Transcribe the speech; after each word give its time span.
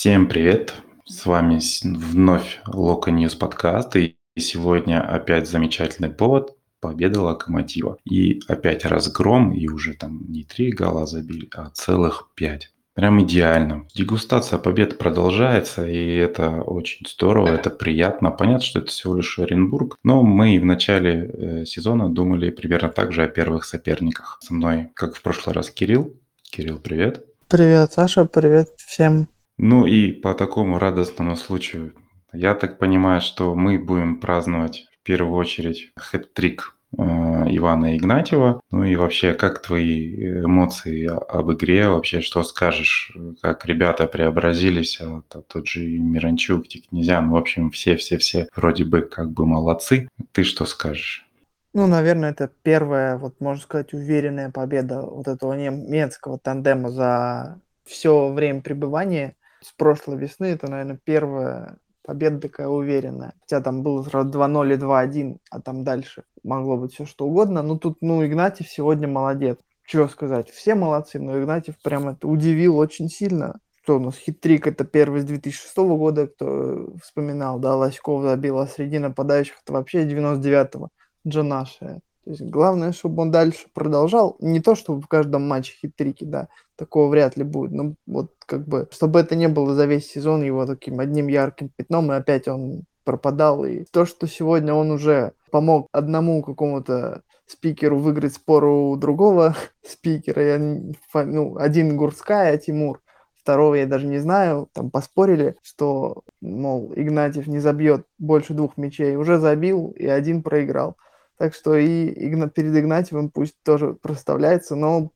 Всем 0.00 0.28
привет! 0.28 0.72
С 1.04 1.26
вами 1.26 1.60
вновь 1.84 2.62
Loco 2.66 3.10
News 3.10 3.34
подкаст, 3.34 3.96
и 3.96 4.16
сегодня 4.38 4.98
опять 5.02 5.46
замечательный 5.46 6.08
повод– 6.08 6.56
победа 6.80 7.20
Локомотива. 7.20 7.98
И 8.06 8.40
опять 8.48 8.86
разгром, 8.86 9.52
и 9.52 9.68
уже 9.68 9.92
там 9.92 10.24
не 10.26 10.44
три 10.44 10.72
гола 10.72 11.04
забили, 11.04 11.50
а 11.54 11.68
целых 11.68 12.30
пять. 12.34 12.72
Прям 12.94 13.22
идеально. 13.22 13.86
Дегустация 13.94 14.58
побед 14.58 14.96
продолжается, 14.96 15.86
и 15.86 16.16
это 16.16 16.62
очень 16.62 17.06
здорово, 17.06 17.48
это 17.48 17.68
приятно. 17.68 18.30
Понятно, 18.30 18.64
что 18.64 18.78
это 18.78 18.88
всего 18.88 19.16
лишь 19.16 19.38
Оренбург, 19.38 19.98
но 20.02 20.22
мы 20.22 20.58
в 20.58 20.64
начале 20.64 21.30
э, 21.30 21.64
сезона 21.66 22.08
думали 22.08 22.48
примерно 22.48 22.88
так 22.88 23.12
же 23.12 23.22
о 23.22 23.28
первых 23.28 23.66
соперниках. 23.66 24.38
Со 24.42 24.54
мной, 24.54 24.88
как 24.94 25.14
в 25.14 25.20
прошлый 25.20 25.54
раз, 25.54 25.68
Кирилл. 25.68 26.16
Кирилл, 26.50 26.78
привет. 26.78 27.26
Привет, 27.48 27.92
Саша, 27.92 28.24
привет 28.24 28.70
всем. 28.78 29.28
Ну 29.62 29.84
и 29.84 30.10
по 30.10 30.32
такому 30.32 30.78
радостному 30.78 31.36
случаю, 31.36 31.92
я 32.32 32.54
так 32.54 32.78
понимаю, 32.78 33.20
что 33.20 33.54
мы 33.54 33.78
будем 33.78 34.18
праздновать 34.18 34.86
в 34.98 35.04
первую 35.04 35.34
очередь 35.34 35.92
хэт-трик 35.98 36.74
э, 36.96 37.02
Ивана 37.02 37.94
Игнатьева. 37.94 38.62
Ну 38.70 38.84
и 38.84 38.96
вообще, 38.96 39.34
как 39.34 39.60
твои 39.60 40.44
эмоции 40.44 41.04
об 41.04 41.52
игре? 41.52 41.90
Вообще, 41.90 42.22
что 42.22 42.42
скажешь? 42.42 43.14
Как 43.42 43.66
ребята 43.66 44.06
преобразились? 44.06 44.98
А, 44.98 45.20
тот 45.28 45.66
же 45.66 45.86
Миранчук, 45.86 46.66
Тикнезян, 46.66 47.30
в 47.30 47.36
общем, 47.36 47.70
все-все-все 47.70 48.48
вроде 48.56 48.86
бы 48.86 49.02
как 49.02 49.30
бы 49.30 49.44
молодцы. 49.44 50.08
Ты 50.32 50.44
что 50.44 50.64
скажешь? 50.64 51.26
Ну, 51.74 51.86
наверное, 51.86 52.30
это 52.30 52.50
первая, 52.62 53.18
вот 53.18 53.38
можно 53.42 53.62
сказать, 53.62 53.92
уверенная 53.92 54.50
победа 54.50 55.02
вот 55.02 55.28
этого 55.28 55.52
немецкого 55.52 56.38
тандема 56.38 56.88
за 56.88 57.60
все 57.84 58.32
время 58.32 58.62
пребывания 58.62 59.34
с 59.62 59.72
прошлой 59.72 60.16
весны 60.16 60.46
это, 60.46 60.70
наверное, 60.70 60.98
первая 61.02 61.78
победа 62.02 62.40
такая 62.40 62.68
уверенная. 62.68 63.34
Хотя 63.42 63.60
там 63.60 63.82
было 63.82 64.02
сразу 64.02 64.30
2-0 64.30 64.74
и 64.74 64.76
2-1, 64.76 65.38
а 65.50 65.60
там 65.60 65.84
дальше 65.84 66.24
могло 66.42 66.76
быть 66.76 66.94
все 66.94 67.06
что 67.06 67.26
угодно. 67.26 67.62
Но 67.62 67.78
тут, 67.78 67.98
ну, 68.00 68.24
Игнатьев 68.24 68.68
сегодня 68.68 69.08
молодец. 69.08 69.58
Чего 69.86 70.08
сказать, 70.08 70.50
все 70.50 70.74
молодцы, 70.74 71.18
но 71.18 71.38
Игнатьев 71.38 71.74
прям 71.82 72.08
это 72.08 72.28
удивил 72.28 72.78
очень 72.78 73.08
сильно. 73.08 73.58
Что 73.82 73.96
у 73.96 74.00
нас 74.00 74.16
хитрик 74.16 74.66
это 74.66 74.84
первый 74.84 75.22
с 75.22 75.24
2006 75.24 75.76
года, 75.78 76.26
кто 76.28 76.94
вспоминал, 77.02 77.58
да, 77.58 77.76
Лоськов 77.76 78.22
забил, 78.22 78.58
а 78.58 78.66
среди 78.66 78.98
нападающих 78.98 79.56
это 79.62 79.72
вообще 79.72 80.06
99-го 80.06 80.90
Джонаша. 81.26 82.00
То 82.30 82.34
есть 82.34 82.48
главное, 82.48 82.92
чтобы 82.92 83.22
он 83.22 83.32
дальше 83.32 83.66
продолжал. 83.74 84.36
Не 84.38 84.60
то, 84.60 84.76
чтобы 84.76 85.02
в 85.02 85.08
каждом 85.08 85.48
матче 85.48 85.74
хитрики, 85.74 86.22
да, 86.22 86.46
такого 86.76 87.08
вряд 87.08 87.36
ли 87.36 87.42
будет. 87.42 87.72
Но 87.72 87.94
вот 88.06 88.30
как 88.46 88.68
бы, 88.68 88.86
чтобы 88.92 89.18
это 89.18 89.34
не 89.34 89.48
было 89.48 89.74
за 89.74 89.86
весь 89.86 90.06
сезон 90.06 90.44
его 90.44 90.64
таким 90.64 91.00
одним 91.00 91.26
ярким 91.26 91.70
пятном, 91.70 92.12
и 92.12 92.14
опять 92.14 92.46
он 92.46 92.84
пропадал. 93.02 93.64
И 93.64 93.82
то, 93.90 94.06
что 94.06 94.28
сегодня 94.28 94.72
он 94.72 94.92
уже 94.92 95.32
помог 95.50 95.88
одному 95.90 96.40
какому-то 96.44 97.22
спикеру 97.48 97.98
выиграть 97.98 98.34
спор 98.34 98.64
у 98.64 98.94
другого 98.94 99.56
спикера. 99.84 100.40
Я, 100.40 100.58
ну, 100.60 101.56
один 101.56 101.96
Гурская, 101.96 102.56
Тимур, 102.58 103.00
второго 103.42 103.74
я 103.74 103.86
даже 103.86 104.06
не 104.06 104.18
знаю. 104.18 104.68
Там 104.72 104.92
поспорили, 104.92 105.56
что, 105.62 106.22
мол, 106.40 106.92
Игнатьев 106.94 107.48
не 107.48 107.58
забьет 107.58 108.06
больше 108.20 108.54
двух 108.54 108.76
мячей. 108.76 109.16
Уже 109.16 109.40
забил 109.40 109.90
и 109.98 110.06
один 110.06 110.44
проиграл. 110.44 110.96
Так 111.40 111.54
что 111.54 111.74
и 111.74 112.08
Игна, 112.08 112.50
перед 112.50 112.76
Игнатьевым 112.76 113.30
пусть 113.30 113.54
тоже 113.64 113.94
проставляется, 113.94 114.76
но 114.76 115.10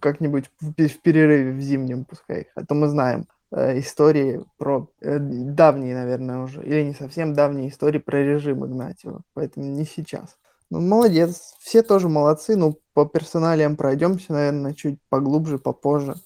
как-нибудь 0.00 0.50
в, 0.60 0.72
в 0.72 1.00
перерыве 1.00 1.52
в 1.52 1.60
зимнем 1.62 2.04
пускай. 2.04 2.48
А 2.54 2.66
то 2.66 2.74
мы 2.74 2.88
знаем 2.88 3.26
э, 3.52 3.78
истории 3.78 4.44
про 4.58 4.90
э, 5.00 5.16
давние, 5.18 5.94
наверное, 5.94 6.40
уже, 6.40 6.62
или 6.62 6.82
не 6.82 6.92
совсем 6.92 7.32
давние 7.32 7.70
истории 7.70 8.00
про 8.00 8.22
режим 8.22 8.66
Игнатьева. 8.66 9.22
Поэтому 9.32 9.64
не 9.64 9.86
сейчас. 9.86 10.36
Ну, 10.68 10.82
молодец. 10.82 11.54
Все 11.58 11.82
тоже 11.82 12.10
молодцы. 12.10 12.54
Ну, 12.54 12.78
по 12.92 13.06
персоналиям 13.06 13.76
пройдемся, 13.76 14.34
наверное, 14.34 14.74
чуть 14.74 14.98
поглубже, 15.08 15.58
попозже. 15.58 16.16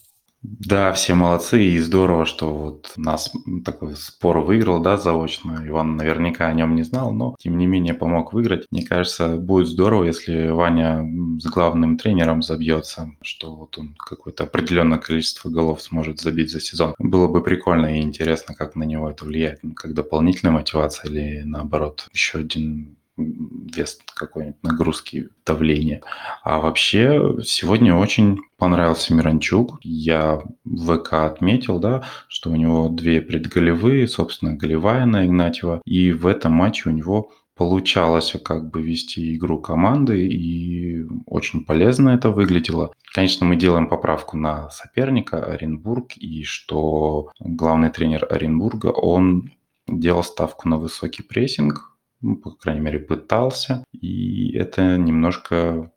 Да, 0.42 0.92
все 0.92 1.14
молодцы, 1.14 1.64
и 1.64 1.78
здорово, 1.78 2.24
что 2.24 2.54
вот 2.54 2.92
нас 2.97 3.32
такой 3.64 3.97
спор 3.97 4.38
выиграл, 4.38 4.80
да, 4.80 4.97
заочно. 4.97 5.62
Иван 5.66 5.97
наверняка 5.97 6.47
о 6.47 6.52
нем 6.52 6.76
не 6.76 6.82
знал, 6.82 7.12
но 7.12 7.34
тем 7.38 7.58
не 7.58 7.66
менее 7.66 7.94
помог 7.94 8.32
выиграть. 8.32 8.66
Мне 8.70 8.84
кажется, 8.84 9.36
будет 9.36 9.66
здорово, 9.66 10.04
если 10.04 10.48
Ваня 10.48 11.04
с 11.41 11.46
главным 11.46 11.98
тренером 11.98 12.42
забьется, 12.42 13.10
что 13.22 13.56
вот 13.56 13.76
он 13.78 13.94
какое-то 13.98 14.44
определенное 14.44 14.98
количество 14.98 15.48
голов 15.48 15.82
сможет 15.82 16.20
забить 16.20 16.52
за 16.52 16.60
сезон. 16.60 16.94
Было 16.98 17.26
бы 17.26 17.42
прикольно 17.42 17.98
и 17.98 18.02
интересно, 18.02 18.54
как 18.54 18.76
на 18.76 18.84
него 18.84 19.10
это 19.10 19.25
влияет, 19.25 19.60
как 19.75 19.94
дополнительная 19.94 20.54
мотивация 20.54 21.10
или 21.10 21.42
наоборот 21.42 22.06
еще 22.12 22.38
один 22.38 22.96
вес 23.16 23.99
какой-нибудь 24.15 24.62
нагрузки, 24.62 25.28
давления. 25.44 26.03
А 26.43 26.60
вообще 26.60 27.37
сегодня 27.44 27.94
очень 27.94 28.41
понравился 28.59 29.15
Миранчук. 29.15 29.78
Я 29.82 30.43
в 30.65 30.97
ВК 30.99 31.15
отметил, 31.15 31.78
да, 31.78 32.05
что 32.28 32.50
у 32.50 32.56
него 32.56 32.88
две 32.88 33.21
предголевые, 33.21 34.09
собственно, 34.09 34.55
голевая 34.55 35.06
на 35.06 35.26
Игнатьева. 35.26 35.82
И 35.84 36.12
в 36.12 36.26
этом 36.26 36.53
матче 36.53 36.91
у 36.91 36.93
него 36.93 37.32
получалось 37.56 38.34
как 38.44 38.71
бы 38.71 38.82
вести 38.82 39.34
игру 39.34 39.59
команды, 39.59 40.26
и 40.28 41.06
очень 41.25 41.65
полезно 41.65 42.10
это 42.10 42.31
выглядело. 42.31 42.93
Конечно, 43.15 43.47
мы 43.47 43.56
делаем 43.56 43.88
поправку 43.88 44.37
на 44.37 44.69
соперника 44.71 45.43
Оренбург, 45.43 46.16
и 46.16 46.44
что 46.44 47.31
главный 47.41 47.88
тренер 47.88 48.26
Оренбурга, 48.31 48.88
он 48.88 49.53
делал 49.88 50.22
ставку 50.22 50.69
на 50.69 50.76
высокий 50.76 51.22
прессинг, 51.22 51.95
ну, 52.21 52.37
по 52.37 52.50
крайней 52.50 52.81
мере, 52.81 52.99
пытался, 52.99 53.84
и 53.93 54.53
это 54.56 54.97
немножко 54.97 55.91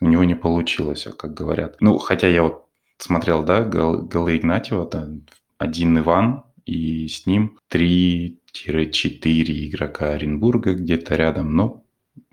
у 0.00 0.06
него 0.06 0.24
не 0.24 0.34
получилось, 0.34 1.06
как 1.16 1.34
говорят. 1.34 1.76
Ну, 1.80 1.98
хотя 1.98 2.28
я 2.28 2.42
вот 2.42 2.66
смотрел, 2.98 3.42
да, 3.42 3.62
гол, 3.62 4.02
голы 4.02 4.36
Игнатьева, 4.36 4.84
это 4.84 5.18
один 5.58 5.98
Иван, 5.98 6.44
и 6.64 7.06
с 7.08 7.26
ним 7.26 7.58
3-4 7.70 8.36
игрока 9.68 10.10
Оренбурга 10.10 10.74
где-то 10.74 11.14
рядом, 11.14 11.54
но 11.54 11.84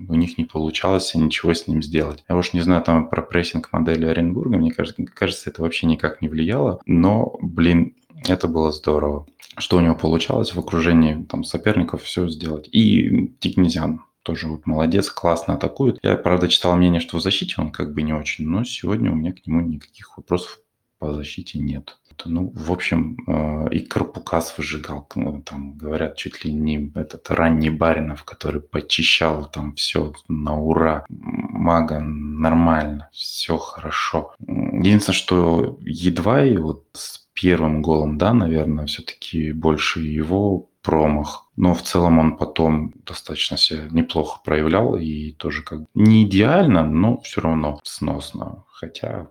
у 0.07 0.15
них 0.15 0.37
не 0.37 0.45
получалось 0.45 1.13
ничего 1.13 1.53
с 1.53 1.67
ним 1.67 1.83
сделать. 1.83 2.23
Я 2.27 2.35
уж 2.35 2.53
не 2.53 2.61
знаю 2.61 2.81
там 2.81 3.09
про 3.09 3.21
прессинг 3.21 3.71
модели 3.71 4.05
Оренбурга, 4.05 4.57
мне 4.57 4.71
кажется, 4.71 5.03
кажется, 5.05 5.49
это 5.49 5.61
вообще 5.61 5.87
никак 5.87 6.21
не 6.21 6.29
влияло, 6.29 6.81
но, 6.85 7.37
блин, 7.41 7.95
это 8.27 8.47
было 8.47 8.71
здорово 8.71 9.25
что 9.57 9.77
у 9.77 9.81
него 9.81 9.95
получалось 9.95 10.53
в 10.53 10.59
окружении 10.59 11.23
там, 11.25 11.43
соперников 11.43 12.03
все 12.03 12.27
сделать. 12.27 12.67
И 12.71 13.33
Тикнезян 13.39 14.01
тоже 14.23 14.47
вот 14.47 14.65
молодец, 14.65 15.09
классно 15.09 15.55
атакует. 15.55 15.99
Я, 16.01 16.15
правда, 16.15 16.47
читал 16.47 16.75
мнение, 16.75 17.01
что 17.01 17.17
в 17.17 17.21
защите 17.21 17.55
он 17.57 17.71
как 17.71 17.93
бы 17.93 18.01
не 18.01 18.13
очень, 18.13 18.47
но 18.47 18.63
сегодня 18.63 19.11
у 19.11 19.15
меня 19.15 19.33
к 19.33 19.45
нему 19.45 19.61
никаких 19.61 20.17
вопросов 20.17 20.59
по 20.97 21.13
защите 21.13 21.59
нет. 21.59 21.97
Ну, 22.25 22.53
в 22.55 22.71
общем, 22.71 23.17
э, 23.27 23.73
и 23.73 23.79
Карпукас 23.79 24.55
выжигал, 24.57 25.09
ну, 25.15 25.41
там, 25.41 25.73
говорят, 25.73 26.15
чуть 26.15 26.45
ли 26.45 26.53
не 26.53 26.91
этот 26.95 27.29
ранний 27.31 27.71
Баринов, 27.71 28.23
который 28.23 28.61
почищал 28.61 29.49
там 29.49 29.73
все 29.73 30.13
на 30.29 30.57
ура. 30.57 31.05
Мага 31.09 31.99
нормально, 31.99 33.09
все 33.11 33.57
хорошо. 33.57 34.35
Единственное, 34.39 35.17
что 35.17 35.77
едва 35.81 36.45
и 36.45 36.55
вот 36.55 36.85
с 36.93 37.22
первым 37.33 37.81
голом, 37.81 38.17
да, 38.17 38.33
наверное, 38.33 38.85
все-таки 38.85 39.51
больше 39.51 39.99
его 39.99 40.69
промах. 40.83 41.47
Но 41.55 41.73
в 41.73 41.81
целом 41.81 42.19
он 42.19 42.37
потом 42.37 42.93
достаточно 43.05 43.57
себя 43.57 43.87
неплохо 43.89 44.41
проявлял 44.43 44.95
и 44.95 45.31
тоже 45.31 45.63
как 45.63 45.81
не 45.95 46.23
идеально, 46.23 46.85
но 46.85 47.19
все 47.21 47.41
равно 47.41 47.79
сносно. 47.83 48.63
Хотя, 48.67 49.27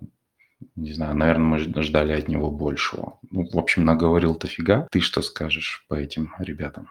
не 0.74 0.92
знаю, 0.92 1.14
наверное, 1.14 1.44
мы 1.46 1.82
ждали 1.82 2.12
от 2.12 2.28
него 2.28 2.50
большего. 2.50 3.18
Ну, 3.30 3.48
в 3.52 3.58
общем, 3.58 3.84
наговорил 3.84 4.36
дофига. 4.36 4.88
Ты 4.90 5.00
что 5.00 5.22
скажешь 5.22 5.84
по 5.88 5.94
этим 5.94 6.34
ребятам? 6.38 6.88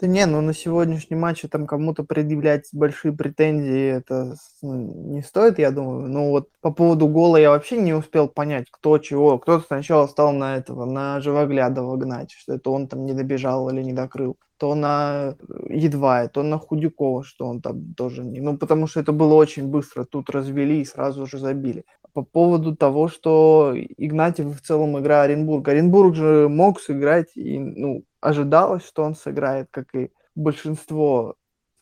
Да 0.00 0.08
не, 0.08 0.26
ну 0.26 0.40
на 0.40 0.52
сегодняшнем 0.52 1.20
матче 1.20 1.46
там 1.46 1.68
кому-то 1.68 2.02
предъявлять 2.02 2.68
большие 2.72 3.12
претензии 3.12 3.96
это 3.96 4.34
ну, 4.60 4.74
не 4.74 5.22
стоит, 5.22 5.60
я 5.60 5.70
думаю. 5.70 6.08
Ну 6.08 6.30
вот 6.30 6.48
по 6.60 6.72
поводу 6.72 7.06
гола 7.06 7.36
я 7.36 7.50
вообще 7.50 7.76
не 7.76 7.94
успел 7.94 8.28
понять, 8.28 8.66
кто 8.72 8.98
чего. 8.98 9.38
Кто-то 9.38 9.64
сначала 9.64 10.08
стал 10.08 10.32
на 10.32 10.56
этого, 10.56 10.84
на 10.84 11.20
Живоглядова 11.20 11.96
гнать, 11.96 12.32
что 12.32 12.54
это 12.54 12.70
он 12.70 12.88
там 12.88 13.06
не 13.06 13.12
добежал 13.12 13.70
или 13.70 13.82
не 13.82 13.92
докрыл. 13.92 14.36
То 14.58 14.74
на 14.74 15.36
Едва, 15.68 16.26
то 16.28 16.42
на 16.42 16.58
Худякова, 16.58 17.22
что 17.22 17.46
он 17.46 17.60
там 17.60 17.94
тоже 17.94 18.24
не... 18.24 18.40
Ну 18.40 18.58
потому 18.58 18.88
что 18.88 18.98
это 19.00 19.12
было 19.12 19.34
очень 19.34 19.68
быстро. 19.68 20.04
Тут 20.04 20.28
развели 20.30 20.80
и 20.80 20.84
сразу 20.84 21.26
же 21.26 21.38
забили. 21.38 21.84
По 22.14 22.22
поводу 22.22 22.76
того, 22.76 23.08
что 23.08 23.74
Игнатьев 23.74 24.56
в 24.56 24.60
целом 24.60 24.98
игра 24.98 25.22
Оренбург. 25.22 25.68
Оренбург 25.68 26.14
же 26.14 26.48
мог 26.48 26.80
сыграть 26.80 27.36
и, 27.36 27.58
ну, 27.58 28.04
ожидалось, 28.20 28.86
что 28.86 29.02
он 29.02 29.16
сыграет, 29.16 29.68
как 29.70 29.94
и 29.94 30.10
большинство, 30.36 31.34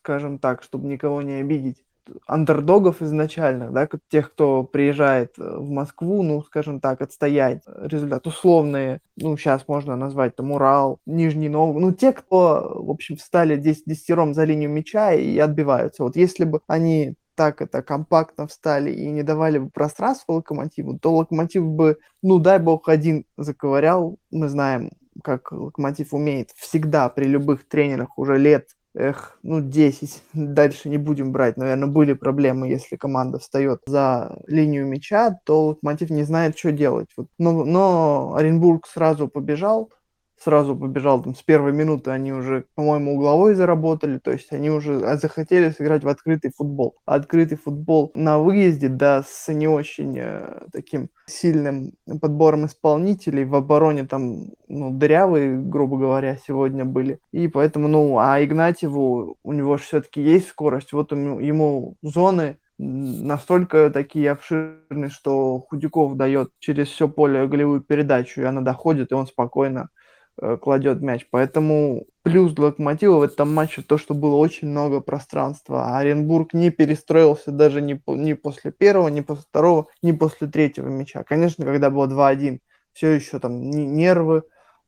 скажем 0.03 0.39
так, 0.39 0.63
чтобы 0.63 0.87
никого 0.87 1.21
не 1.21 1.35
обидеть, 1.35 1.83
андердогов 2.27 3.01
изначально, 3.01 3.71
да, 3.71 3.87
тех, 4.09 4.31
кто 4.33 4.63
приезжает 4.63 5.33
э, 5.37 5.57
в 5.57 5.69
Москву, 5.69 6.23
ну, 6.23 6.41
скажем 6.43 6.79
так, 6.79 7.01
отстоять 7.01 7.63
результат. 7.67 8.27
Условные, 8.27 8.99
ну, 9.17 9.37
сейчас 9.37 9.67
можно 9.67 9.95
назвать 9.95 10.35
там 10.35 10.51
Урал, 10.51 10.99
Нижний 11.05 11.49
Новгород, 11.49 11.81
ну, 11.81 11.93
те, 11.93 12.11
кто, 12.11 12.81
в 12.83 12.89
общем, 12.89 13.17
встали 13.17 13.55
10 13.57 13.83
десятером 13.85 14.33
за 14.33 14.43
линию 14.45 14.69
мяча 14.69 15.13
и 15.13 15.37
отбиваются. 15.37 16.03
Вот 16.03 16.15
если 16.15 16.45
бы 16.45 16.61
они 16.67 17.15
так 17.35 17.61
это 17.61 17.81
компактно 17.81 18.47
встали 18.47 18.91
и 18.91 19.09
не 19.09 19.23
давали 19.23 19.59
бы 19.59 19.69
пространства 19.69 20.33
локомотиву, 20.33 20.99
то 20.99 21.13
локомотив 21.15 21.63
бы, 21.65 21.97
ну 22.21 22.39
дай 22.39 22.59
бог, 22.59 22.89
один 22.89 23.25
заковырял. 23.37 24.17
Мы 24.31 24.49
знаем, 24.49 24.91
как 25.23 25.51
локомотив 25.51 26.13
умеет 26.13 26.51
всегда 26.55 27.09
при 27.09 27.25
любых 27.25 27.67
тренерах 27.67 28.17
уже 28.17 28.37
лет 28.37 28.67
эх, 28.95 29.37
ну, 29.43 29.61
10, 29.61 30.23
дальше 30.33 30.89
не 30.89 30.97
будем 30.97 31.31
брать, 31.31 31.57
наверное, 31.57 31.87
были 31.87 32.13
проблемы, 32.13 32.67
если 32.67 32.95
команда 32.95 33.39
встает 33.39 33.81
за 33.85 34.37
линию 34.47 34.85
мяча, 34.85 35.37
то 35.45 35.67
Локомотив 35.67 36.09
не 36.09 36.23
знает, 36.23 36.57
что 36.57 36.71
делать. 36.71 37.07
Вот. 37.17 37.27
Но, 37.37 37.65
но 37.65 38.35
Оренбург 38.35 38.87
сразу 38.87 39.27
побежал, 39.27 39.91
сразу 40.43 40.75
побежал, 40.75 41.23
там, 41.23 41.35
с 41.35 41.41
первой 41.41 41.71
минуты 41.71 42.11
они 42.11 42.33
уже, 42.33 42.65
по-моему, 42.75 43.15
угловой 43.15 43.55
заработали, 43.55 44.19
то 44.19 44.31
есть 44.31 44.51
они 44.51 44.69
уже 44.69 44.99
захотели 45.17 45.69
сыграть 45.69 46.03
в 46.03 46.07
открытый 46.07 46.51
футбол. 46.55 46.95
Открытый 47.05 47.57
футбол 47.57 48.11
на 48.15 48.39
выезде, 48.39 48.89
да, 48.89 49.23
с 49.27 49.51
не 49.51 49.67
очень 49.67 50.17
э, 50.17 50.67
таким 50.71 51.09
сильным 51.25 51.93
подбором 52.21 52.65
исполнителей, 52.65 53.45
в 53.45 53.55
обороне 53.55 54.05
там, 54.05 54.47
ну, 54.67 54.91
дырявые, 54.91 55.57
грубо 55.57 55.97
говоря, 55.97 56.37
сегодня 56.45 56.85
были, 56.85 57.19
и 57.31 57.47
поэтому, 57.47 57.87
ну, 57.87 58.17
а 58.19 58.43
Игнатьеву, 58.43 59.37
у 59.43 59.53
него 59.53 59.77
же 59.77 59.83
все-таки 59.83 60.21
есть 60.21 60.49
скорость, 60.49 60.93
вот 60.93 61.11
ему, 61.11 61.95
зоны 62.01 62.57
настолько 62.77 63.89
такие 63.91 64.31
обширные, 64.31 65.09
что 65.09 65.59
Худяков 65.69 66.15
дает 66.15 66.49
через 66.59 66.87
все 66.87 67.07
поле 67.07 67.47
голевую 67.47 67.81
передачу, 67.81 68.41
и 68.41 68.45
она 68.45 68.61
доходит, 68.61 69.11
и 69.11 69.15
он 69.15 69.27
спокойно 69.27 69.89
кладет 70.61 71.01
мяч. 71.01 71.27
Поэтому 71.29 72.05
плюс 72.23 72.53
для 72.53 72.65
Локомотива 72.65 73.17
в 73.17 73.21
этом 73.21 73.53
матче 73.53 73.81
то, 73.81 73.97
что 73.97 74.13
было 74.13 74.35
очень 74.35 74.67
много 74.67 75.01
пространства. 75.01 75.85
А 75.85 75.99
Оренбург 75.99 76.53
не 76.53 76.71
перестроился 76.71 77.51
даже 77.51 77.81
ни, 77.81 78.01
ни 78.07 78.33
после 78.33 78.71
первого, 78.71 79.09
ни 79.09 79.21
после 79.21 79.43
второго, 79.43 79.87
ни 80.01 80.11
после 80.11 80.47
третьего 80.47 80.87
мяча. 80.87 81.23
Конечно, 81.23 81.65
когда 81.65 81.89
было 81.89 82.07
2-1, 82.07 82.59
все 82.93 83.11
еще 83.11 83.39
там 83.39 83.69
нервы, 83.69 84.43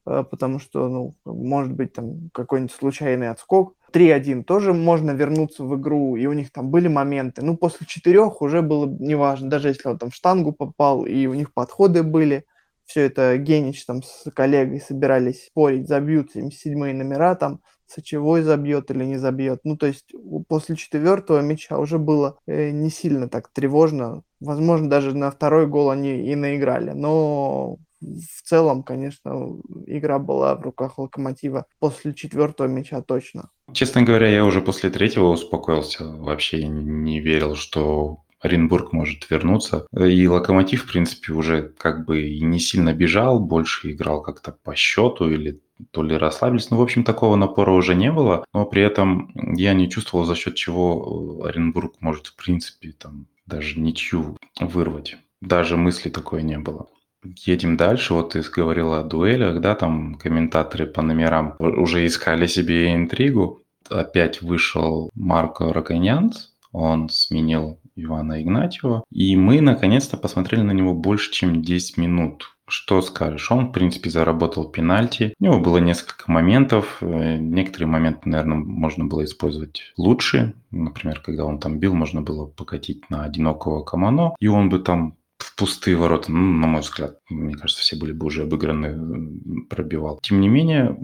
э, 0.08 0.24
потому 0.30 0.60
что, 0.60 0.88
ну, 0.88 1.16
может 1.26 1.74
быть, 1.74 1.94
там 1.94 2.30
какой-нибудь 2.34 2.74
случайный 2.74 3.30
отскок. 3.30 3.76
3-1 3.92 4.44
тоже 4.44 4.74
можно 4.74 5.12
вернуться 5.12 5.64
в 5.64 5.80
игру, 5.80 6.16
и 6.16 6.26
у 6.26 6.34
них 6.34 6.52
там 6.52 6.70
были 6.70 6.88
моменты. 6.88 7.44
Ну, 7.44 7.56
после 7.56 7.86
четырех 7.86 8.42
уже 8.42 8.62
было 8.62 8.88
неважно, 8.88 9.50
даже 9.50 9.70
если 9.70 9.88
он 9.88 9.98
там 9.98 10.10
в 10.10 10.16
штангу 10.16 10.52
попал, 10.52 11.06
и 11.06 11.28
у 11.28 11.34
них 11.34 11.54
подходы 11.54 12.02
были– 12.04 12.46
все 12.86 13.02
это 13.02 13.38
Генич 13.38 13.86
там 13.86 14.04
с 14.04 14.30
коллегой 14.32 14.80
собирались 14.80 15.46
спорить, 15.46 15.88
забьют 15.88 16.36
им 16.36 16.52
седьмые 16.52 16.94
номера, 16.94 17.36
там 17.36 17.62
Сочевой 17.88 18.42
забьет 18.42 18.90
или 18.90 19.06
не 19.06 19.18
забьет. 19.18 19.60
Ну, 19.64 19.78
то 19.78 19.86
есть 19.86 20.12
после 20.48 20.76
четвертого 20.76 21.42
мяча 21.42 21.78
уже 21.78 22.00
было 22.00 22.38
э, 22.48 22.72
не 22.72 22.90
сильно 22.90 23.30
так 23.30 23.50
тревожно. 23.54 24.24
Возможно, 24.40 24.90
даже 24.90 25.16
на 25.16 25.30
второй 25.30 25.68
гол 25.68 25.92
они 25.92 26.32
и 26.32 26.36
наиграли. 26.36 26.92
Но 26.92 27.78
в 28.02 28.42
целом, 28.44 28.84
конечно, 28.84 29.60
игра 29.86 30.18
была 30.18 30.56
в 30.56 30.62
руках 30.62 30.98
Локомотива 30.98 31.66
после 31.80 32.14
четвертого 32.14 32.68
мяча 32.68 33.02
точно. 33.02 33.50
Честно 33.72 34.02
говоря, 34.02 34.30
я 34.30 34.46
уже 34.46 34.62
после 34.62 34.90
третьего 34.90 35.28
успокоился. 35.28 36.06
Вообще 36.06 36.68
не 36.68 37.20
верил, 37.20 37.56
что 37.56 38.25
Оренбург 38.46 38.94
может 38.94 39.30
вернуться. 39.30 39.88
И 39.98 40.28
Локомотив, 40.28 40.84
в 40.84 40.92
принципе, 40.92 41.34
уже 41.34 41.74
как 41.78 42.06
бы 42.06 42.22
и 42.22 42.42
не 42.42 42.60
сильно 42.60 42.94
бежал, 42.94 43.40
больше 43.40 43.92
играл 43.92 44.22
как-то 44.22 44.52
по 44.52 44.76
счету 44.76 45.30
или 45.30 45.60
то 45.92 46.04
ли 46.04 46.16
расслабились. 46.18 46.70
Ну, 46.70 46.78
в 46.78 46.82
общем, 46.82 47.04
такого 47.04 47.36
напора 47.36 47.72
уже 47.72 47.96
не 47.96 48.12
было, 48.12 48.46
но 48.54 48.66
при 48.66 48.82
этом 48.82 49.32
я 49.56 49.74
не 49.74 49.90
чувствовал, 49.90 50.26
за 50.26 50.36
счет 50.36 50.56
чего 50.56 51.44
Оренбург 51.44 51.96
может, 52.00 52.28
в 52.28 52.36
принципе, 52.36 52.92
там 52.92 53.28
даже 53.46 53.80
ничью 53.80 54.38
вырвать. 54.60 55.18
Даже 55.42 55.78
мысли 55.78 56.10
такой 56.10 56.44
не 56.44 56.58
было. 56.58 56.88
Едем 57.24 57.76
дальше. 57.76 58.14
Вот 58.14 58.34
ты 58.34 58.42
говорил 58.42 58.94
о 58.94 59.04
дуэлях, 59.04 59.60
да, 59.60 59.76
там 59.76 60.16
комментаторы 60.16 60.86
по 60.86 61.02
номерам 61.02 61.56
уже 61.60 62.06
искали 62.06 62.48
себе 62.48 62.94
интригу. 62.94 63.64
Опять 63.90 64.42
вышел 64.42 65.10
Марко 65.14 65.72
Раконянц, 65.72 66.48
он 66.72 67.10
сменил 67.10 67.80
Ивана 67.96 68.42
Игнатьева. 68.42 69.04
И 69.12 69.36
мы 69.36 69.62
наконец-то 69.62 70.18
посмотрели 70.18 70.62
на 70.62 70.72
него 70.72 70.94
больше, 70.94 71.32
чем 71.32 71.62
10 71.62 71.98
минут. 71.98 72.56
Что 72.68 73.02
скажешь? 73.02 73.52
Он, 73.52 73.68
в 73.68 73.72
принципе, 73.72 74.10
заработал 74.10 74.68
пенальти. 74.68 75.36
У 75.40 75.44
него 75.44 75.60
было 75.60 75.78
несколько 75.78 76.32
моментов. 76.32 76.98
Э, 77.02 77.38
некоторые 77.38 77.88
моменты, 77.88 78.28
наверное, 78.28 78.58
можно 78.58 79.06
было 79.06 79.24
использовать 79.24 79.94
лучше. 79.98 80.56
Например, 80.72 81.20
когда 81.20 81.46
он 81.46 81.60
там 81.60 81.80
бил, 81.80 81.94
можно 81.94 82.22
было 82.22 82.48
покатить 82.48 83.10
на 83.10 83.24
одинокого 83.24 83.84
Камано, 83.84 84.36
и 84.40 84.48
он 84.48 84.70
бы 84.70 84.80
там 84.80 85.16
в 85.38 85.56
пустые 85.56 85.96
ворота, 85.96 86.32
ну, 86.32 86.40
на 86.40 86.66
мой 86.66 86.82
взгляд, 86.82 87.20
мне 87.30 87.56
кажется, 87.56 87.84
все 87.84 87.98
были 87.98 88.14
бы 88.14 88.26
уже 88.26 88.44
обыграны, 88.44 89.66
пробивал. 89.70 90.20
Тем 90.24 90.42
не 90.42 90.48
менее, 90.48 90.98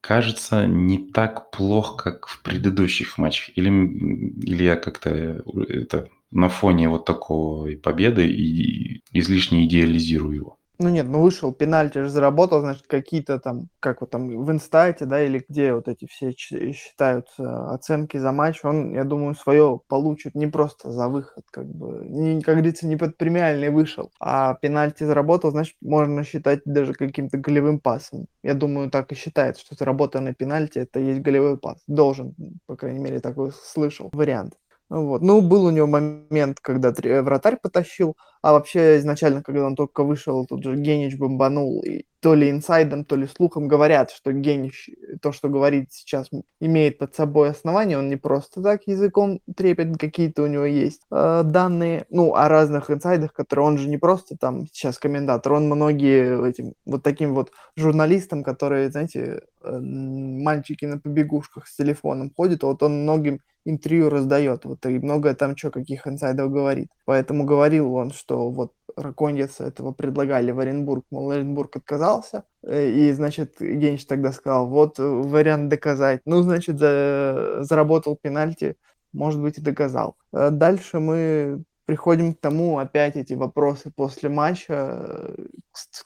кажется, 0.00 0.66
не 0.66 0.98
так 0.98 1.50
плохо, 1.50 1.96
как 1.96 2.26
в 2.26 2.42
предыдущих 2.42 3.16
матчах. 3.16 3.56
Или, 3.56 3.68
или 3.68 4.64
я 4.64 4.76
как-то 4.76 5.10
это 5.10 6.08
на 6.30 6.48
фоне 6.48 6.88
вот 6.88 7.04
такого 7.04 7.70
победы 7.76 8.26
и 8.26 9.02
излишне 9.12 9.64
идеализирую 9.66 10.36
его. 10.36 10.56
Ну 10.82 10.88
нет, 10.88 11.06
ну 11.08 11.20
вышел, 11.20 11.52
пенальти 11.52 11.98
же 11.98 12.08
заработал, 12.08 12.62
значит, 12.62 12.86
какие-то 12.86 13.38
там, 13.38 13.68
как 13.80 14.00
вот 14.00 14.08
там 14.08 14.28
в 14.46 14.50
инстайте, 14.50 15.04
да, 15.04 15.22
или 15.22 15.44
где 15.46 15.74
вот 15.74 15.88
эти 15.88 16.06
все 16.06 16.32
считаются 16.32 17.70
оценки 17.70 18.16
за 18.16 18.32
матч, 18.32 18.60
он, 18.64 18.94
я 18.94 19.04
думаю, 19.04 19.34
свое 19.34 19.82
получит 19.88 20.34
не 20.34 20.46
просто 20.46 20.90
за 20.90 21.08
выход, 21.08 21.44
как 21.50 21.66
бы, 21.66 22.06
не, 22.06 22.40
как 22.40 22.54
говорится, 22.54 22.86
не 22.86 22.96
под 22.96 23.18
премиальный 23.18 23.68
вышел, 23.68 24.10
а 24.20 24.54
пенальти 24.54 25.04
заработал, 25.04 25.50
значит, 25.50 25.76
можно 25.82 26.24
считать 26.24 26.60
даже 26.64 26.94
каким-то 26.94 27.36
голевым 27.36 27.78
пасом. 27.78 28.24
Я 28.42 28.54
думаю, 28.54 28.90
так 28.90 29.12
и 29.12 29.14
считается, 29.14 29.62
что 29.62 29.74
заработанный 29.74 30.32
пенальти 30.34 30.78
это 30.78 30.98
есть 30.98 31.20
голевой 31.20 31.58
пас. 31.58 31.82
Должен, 31.88 32.34
по 32.64 32.74
крайней 32.76 33.00
мере, 33.00 33.20
такой 33.20 33.52
слышал 33.52 34.08
вариант. 34.14 34.54
Вот. 34.90 35.22
Ну, 35.22 35.40
был 35.40 35.64
у 35.66 35.70
него 35.70 35.86
момент, 35.86 36.58
когда 36.60 36.92
вратарь 37.22 37.56
потащил, 37.62 38.16
а 38.42 38.52
вообще 38.52 38.98
изначально, 38.98 39.42
когда 39.42 39.66
он 39.66 39.76
только 39.76 40.02
вышел, 40.04 40.46
тут 40.46 40.64
же 40.64 40.76
Генич 40.76 41.16
бомбанул, 41.16 41.82
и 41.82 42.04
то 42.20 42.34
ли 42.34 42.50
инсайдом, 42.50 43.04
то 43.04 43.16
ли 43.16 43.26
слухом 43.26 43.66
говорят, 43.68 44.10
что 44.10 44.32
Генич, 44.32 44.90
то, 45.22 45.32
что 45.32 45.48
говорит 45.48 45.88
сейчас, 45.90 46.28
имеет 46.60 46.98
под 46.98 47.14
собой 47.14 47.50
основания, 47.50 47.98
он 47.98 48.08
не 48.08 48.16
просто 48.16 48.62
так 48.62 48.82
языком 48.86 49.40
трепет, 49.56 49.96
какие-то 49.98 50.42
у 50.42 50.46
него 50.46 50.64
есть 50.64 51.02
э, 51.10 51.42
данные, 51.44 52.06
ну, 52.10 52.34
о 52.34 52.48
разных 52.48 52.90
инсайдах, 52.90 53.32
которые 53.32 53.66
он 53.66 53.78
же 53.78 53.88
не 53.88 53.96
просто 53.98 54.36
там 54.38 54.66
сейчас 54.66 54.98
комментатор, 54.98 55.52
он 55.54 55.66
многие 55.66 56.48
этим, 56.48 56.74
вот 56.84 57.02
таким 57.02 57.34
вот 57.34 57.52
журналистам, 57.76 58.42
которые, 58.42 58.90
знаете, 58.90 59.40
э, 59.64 59.78
мальчики 59.80 60.84
на 60.84 60.98
побегушках 60.98 61.66
с 61.66 61.76
телефоном 61.76 62.32
ходят, 62.36 62.62
вот 62.62 62.82
он 62.82 63.02
многим 63.02 63.40
интервью 63.64 64.08
раздает, 64.08 64.64
вот 64.64 64.84
и 64.86 64.98
много 64.98 65.34
там 65.34 65.56
что, 65.56 65.70
каких 65.70 66.06
инсайдов 66.06 66.50
говорит. 66.50 66.88
Поэтому 67.04 67.44
говорил 67.44 67.94
он, 67.94 68.10
что 68.10 68.29
вот 68.36 68.72
Раконьец 68.96 69.60
этого 69.60 69.92
предлагали 69.92 70.50
в 70.50 70.58
Оренбург, 70.60 71.04
мол, 71.10 71.30
Оренбург 71.30 71.76
отказался, 71.76 72.44
э, 72.62 72.90
и, 72.90 73.12
значит, 73.12 73.56
Генч 73.60 74.06
тогда 74.06 74.32
сказал, 74.32 74.68
вот 74.68 74.98
вариант 74.98 75.68
доказать. 75.68 76.20
Ну, 76.24 76.42
значит, 76.42 76.78
за, 76.78 77.58
заработал 77.60 78.16
пенальти, 78.20 78.76
может 79.12 79.40
быть, 79.40 79.58
и 79.58 79.62
доказал. 79.62 80.16
Э, 80.32 80.50
дальше 80.50 81.00
мы 81.00 81.64
приходим 81.86 82.34
к 82.34 82.40
тому, 82.40 82.78
опять 82.78 83.16
эти 83.16 83.34
вопросы 83.34 83.92
после 83.94 84.28
матча 84.28 84.74
э, 84.74 85.34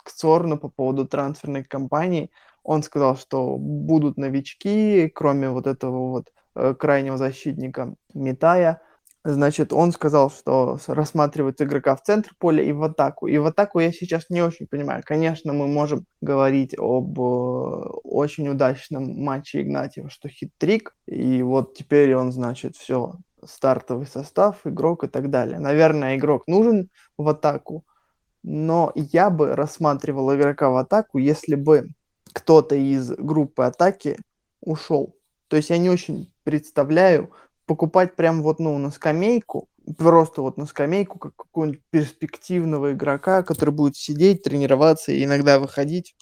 к 0.04 0.10
Цорну 0.10 0.58
по 0.58 0.68
поводу 0.68 1.06
трансферной 1.06 1.64
кампании. 1.64 2.30
Он 2.62 2.82
сказал, 2.82 3.16
что 3.16 3.56
будут 3.58 4.16
новички, 4.16 5.10
кроме 5.14 5.50
вот 5.50 5.66
этого 5.66 6.08
вот 6.10 6.28
Э, 6.56 6.74
крайнего 6.74 7.16
защитника 7.16 7.94
Митая. 8.14 8.80
Значит, 9.26 9.72
он 9.72 9.92
сказал, 9.92 10.30
что 10.30 10.78
рассматривает 10.86 11.62
игрока 11.62 11.96
в 11.96 12.02
центр 12.02 12.32
поля 12.38 12.62
и 12.62 12.72
в 12.72 12.82
атаку. 12.82 13.26
И 13.26 13.38
в 13.38 13.46
атаку 13.46 13.80
я 13.80 13.90
сейчас 13.90 14.28
не 14.28 14.42
очень 14.42 14.66
понимаю. 14.66 15.02
Конечно, 15.02 15.54
мы 15.54 15.66
можем 15.66 16.04
говорить 16.20 16.74
об 16.78 17.18
э, 17.18 17.22
очень 18.04 18.48
удачном 18.48 19.18
матче 19.24 19.62
Игнатьева, 19.62 20.10
что 20.10 20.28
хит-трик. 20.28 20.90
И 21.06 21.42
вот 21.42 21.72
теперь 21.72 22.14
он, 22.14 22.32
значит, 22.32 22.76
все, 22.76 23.14
стартовый 23.46 24.06
состав, 24.06 24.60
игрок 24.66 25.04
и 25.04 25.08
так 25.08 25.30
далее. 25.30 25.58
Наверное, 25.58 26.16
игрок 26.16 26.46
нужен 26.46 26.90
в 27.16 27.26
атаку, 27.26 27.86
но 28.42 28.92
я 28.94 29.30
бы 29.30 29.54
рассматривал 29.54 30.34
игрока 30.34 30.68
в 30.68 30.76
атаку, 30.76 31.16
если 31.16 31.54
бы 31.54 31.88
кто-то 32.34 32.74
из 32.74 33.10
группы 33.12 33.64
атаки 33.64 34.18
ушел. 34.60 35.16
То 35.48 35.56
есть 35.56 35.70
я 35.70 35.78
не 35.78 35.88
очень 35.88 36.30
представляю, 36.42 37.30
покупать 37.66 38.16
прям 38.16 38.42
вот, 38.42 38.58
ну, 38.58 38.78
на 38.78 38.90
скамейку, 38.90 39.68
просто 39.98 40.42
вот 40.42 40.56
на 40.56 40.66
скамейку, 40.66 41.18
как 41.18 41.36
какого-нибудь 41.36 41.82
перспективного 41.90 42.92
игрока, 42.92 43.42
который 43.42 43.74
будет 43.74 43.96
сидеть, 43.96 44.42
тренироваться 44.42 45.12
и 45.12 45.24
иногда 45.24 45.58
выходить, 45.58 46.14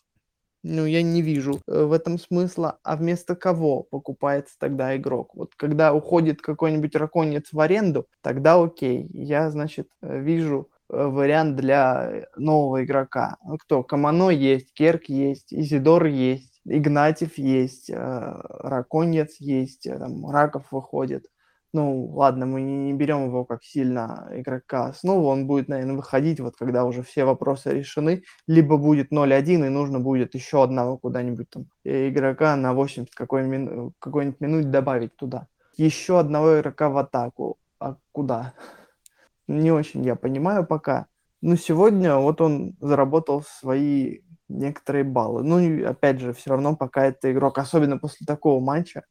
ну, 0.65 0.87
я 0.87 1.03
не 1.03 1.23
вижу 1.23 1.61
э, 1.67 1.85
в 1.85 1.93
этом 1.93 2.19
смысла. 2.19 2.79
А 2.85 2.97
вместо 2.97 3.35
кого 3.35 3.83
покупается 3.83 4.55
тогда 4.59 4.97
игрок? 4.97 5.35
Вот 5.35 5.55
когда 5.57 5.93
уходит 5.93 6.41
какой-нибудь 6.41 6.95
раконец 6.95 7.49
в 7.53 7.59
аренду, 7.59 8.07
тогда 8.23 8.63
окей. 8.63 9.09
Я, 9.13 9.51
значит, 9.51 9.89
э, 10.03 10.21
вижу 10.21 10.71
э, 10.89 11.05
вариант 11.05 11.57
для 11.57 12.27
нового 12.37 12.85
игрока. 12.85 13.39
Ну, 13.45 13.57
кто? 13.59 13.83
Камано 13.83 14.31
есть, 14.31 14.73
Керк 14.73 15.07
есть, 15.07 15.53
Изидор 15.53 16.07
есть, 16.07 16.61
Игнатьев 16.65 17.39
есть, 17.39 17.91
Раконец 17.93 19.37
есть, 19.41 19.89
там, 19.89 20.31
Раков 20.31 20.71
выходит 20.71 21.27
ну, 21.73 22.07
ладно, 22.15 22.47
мы 22.47 22.61
не, 22.63 22.93
берем 22.93 23.27
его 23.27 23.45
как 23.45 23.65
сильно 23.65 24.29
игрока 24.33 24.87
основу, 24.87 25.27
он 25.27 25.47
будет, 25.47 25.69
наверное, 25.69 25.97
выходить, 25.97 26.41
вот 26.41 26.57
когда 26.57 26.85
уже 26.85 27.03
все 27.03 27.25
вопросы 27.25 27.71
решены, 27.73 28.25
либо 28.47 28.77
будет 28.77 29.13
0-1, 29.13 29.67
и 29.67 29.69
нужно 29.69 30.01
будет 30.01 30.35
еще 30.35 30.63
одного 30.63 30.99
куда-нибудь 30.99 31.49
там 31.51 31.67
э, 31.85 32.09
игрока 32.09 32.57
на 32.57 32.75
80 32.75 33.15
какой-нибудь, 33.15 33.95
какой-нибудь 33.99 34.41
минут 34.41 34.71
добавить 34.71 35.17
туда. 35.17 35.49
Еще 35.77 36.19
одного 36.19 36.61
игрока 36.61 36.91
в 36.91 36.99
атаку. 36.99 37.59
А 37.81 37.97
куда? 38.13 38.55
Не 39.49 39.73
очень 39.73 40.05
я 40.05 40.17
понимаю 40.17 40.67
пока. 40.67 41.07
Но 41.41 41.57
сегодня 41.57 42.17
вот 42.17 42.41
он 42.41 42.77
заработал 42.81 43.43
свои 43.43 44.21
некоторые 44.49 45.05
баллы. 45.05 45.43
Ну, 45.43 45.89
опять 45.89 46.21
же, 46.21 46.33
все 46.35 46.51
равно 46.51 46.77
пока 46.77 47.07
это 47.07 47.33
игрок, 47.33 47.59
особенно 47.59 47.99
после 47.99 48.27
такого 48.27 48.61
матча, 48.61 49.03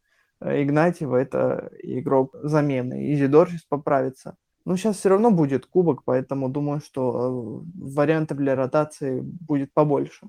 Игнатьева 0.41 1.15
это 1.17 1.69
игрок 1.83 2.35
замены. 2.41 3.13
Изидор 3.13 3.49
сейчас 3.49 3.63
поправится. 3.63 4.35
Но 4.65 4.77
сейчас 4.77 4.97
все 4.97 5.09
равно 5.09 5.31
будет 5.31 5.65
кубок, 5.65 6.03
поэтому 6.05 6.49
думаю, 6.49 6.81
что 6.81 7.63
э, 7.65 7.93
вариантов 7.95 8.37
для 8.37 8.55
ротации 8.55 9.21
будет 9.21 9.73
побольше. 9.73 10.27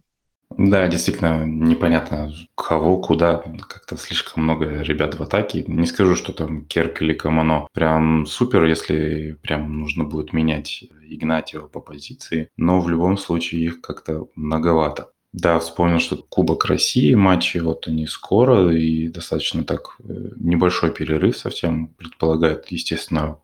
Да, 0.59 0.87
действительно, 0.89 1.45
непонятно, 1.45 2.31
кого, 2.55 2.99
куда, 3.01 3.43
как-то 3.69 3.97
слишком 3.97 4.43
много 4.43 4.83
ребят 4.83 5.15
в 5.15 5.23
атаке. 5.23 5.65
Не 5.67 5.87
скажу, 5.87 6.15
что 6.15 6.33
там 6.33 6.65
Керк 6.67 7.01
или 7.03 7.15
Камано 7.15 7.69
прям 7.73 8.27
супер, 8.27 8.65
если 8.65 9.39
прям 9.43 9.81
нужно 9.81 10.05
будет 10.05 10.33
менять 10.33 10.85
Игнатьева 11.03 11.69
по 11.69 11.81
позиции, 11.81 12.49
но 12.57 12.81
в 12.81 12.89
любом 12.89 13.17
случае 13.19 13.65
их 13.65 13.81
как-то 13.81 14.29
многовато. 14.35 15.09
Да, 15.33 15.59
вспомнил, 15.59 15.99
что 15.99 16.17
Кубок 16.17 16.67
России, 16.67 17.15
матчи 17.15 17.57
вот 17.57 17.89
они 17.89 18.07
скоро 18.07 18.71
и 18.71 19.09
достаточно 19.09 19.65
так 19.65 19.97
э, 20.01 20.31
небольшой 20.37 20.93
перерыв 20.93 21.39
совсем 21.39 21.89
предполагает, 21.89 22.67
естественно, 22.69 23.39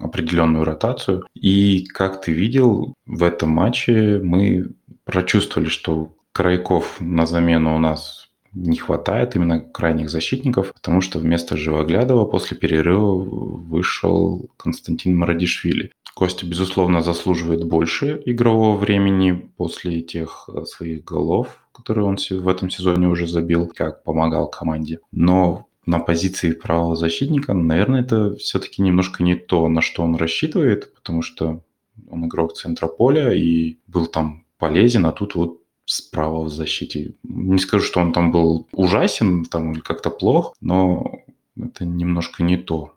определенную 0.00 0.64
ротацию. 0.64 1.24
И 1.34 1.86
как 1.86 2.22
ты 2.22 2.32
видел, 2.32 2.94
в 3.06 3.22
этом 3.22 3.50
матче 3.50 4.20
мы 4.22 4.70
прочувствовали, 5.04 5.68
что 5.68 6.12
Крайков 6.32 7.00
на 7.00 7.24
замену 7.24 7.76
у 7.76 7.78
нас 7.78 8.27
не 8.52 8.76
хватает 8.76 9.36
именно 9.36 9.60
крайних 9.60 10.10
защитников, 10.10 10.72
потому 10.72 11.00
что 11.00 11.18
вместо 11.18 11.56
Живоглядова 11.56 12.24
после 12.24 12.56
перерыва 12.56 13.14
вышел 13.14 14.48
Константин 14.56 15.16
Марадишвили. 15.16 15.92
Костя, 16.14 16.46
безусловно, 16.46 17.00
заслуживает 17.00 17.64
больше 17.64 18.20
игрового 18.26 18.76
времени 18.76 19.50
после 19.56 20.00
тех 20.00 20.48
э, 20.52 20.64
своих 20.64 21.04
голов, 21.04 21.62
которые 21.72 22.06
он 22.06 22.16
в 22.16 22.48
этом 22.48 22.70
сезоне 22.70 23.06
уже 23.06 23.28
забил, 23.28 23.70
как 23.72 24.02
помогал 24.02 24.50
команде. 24.50 24.98
Но 25.12 25.68
на 25.86 26.00
позиции 26.00 26.52
правого 26.52 26.96
защитника, 26.96 27.54
наверное, 27.54 28.00
это 28.00 28.34
все-таки 28.34 28.82
немножко 28.82 29.22
не 29.22 29.36
то, 29.36 29.68
на 29.68 29.80
что 29.80 30.02
он 30.02 30.16
рассчитывает, 30.16 30.92
потому 30.94 31.22
что 31.22 31.62
он 32.10 32.26
игрок 32.26 32.54
центра 32.54 32.88
поля 32.88 33.32
и 33.32 33.78
был 33.86 34.06
там 34.06 34.44
полезен, 34.58 35.06
а 35.06 35.12
тут 35.12 35.34
вот 35.34 35.57
справа 35.88 36.44
в 36.44 36.48
защите. 36.50 37.14
Не 37.22 37.58
скажу, 37.58 37.84
что 37.84 38.00
он 38.00 38.12
там 38.12 38.30
был 38.30 38.68
ужасен 38.72 39.44
там 39.44 39.72
или 39.72 39.80
как-то 39.80 40.10
плох, 40.10 40.54
но 40.60 41.22
это 41.56 41.84
немножко 41.84 42.42
не 42.42 42.56
то. 42.56 42.92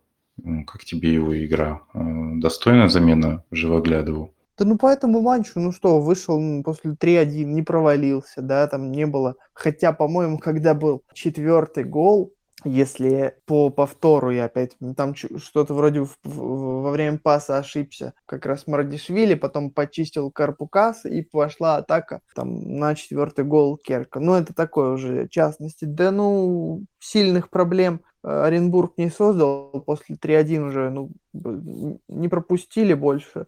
Как 0.68 0.84
тебе 0.84 1.14
его 1.14 1.38
игра? 1.46 1.82
Э, 1.94 2.00
достойная 2.36 2.90
замена 2.90 3.44
Живоглядову? 3.52 4.34
Да 4.58 4.66
ну 4.66 4.78
по 4.78 4.88
этому 4.88 5.22
матчу, 5.22 5.54
ну 5.56 5.72
что, 5.72 6.00
вышел 6.02 6.40
после 6.64 6.92
3-1, 6.92 7.46
не 7.46 7.64
провалился, 7.64 8.42
да, 8.42 8.68
там 8.68 8.92
не 8.92 9.06
было. 9.06 9.36
Хотя, 9.54 9.94
по-моему, 9.94 10.38
когда 10.38 10.74
был 10.74 11.02
четвертый 11.14 11.84
гол, 11.84 12.34
если 12.64 13.36
по 13.46 13.70
повтору 13.70 14.32
я 14.32 14.46
опять, 14.46 14.78
там 14.96 15.16
что-то 15.16 15.74
вроде 15.74 16.02
в, 16.02 16.16
в, 16.24 16.82
во 16.84 16.92
время 16.92 17.18
паса 17.18 17.58
ошибся, 17.58 18.14
как 18.26 18.46
раз 18.46 18.68
Мардишвили, 18.68 19.36
потом 19.36 19.72
почистил 19.72 20.32
Карпукас 20.32 21.06
и 21.06 21.22
пошла 21.22 21.78
атака 21.78 22.22
там 22.36 22.80
на 22.80 22.96
четвертый 22.96 23.46
гол 23.46 23.78
Керка. 23.78 24.20
Ну, 24.20 24.36
это 24.36 24.54
такое 24.54 24.92
уже 24.92 25.28
частности. 25.28 25.86
Да 25.86 26.12
ну, 26.12 26.86
сильных 27.00 27.50
проблем 27.50 28.02
Э, 28.24 28.44
Оренбург 28.44 28.94
не 28.98 29.10
создал, 29.10 29.72
после 29.86 30.16
3-1 30.16 30.68
уже 30.68 30.90
ну, 30.90 31.10
не 32.08 32.28
пропустили 32.28 32.94
больше, 32.94 33.46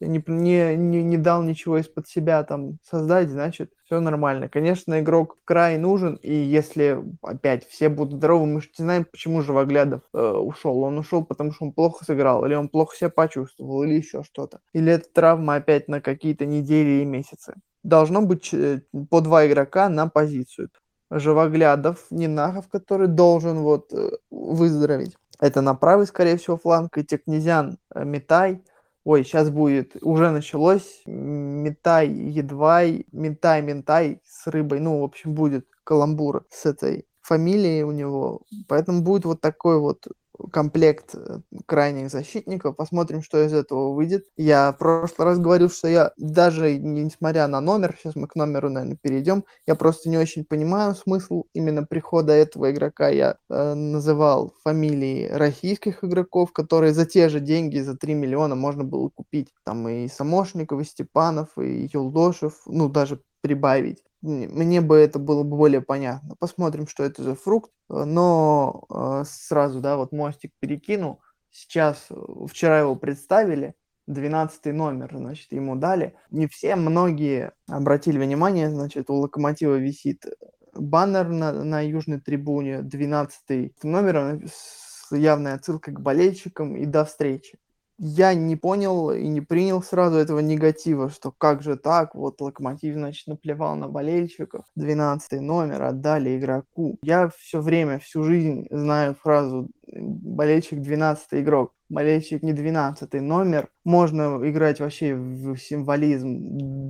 не, 0.00 0.22
не, 0.26 0.76
не, 0.76 1.02
не 1.02 1.16
дал 1.16 1.42
ничего 1.42 1.78
из-под 1.78 2.08
себя 2.08 2.42
там 2.44 2.78
создать, 2.82 3.30
значит, 3.30 3.70
все 3.84 4.00
нормально. 4.00 4.48
Конечно, 4.48 5.00
игрок 5.00 5.38
край 5.44 5.78
нужен, 5.78 6.16
и 6.16 6.34
если 6.34 7.02
опять 7.22 7.66
все 7.68 7.88
будут 7.88 8.18
здоровы, 8.18 8.46
мы 8.46 8.60
же 8.60 8.68
не 8.78 8.82
знаем, 8.82 9.04
почему 9.04 9.42
же 9.42 9.52
Ваглядов 9.52 10.02
э, 10.12 10.20
ушел. 10.20 10.82
Он 10.82 10.98
ушел, 10.98 11.24
потому 11.24 11.52
что 11.52 11.64
он 11.64 11.72
плохо 11.72 12.04
сыграл, 12.04 12.44
или 12.44 12.54
он 12.54 12.68
плохо 12.68 12.96
себя 12.96 13.10
почувствовал, 13.10 13.82
или 13.84 13.94
еще 13.94 14.22
что-то. 14.22 14.60
Или 14.72 14.92
это 14.92 15.08
травма 15.12 15.56
опять 15.56 15.88
на 15.88 16.00
какие-то 16.00 16.44
недели 16.46 17.02
и 17.02 17.04
месяцы. 17.04 17.54
Должно 17.82 18.22
быть 18.22 18.52
э, 18.52 18.82
по 19.10 19.20
два 19.20 19.46
игрока 19.46 19.88
на 19.88 20.08
позицию. 20.08 20.70
Живоглядов, 21.10 22.04
Нинахов, 22.10 22.68
который 22.68 23.06
должен 23.06 23.58
вот 23.58 23.92
э, 23.92 24.10
выздороветь. 24.30 25.16
Это 25.38 25.60
на 25.60 25.74
правый, 25.74 26.06
скорее 26.06 26.36
всего, 26.36 26.56
фланг, 26.56 26.98
и 26.98 27.04
Текнезян, 27.04 27.78
э, 27.94 28.04
Метай. 28.04 28.62
Ой, 29.08 29.22
сейчас 29.24 29.50
будет, 29.50 29.92
уже 30.02 30.32
началось, 30.32 31.02
Метай, 31.06 32.08
Едвай, 32.10 33.06
Ментай, 33.12 33.62
Ментай 33.62 34.20
с 34.24 34.48
рыбой. 34.48 34.80
Ну, 34.80 34.98
в 35.00 35.04
общем, 35.04 35.32
будет 35.32 35.68
каламбур 35.84 36.44
с 36.50 36.66
этой 36.66 37.06
фамилией 37.22 37.84
у 37.84 37.92
него. 37.92 38.42
Поэтому 38.66 39.02
будет 39.02 39.24
вот 39.24 39.40
такой 39.40 39.78
вот 39.78 40.08
комплект 40.52 41.14
э, 41.14 41.40
крайних 41.66 42.10
защитников. 42.10 42.76
Посмотрим, 42.76 43.22
что 43.22 43.42
из 43.44 43.52
этого 43.52 43.92
выйдет. 43.92 44.26
Я 44.36 44.72
в 44.72 44.78
прошлый 44.78 45.26
раз 45.26 45.38
говорил, 45.38 45.70
что 45.70 45.88
я 45.88 46.12
даже 46.16 46.78
несмотря 46.78 47.46
на 47.46 47.60
номер, 47.60 47.96
сейчас 47.98 48.16
мы 48.16 48.26
к 48.28 48.34
номеру, 48.34 48.70
наверное, 48.70 48.98
перейдем, 49.00 49.44
я 49.66 49.74
просто 49.74 50.08
не 50.08 50.18
очень 50.18 50.44
понимаю 50.44 50.94
смысл 50.94 51.44
именно 51.52 51.84
прихода 51.84 52.32
этого 52.32 52.70
игрока. 52.70 53.08
Я 53.08 53.36
э, 53.48 53.74
называл 53.74 54.52
фамилии 54.64 55.28
российских 55.28 56.04
игроков, 56.04 56.52
которые 56.52 56.92
за 56.92 57.06
те 57.06 57.28
же 57.28 57.40
деньги, 57.40 57.78
за 57.78 57.96
3 57.96 58.14
миллиона 58.14 58.54
можно 58.54 58.84
было 58.84 59.08
купить. 59.08 59.48
Там 59.64 59.88
и 59.88 60.08
Самошников, 60.08 60.80
и 60.80 60.84
Степанов, 60.84 61.48
и 61.58 61.88
Юлдошев, 61.92 62.62
ну, 62.66 62.88
даже 62.88 63.20
прибавить 63.40 64.02
мне 64.26 64.80
бы 64.80 64.96
это 64.96 65.18
было 65.18 65.42
бы 65.42 65.56
более 65.56 65.80
понятно. 65.80 66.36
Посмотрим, 66.38 66.86
что 66.86 67.04
это 67.04 67.22
за 67.22 67.34
фрукт. 67.34 67.70
Э, 67.88 68.04
но 68.04 68.84
э, 68.90 69.24
сразу, 69.26 69.80
да, 69.80 69.96
вот 69.96 70.12
мостик 70.12 70.52
перекину. 70.60 71.20
Сейчас, 71.50 72.06
э, 72.10 72.14
вчера 72.48 72.80
его 72.80 72.96
представили, 72.96 73.74
12 74.06 74.66
номер, 74.66 75.10
значит, 75.16 75.52
ему 75.52 75.76
дали. 75.76 76.14
Не 76.30 76.46
все, 76.46 76.76
многие 76.76 77.52
обратили 77.68 78.18
внимание, 78.18 78.70
значит, 78.70 79.10
у 79.10 79.14
Локомотива 79.14 79.76
висит 79.76 80.26
баннер 80.74 81.28
на, 81.28 81.52
на 81.52 81.80
южной 81.80 82.20
трибуне, 82.20 82.82
12 82.82 83.82
номер 83.82 84.42
с 84.46 85.14
явной 85.14 85.54
отсылкой 85.54 85.94
к 85.94 86.00
болельщикам 86.00 86.76
и 86.76 86.84
до 86.84 87.04
встречи 87.04 87.58
я 87.98 88.34
не 88.34 88.56
понял 88.56 89.10
и 89.10 89.26
не 89.28 89.40
принял 89.40 89.82
сразу 89.82 90.16
этого 90.18 90.40
негатива, 90.40 91.10
что 91.10 91.32
как 91.32 91.62
же 91.62 91.76
так, 91.76 92.14
вот 92.14 92.40
Локомотив, 92.40 92.94
значит, 92.94 93.26
наплевал 93.26 93.76
на 93.76 93.88
болельщиков, 93.88 94.64
12 94.76 95.40
номер 95.40 95.82
отдали 95.82 96.36
игроку. 96.38 96.98
Я 97.02 97.30
все 97.38 97.60
время, 97.60 97.98
всю 97.98 98.24
жизнь 98.24 98.66
знаю 98.70 99.14
фразу 99.14 99.68
болельщик 99.86 100.80
12 100.82 101.28
игрок 101.34 101.72
болельщик 101.88 102.42
не 102.42 102.52
12 102.52 103.20
номер. 103.20 103.68
Можно 103.84 104.40
играть 104.48 104.80
вообще 104.80 105.14
в 105.14 105.56
символизм 105.56 106.38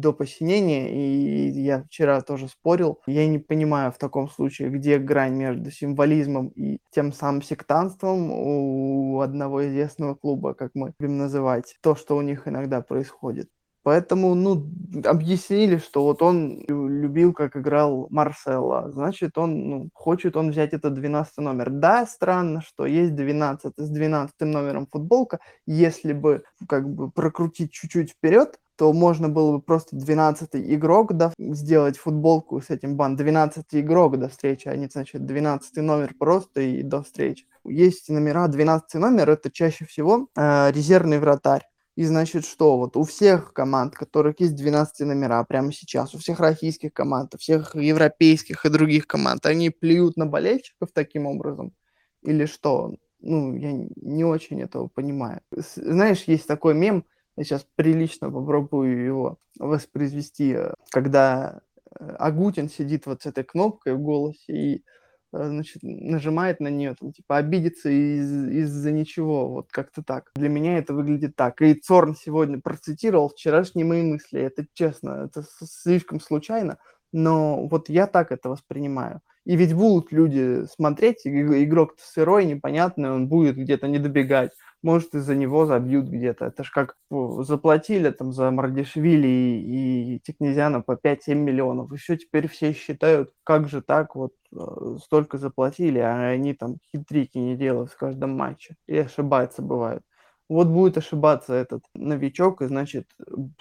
до 0.01 0.13
посинения, 0.13 0.91
и 0.93 1.51
я 1.61 1.83
вчера 1.85 2.21
тоже 2.23 2.49
спорил. 2.49 3.01
Я 3.07 3.27
не 3.27 3.39
понимаю 3.39 3.93
в 3.93 3.99
таком 3.99 4.29
случае, 4.29 4.71
где 4.71 4.99
грань 4.99 5.35
между 5.35 5.71
символизмом 5.71 6.49
и 6.49 6.79
тем 6.91 7.13
самым 7.13 7.43
сектантством 7.43 8.31
у 8.33 9.21
одного 9.21 9.67
известного 9.67 10.15
клуба, 10.15 10.55
как 10.55 10.71
мы 10.75 10.95
любим 10.99 11.19
называть, 11.19 11.77
то, 11.83 11.95
что 11.95 12.17
у 12.17 12.23
них 12.23 12.49
иногда 12.49 12.81
происходит. 12.81 13.49
Поэтому, 13.87 14.35
ну, 14.35 14.67
объяснили, 15.05 15.77
что 15.77 16.03
вот 16.03 16.21
он 16.21 16.61
любил, 16.67 17.33
как 17.33 17.57
играл 17.57 18.09
Марсело. 18.11 18.91
Значит, 18.91 19.39
он, 19.39 19.69
ну, 19.69 19.89
хочет 19.95 20.37
он 20.37 20.51
взять 20.51 20.73
этот 20.73 20.95
12 20.95 21.39
номер. 21.39 21.71
Да, 21.71 22.05
странно, 22.05 22.63
что 22.63 22.85
есть 22.85 23.15
12 23.15 23.75
с 23.77 23.89
12 23.89 24.35
номером 24.41 24.89
футболка. 24.91 25.39
Если 25.67 26.13
бы, 26.13 26.43
как 26.69 26.93
бы, 26.93 27.13
прокрутить 27.13 27.71
чуть-чуть 27.71 28.11
вперед, 28.11 28.59
то 28.77 28.93
можно 28.93 29.29
было 29.29 29.53
бы 29.53 29.63
просто 29.63 29.95
12 29.95 30.49
игрок 30.55 31.13
да, 31.13 31.33
сделать 31.39 31.97
футболку 31.97 32.61
с 32.61 32.71
этим 32.71 32.97
бан. 32.97 33.15
12 33.15 33.67
игрок 33.71 34.19
до 34.19 34.29
встречи, 34.29 34.67
а 34.67 34.75
не, 34.75 34.89
значит, 34.89 35.25
12 35.25 35.77
номер 35.77 36.13
просто 36.19 36.61
и 36.61 36.83
до 36.83 37.05
встречи. 37.05 37.47
Есть 37.65 38.09
номера, 38.09 38.49
12 38.49 38.95
номер, 38.95 39.31
это 39.31 39.49
чаще 39.49 39.85
всего 39.85 40.27
э, 40.35 40.73
резервный 40.73 41.21
вратарь. 41.21 41.63
И 41.97 42.05
значит, 42.05 42.45
что 42.45 42.77
вот 42.77 42.95
у 42.97 43.05
всех 43.05 43.55
команд, 43.55 43.95
которых 43.95 44.39
есть 44.41 44.55
12 44.55 45.07
номера 45.07 45.43
прямо 45.45 45.73
сейчас, 45.73 46.15
у 46.15 46.19
всех 46.19 46.41
российских 46.41 46.93
команд, 46.93 47.35
у 47.35 47.39
всех 47.39 47.75
европейских 47.75 48.67
и 48.67 48.69
других 48.69 49.07
команд, 49.07 49.47
они 49.47 49.71
плюют 49.71 50.19
на 50.19 50.27
болельщиков 50.27 50.91
таким 50.93 51.27
образом? 51.27 51.73
Или 52.23 52.45
что? 52.45 52.95
Ну, 53.21 53.57
я 53.57 53.73
не 53.73 54.25
очень 54.25 54.61
этого 54.61 54.89
понимаю. 54.89 55.41
Знаешь, 55.51 56.25
есть 56.27 56.47
такой 56.47 56.75
мем, 56.75 57.07
я 57.39 57.45
сейчас 57.45 57.67
прилично 57.77 58.31
попробую 58.31 59.03
его 59.03 59.39
воспроизвести, 59.59 60.57
когда 60.91 61.61
э, 61.99 62.09
Агутин 62.19 62.69
сидит 62.69 63.07
вот 63.07 63.23
с 63.23 63.27
этой 63.27 63.45
кнопкой 63.45 63.95
в 63.95 64.01
голосе 64.01 64.53
и 64.53 64.85
значит, 65.45 65.83
нажимает 65.83 66.61
на 66.61 66.69
нее, 66.69 66.95
там, 66.99 67.13
типа, 67.13 67.37
обидеться 67.39 67.89
из- 67.91 68.49
из-за 68.49 68.93
ничего, 68.93 69.49
вот 69.49 69.71
как-то 69.71 70.03
так. 70.03 70.31
Для 70.37 70.49
меня 70.49 70.79
это 70.79 70.95
выглядит 70.95 71.37
так. 71.37 71.61
И 71.63 71.75
Цорн 71.75 72.15
сегодня 72.17 72.61
процитировал 72.61 73.29
вчерашние 73.29 73.85
мои 73.87 74.03
мысли, 74.03 74.41
это 74.41 74.67
честно, 74.75 75.29
это 75.31 75.45
слишком 75.65 76.21
случайно, 76.21 76.79
но 77.13 77.67
вот 77.67 77.89
я 77.89 78.07
так 78.07 78.33
это 78.33 78.49
воспринимаю. 78.51 79.21
И 79.47 79.57
ведь 79.57 79.75
будут 79.75 80.13
люди 80.13 80.67
смотреть, 80.67 81.27
игрок 81.27 81.95
сырой, 81.99 82.45
непонятный, 82.45 83.13
он 83.13 83.29
будет 83.29 83.57
где-то 83.57 83.87
не 83.89 83.99
добегать, 83.99 84.51
может, 84.83 85.15
из-за 85.15 85.35
него 85.35 85.67
забьют 85.67 86.07
где-то. 86.07 86.47
Это 86.47 86.65
ж 86.65 86.71
как 86.71 86.97
заплатили 87.11 88.11
там 88.11 88.33
за 88.33 88.51
Мардишвили 88.51 89.27
и, 89.29 90.17
и 90.17 90.21
Тикнезяна 90.21 90.81
по 90.81 90.97
5-7 90.97 91.35
миллионов. 91.35 91.91
Все 91.99 92.17
теперь 92.17 92.49
все 92.49 92.73
считают, 92.73 93.31
как 93.45 93.69
же 93.69 93.83
так, 93.83 94.15
вот 94.17 94.33
э, 94.53 94.97
столько 95.03 95.39
заплатили, 95.39 95.99
а 95.99 96.29
они 96.29 96.55
там 96.55 96.77
хитрики 96.93 97.39
не 97.39 97.57
делают 97.57 97.91
в 97.91 97.97
каждом 97.97 98.31
матче. 98.37 98.77
И 98.87 98.97
ошибаться 98.99 99.63
бывают. 99.63 100.03
Вот 100.49 100.69
будет 100.69 100.97
ошибаться 100.99 101.55
этот 101.55 101.83
новичок, 101.95 102.63
и 102.63 102.67
значит, 102.67 103.09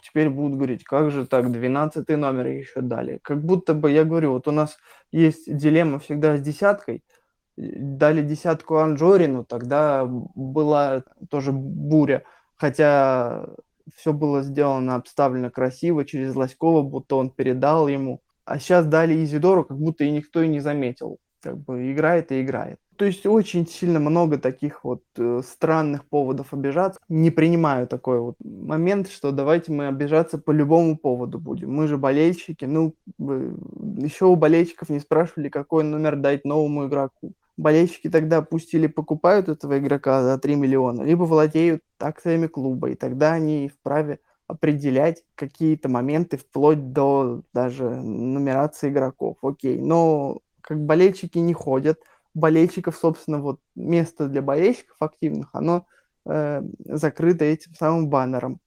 теперь 0.02 0.30
будут 0.30 0.58
говорить, 0.58 0.84
как 0.84 1.12
же 1.12 1.26
так, 1.26 1.52
12 1.52 2.08
номер 2.10 2.48
еще 2.48 2.82
дали. 2.82 3.20
Как 3.24 3.44
будто 3.44 3.74
бы, 3.74 3.92
я 3.92 4.04
говорю, 4.04 4.34
вот 4.34 4.48
у 4.48 4.52
нас 4.52 4.78
есть 5.12 5.46
дилемма 5.48 6.00
всегда 6.00 6.38
с 6.38 6.42
десяткой– 6.42 7.04
дали 7.58 8.22
десятку 8.22 8.78
Анжорину, 8.78 9.46
тогда 9.46 10.06
была 10.06 11.04
тоже 11.30 11.52
буря. 11.52 12.24
Хотя 12.56 13.48
все 13.96 14.14
было 14.14 14.42
сделано, 14.44 14.96
обставлено 14.96 15.50
красиво, 15.50 16.06
через 16.06 16.36
Лоськова, 16.36 16.82
будто 16.82 17.16
он 17.16 17.30
передал 17.30 17.88
ему. 17.88 18.22
А 18.46 18.60
сейчас 18.60 18.86
дали 18.86 19.24
Изидору, 19.24 19.66
как 19.66 19.78
будто 19.78 20.04
и 20.04 20.12
никто 20.12 20.42
и 20.42 20.48
не 20.48 20.60
заметил. 20.60 21.18
Как 21.42 21.58
бы 21.58 21.92
играет 21.92 22.32
и 22.32 22.42
играет. 22.42 22.80
То 22.98 23.06
есть 23.06 23.26
очень 23.26 23.68
сильно 23.68 24.00
много 24.00 24.38
таких 24.38 24.84
вот 24.84 25.02
э, 25.18 25.42
странных 25.46 26.06
поводов 26.06 26.54
обижаться. 26.54 27.00
Не 27.10 27.32
принимаю 27.32 27.88
такой 27.88 28.20
вот 28.20 28.36
момент, 28.44 29.10
что 29.10 29.32
давайте 29.32 29.72
мы 29.72 29.88
обижаться 29.88 30.38
по 30.38 30.52
любому 30.52 30.98
поводу 30.98 31.40
будем. 31.40 31.74
Мы 31.74 31.88
же 31.88 31.98
болельщики. 31.98 32.66
Ну, 32.66 32.96
еще 33.18 34.26
у 34.26 34.36
болельщиков 34.36 34.90
не 34.90 35.00
спрашивали, 35.00 35.50
какой 35.50 35.84
номер 35.84 36.16
дать 36.16 36.46
новому 36.46 36.88
игроку 36.88 37.34
болельщики 37.58 38.10
тогда 38.10 38.42
пусть 38.42 38.74
или 38.74 38.88
покупают 38.88 39.50
этого 39.50 39.80
игрока 39.80 40.24
за 40.24 40.38
3 40.38 40.56
миллиона, 40.56 41.04
либо 41.04 41.24
владеют 41.24 41.82
акциями 42.00 42.48
клуба, 42.48 42.90
и 42.90 42.96
тогда 42.96 43.34
они 43.34 43.70
вправе 43.70 44.20
определять 44.48 45.24
какие-то 45.36 45.90
моменты 45.90 46.38
вплоть 46.38 46.92
до 46.92 47.42
даже 47.54 47.90
нумерации 47.90 48.90
игроков. 48.90 49.38
Окей, 49.42 49.80
но 49.80 50.40
как 50.62 50.84
болельщики 50.86 51.38
не 51.40 51.54
ходят, 51.54 52.00
болельщиков, 52.36 52.96
собственно, 52.96 53.40
вот 53.40 53.60
место 53.76 54.28
для 54.28 54.44
болельщиков 54.44 54.98
активных, 55.00 55.50
оно 55.54 55.88
э, 56.28 56.62
закрыто 56.86 57.46
этим 57.46 57.74
самым 57.74 58.10
баннером. 58.10 58.60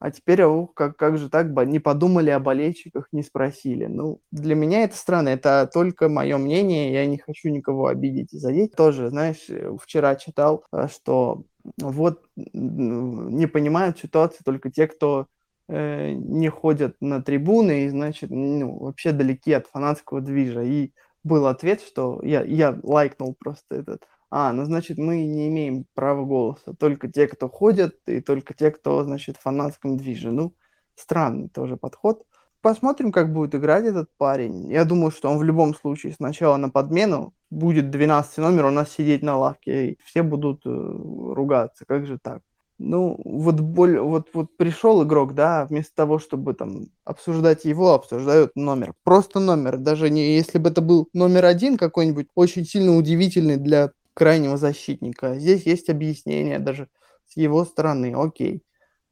А 0.00 0.12
теперь, 0.12 0.44
о, 0.44 0.68
как, 0.68 0.96
как 0.96 1.18
же 1.18 1.28
так, 1.28 1.48
не 1.66 1.80
подумали 1.80 2.30
о 2.30 2.38
болельщиках, 2.38 3.08
не 3.10 3.24
спросили. 3.24 3.86
Ну, 3.86 4.20
для 4.30 4.54
меня 4.54 4.84
это 4.84 4.96
странно, 4.96 5.30
это 5.30 5.68
только 5.72 6.08
мое 6.08 6.38
мнение, 6.38 6.92
я 6.92 7.04
не 7.04 7.18
хочу 7.18 7.48
никого 7.48 7.88
обидеть 7.88 8.32
и 8.32 8.38
задеть. 8.38 8.76
Тоже, 8.76 9.10
знаешь, 9.10 9.46
вчера 9.82 10.14
читал, 10.14 10.64
э, 10.72 10.86
что 10.88 11.44
вот 11.78 12.22
не 12.34 13.46
понимают 13.46 13.98
ситуацию 13.98 14.40
только 14.44 14.70
те, 14.70 14.86
кто 14.86 15.26
э, 15.68 16.12
не 16.12 16.48
ходят 16.48 16.94
на 17.00 17.20
трибуны 17.20 17.86
и, 17.86 17.88
значит, 17.88 18.30
ну, 18.30 18.78
вообще 18.78 19.10
далеки 19.10 19.52
от 19.52 19.66
фанатского 19.66 20.20
движа. 20.20 20.62
И 20.62 20.92
был 21.24 21.46
ответ, 21.46 21.80
что 21.82 22.20
я, 22.22 22.42
я 22.44 22.78
лайкнул 22.82 23.34
просто 23.38 23.76
этот 23.76 24.04
а, 24.30 24.52
ну, 24.52 24.64
значит, 24.64 24.98
мы 24.98 25.24
не 25.24 25.48
имеем 25.48 25.86
права 25.94 26.24
голоса. 26.24 26.74
Только 26.74 27.08
те, 27.08 27.26
кто 27.26 27.48
ходят, 27.48 27.96
и 28.06 28.20
только 28.20 28.52
те, 28.54 28.70
кто, 28.70 29.02
значит, 29.04 29.38
в 29.38 29.40
фанатском 29.42 29.96
движе. 29.96 30.30
Ну, 30.30 30.54
странный 30.94 31.48
тоже 31.48 31.76
подход. 31.76 32.24
Посмотрим, 32.60 33.12
как 33.12 33.32
будет 33.32 33.54
играть 33.54 33.84
этот 33.86 34.10
парень. 34.18 34.70
Я 34.70 34.84
думаю, 34.84 35.12
что 35.12 35.30
он 35.30 35.38
в 35.38 35.44
любом 35.44 35.74
случае 35.74 36.12
сначала 36.12 36.56
на 36.56 36.70
подмену 36.70 37.34
будет 37.50 37.90
12 37.90 38.38
номер 38.38 38.66
у 38.66 38.70
нас 38.70 38.90
сидеть 38.90 39.22
на 39.22 39.38
лавке, 39.38 39.92
и 39.92 39.98
все 40.04 40.22
будут 40.22 40.66
э, 40.66 40.70
ругаться. 40.70 41.84
Как 41.86 42.06
же 42.06 42.18
так? 42.18 42.42
Ну, 42.80 43.20
вот, 43.24 43.58
боль, 43.60 43.98
вот, 43.98 44.28
вот 44.34 44.56
пришел 44.56 45.02
игрок, 45.02 45.34
да, 45.34 45.66
вместо 45.66 45.94
того, 45.96 46.20
чтобы 46.20 46.54
там 46.54 46.86
обсуждать 47.04 47.64
его, 47.64 47.92
обсуждают 47.92 48.52
номер. 48.54 48.94
Просто 49.02 49.40
номер. 49.40 49.78
Даже 49.78 50.10
не 50.10 50.36
если 50.36 50.58
бы 50.58 50.70
это 50.70 50.80
был 50.80 51.08
номер 51.12 51.44
один 51.46 51.76
какой-нибудь, 51.76 52.28
очень 52.36 52.64
сильно 52.64 52.96
удивительный 52.96 53.56
для 53.56 53.90
крайнего 54.14 54.56
защитника. 54.56 55.38
Здесь 55.38 55.66
есть 55.66 55.88
объяснение 55.90 56.60
даже 56.60 56.88
с 57.26 57.36
его 57.36 57.64
стороны, 57.64 58.14
окей. 58.16 58.62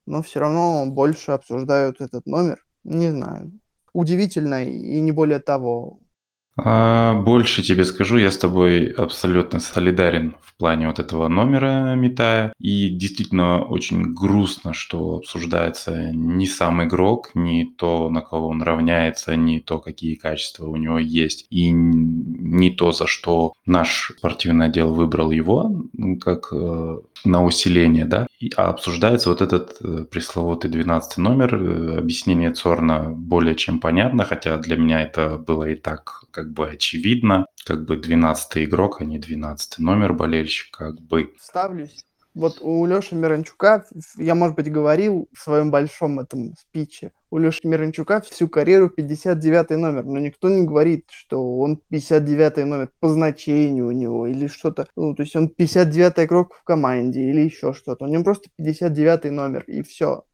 Но 0.07 0.23
все 0.23 0.41
равно 0.41 0.87
больше 0.87 1.33
обсуждают 1.33 2.01
этот 2.01 2.27
номер. 2.27 2.65
Не 2.85 3.11
знаю. 3.11 3.53
Удивительно 3.95 4.65
и 4.65 5.01
не 5.01 5.13
более 5.13 5.41
того. 5.41 6.01
А, 6.59 7.15
больше 7.15 7.63
тебе 7.63 7.85
скажу, 7.85 8.17
я 8.17 8.31
с 8.31 8.39
тобой 8.39 8.87
абсолютно 8.87 9.61
солидарен 9.61 10.37
в 10.41 10.55
плане 10.57 10.87
вот 10.87 10.99
этого 10.99 11.29
номера 11.29 11.95
Митая. 11.95 12.55
И 12.59 12.89
действительно 12.89 13.63
очень 13.63 14.15
грустно, 14.15 14.73
что 14.73 15.17
обсуждается 15.17 16.13
не 16.13 16.47
сам 16.47 16.83
игрок, 16.85 17.31
не 17.35 17.67
то, 17.67 18.09
на 18.09 18.23
кого 18.23 18.49
он 18.49 18.63
равняется, 18.63 19.37
не 19.37 19.61
то, 19.61 19.79
какие 19.79 20.15
качества 20.15 20.67
у 20.67 20.77
него 20.77 20.99
есть, 20.99 21.47
и 21.51 21.71
не 21.71 22.71
то, 22.71 22.93
за 22.93 23.07
что 23.07 23.53
наш 23.67 24.13
спортивный 24.17 24.67
отдел 24.67 24.95
выбрал 24.95 25.31
его, 25.31 25.85
как 26.23 26.49
э, 26.53 26.99
на 27.25 27.45
усиление, 27.45 28.07
да, 28.07 28.27
а 28.57 28.71
обсуждается 28.71 29.29
вот 29.29 29.43
этот 29.43 29.77
э, 29.83 30.05
пресловутый 30.11 30.71
12 30.71 31.19
номер. 31.19 31.55
Э, 31.55 31.99
объяснение 31.99 32.53
Цорна 32.53 33.11
более 33.11 33.57
чем 33.57 33.79
понятно, 33.79 34.25
хотя 34.25 34.57
для 34.57 34.77
меня 34.77 35.03
это 35.03 35.37
было 35.37 35.65
и 35.69 35.75
так 35.75 36.25
как 36.37 36.53
бы 36.53 36.69
очевидно. 36.69 37.47
Как 37.65 37.87
бы 37.87 37.97
12 37.97 38.59
игрок, 38.59 39.01
а 39.01 39.05
не 39.07 39.19
12 39.19 39.79
номер 39.79 40.13
болельщика, 40.13 40.93
как 40.93 41.01
бы. 41.01 41.33
Ставлюсь. 41.41 42.05
Вот 42.35 42.59
у 42.61 42.85
Леши 42.85 43.15
Миранчука, 43.15 43.87
я, 44.19 44.35
может 44.35 44.55
быть, 44.57 44.71
говорил 44.71 45.27
в 45.33 45.41
своем 45.41 45.71
большом 45.71 46.21
этом 46.21 46.53
спиче, 46.59 47.13
у 47.31 47.39
Леши 47.39 47.61
Миранчука 47.65 48.21
всю 48.21 48.47
карьеру 48.49 48.91
59 48.91 49.71
номер, 49.71 50.05
но 50.05 50.19
никто 50.19 50.51
не 50.51 50.67
говорит, 50.67 51.07
что 51.11 51.59
он 51.59 51.81
59 51.89 52.59
номер 52.67 52.91
по 53.01 53.09
значению 53.09 53.89
у 53.89 53.93
него 53.93 54.27
или 54.27 54.49
что-то, 54.49 54.87
ну, 54.97 55.15
то 55.15 55.23
есть 55.23 55.35
он 55.35 55.49
59 55.49 56.27
игрок 56.27 56.55
в 56.55 56.63
команде 56.65 57.23
или 57.23 57.41
еще 57.41 57.73
что-то, 57.73 58.05
у 58.05 58.09
него 58.09 58.23
просто 58.23 58.51
59 58.59 59.33
номер 59.33 59.65
и 59.67 59.83
все. 59.83 60.25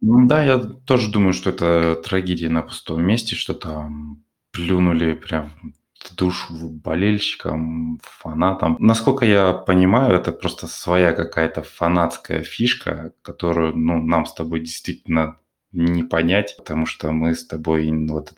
Да, 0.00 0.42
я 0.42 0.58
тоже 0.86 1.12
думаю, 1.12 1.34
что 1.34 1.50
это 1.50 2.00
трагедия 2.02 2.48
на 2.48 2.62
пустом 2.62 3.02
месте, 3.02 3.36
что 3.36 3.52
там 3.52 4.24
плюнули 4.52 5.14
прям 5.14 5.52
в 5.98 6.14
душу 6.14 6.54
болельщикам, 6.68 8.00
фанатам. 8.02 8.76
Насколько 8.78 9.24
я 9.24 9.52
понимаю, 9.52 10.14
это 10.14 10.32
просто 10.32 10.66
своя 10.66 11.12
какая-то 11.12 11.62
фанатская 11.62 12.42
фишка, 12.42 13.12
которую 13.22 13.76
ну, 13.76 14.02
нам 14.02 14.26
с 14.26 14.34
тобой 14.34 14.60
действительно 14.60 15.38
не 15.72 16.02
понять, 16.02 16.56
потому 16.56 16.86
что 16.86 17.12
мы 17.12 17.34
с 17.34 17.46
тобой 17.46 17.90
вот 18.08 18.32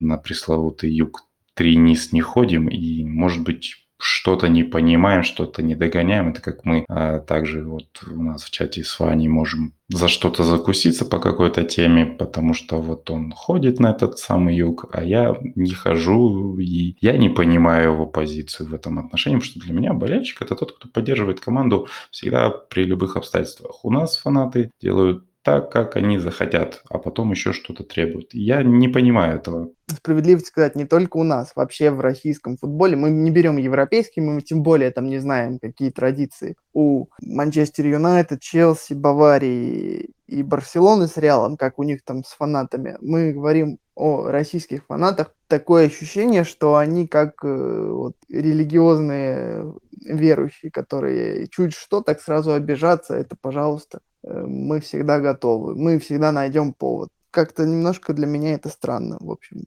на 0.00 0.16
пресловутый 0.16 0.90
юг 0.92 1.24
три 1.54 1.76
низ 1.76 2.12
не 2.12 2.20
ходим, 2.20 2.68
и, 2.68 3.04
может 3.04 3.42
быть, 3.42 3.87
что-то 4.00 4.48
не 4.48 4.64
понимаем, 4.64 5.22
что-то 5.22 5.62
не 5.62 5.74
догоняем. 5.74 6.30
Это 6.30 6.40
как 6.40 6.64
мы 6.64 6.84
а, 6.88 7.18
также 7.18 7.64
вот 7.64 7.86
у 8.06 8.22
нас 8.22 8.44
в 8.44 8.50
чате 8.50 8.84
с 8.84 8.98
Ваней 9.00 9.28
можем 9.28 9.74
за 9.88 10.08
что-то 10.08 10.44
закуситься 10.44 11.04
по 11.04 11.18
какой-то 11.18 11.64
теме, 11.64 12.06
потому 12.06 12.54
что 12.54 12.80
вот 12.80 13.10
он 13.10 13.32
ходит 13.32 13.80
на 13.80 13.90
этот 13.90 14.18
самый 14.18 14.54
юг, 14.54 14.86
а 14.92 15.02
я 15.02 15.36
не 15.40 15.72
хожу, 15.72 16.58
и 16.58 16.96
я 17.00 17.16
не 17.16 17.30
понимаю 17.30 17.92
его 17.92 18.06
позицию 18.06 18.68
в 18.68 18.74
этом 18.74 18.98
отношении, 18.98 19.38
потому 19.38 19.50
что 19.50 19.60
для 19.60 19.72
меня 19.72 19.94
болельщик– 19.94 20.38
это 20.42 20.54
тот, 20.54 20.76
кто 20.76 20.88
поддерживает 20.88 21.40
команду 21.40 21.88
всегда 22.10 22.50
при 22.50 22.84
любых 22.84 23.16
обстоятельствах. 23.16 23.84
У 23.84 23.90
нас 23.90 24.18
фанаты 24.18 24.70
делают 24.80 25.24
так, 25.42 25.70
как 25.70 25.96
они 25.96 26.18
захотят, 26.18 26.82
а 26.90 26.98
потом 26.98 27.30
еще 27.30 27.52
что-то 27.52 27.84
требуют. 27.84 28.34
Я 28.34 28.62
не 28.62 28.88
понимаю 28.88 29.36
этого. 29.36 29.70
Справедливость 29.88 30.48
сказать, 30.48 30.76
не 30.76 30.84
только 30.84 31.16
у 31.16 31.22
нас, 31.22 31.52
вообще 31.54 31.90
в 31.90 32.00
российском 32.00 32.56
футболе. 32.58 32.96
Мы 32.96 33.10
не 33.10 33.30
берем 33.30 33.56
европейский, 33.56 34.20
мы 34.20 34.40
тем 34.42 34.62
более 34.62 34.90
там 34.90 35.06
не 35.06 35.18
знаем, 35.18 35.58
какие 35.58 35.90
традиции. 35.90 36.56
У 36.74 37.06
Манчестер 37.22 37.86
Юнайтед, 37.86 38.40
Челси, 38.40 38.94
Баварии 38.94 40.10
и 40.26 40.42
Барселоны 40.42 41.08
с 41.08 41.16
Реалом, 41.16 41.56
как 41.56 41.78
у 41.78 41.84
них 41.84 42.04
там 42.04 42.24
с 42.24 42.32
фанатами. 42.32 42.98
Мы 43.00 43.32
говорим 43.32 43.78
о 43.94 44.30
российских 44.30 44.84
фанатах. 44.84 45.32
Такое 45.48 45.86
ощущение, 45.86 46.44
что 46.44 46.76
они 46.76 47.08
как 47.08 47.42
э, 47.42 47.88
вот, 47.90 48.14
религиозные 48.28 49.72
верующие, 50.04 50.70
которые 50.70 51.48
чуть 51.48 51.74
что, 51.74 52.02
так 52.02 52.20
сразу 52.20 52.52
обижаться, 52.52 53.14
это, 53.14 53.36
пожалуйста, 53.40 54.00
мы 54.22 54.80
всегда 54.80 55.20
готовы, 55.20 55.74
мы 55.74 55.98
всегда 55.98 56.32
найдем 56.32 56.72
повод. 56.72 57.08
Как-то 57.30 57.64
немножко 57.64 58.14
для 58.14 58.26
меня 58.26 58.54
это 58.54 58.68
странно, 58.68 59.16
в 59.20 59.30
общем. 59.30 59.64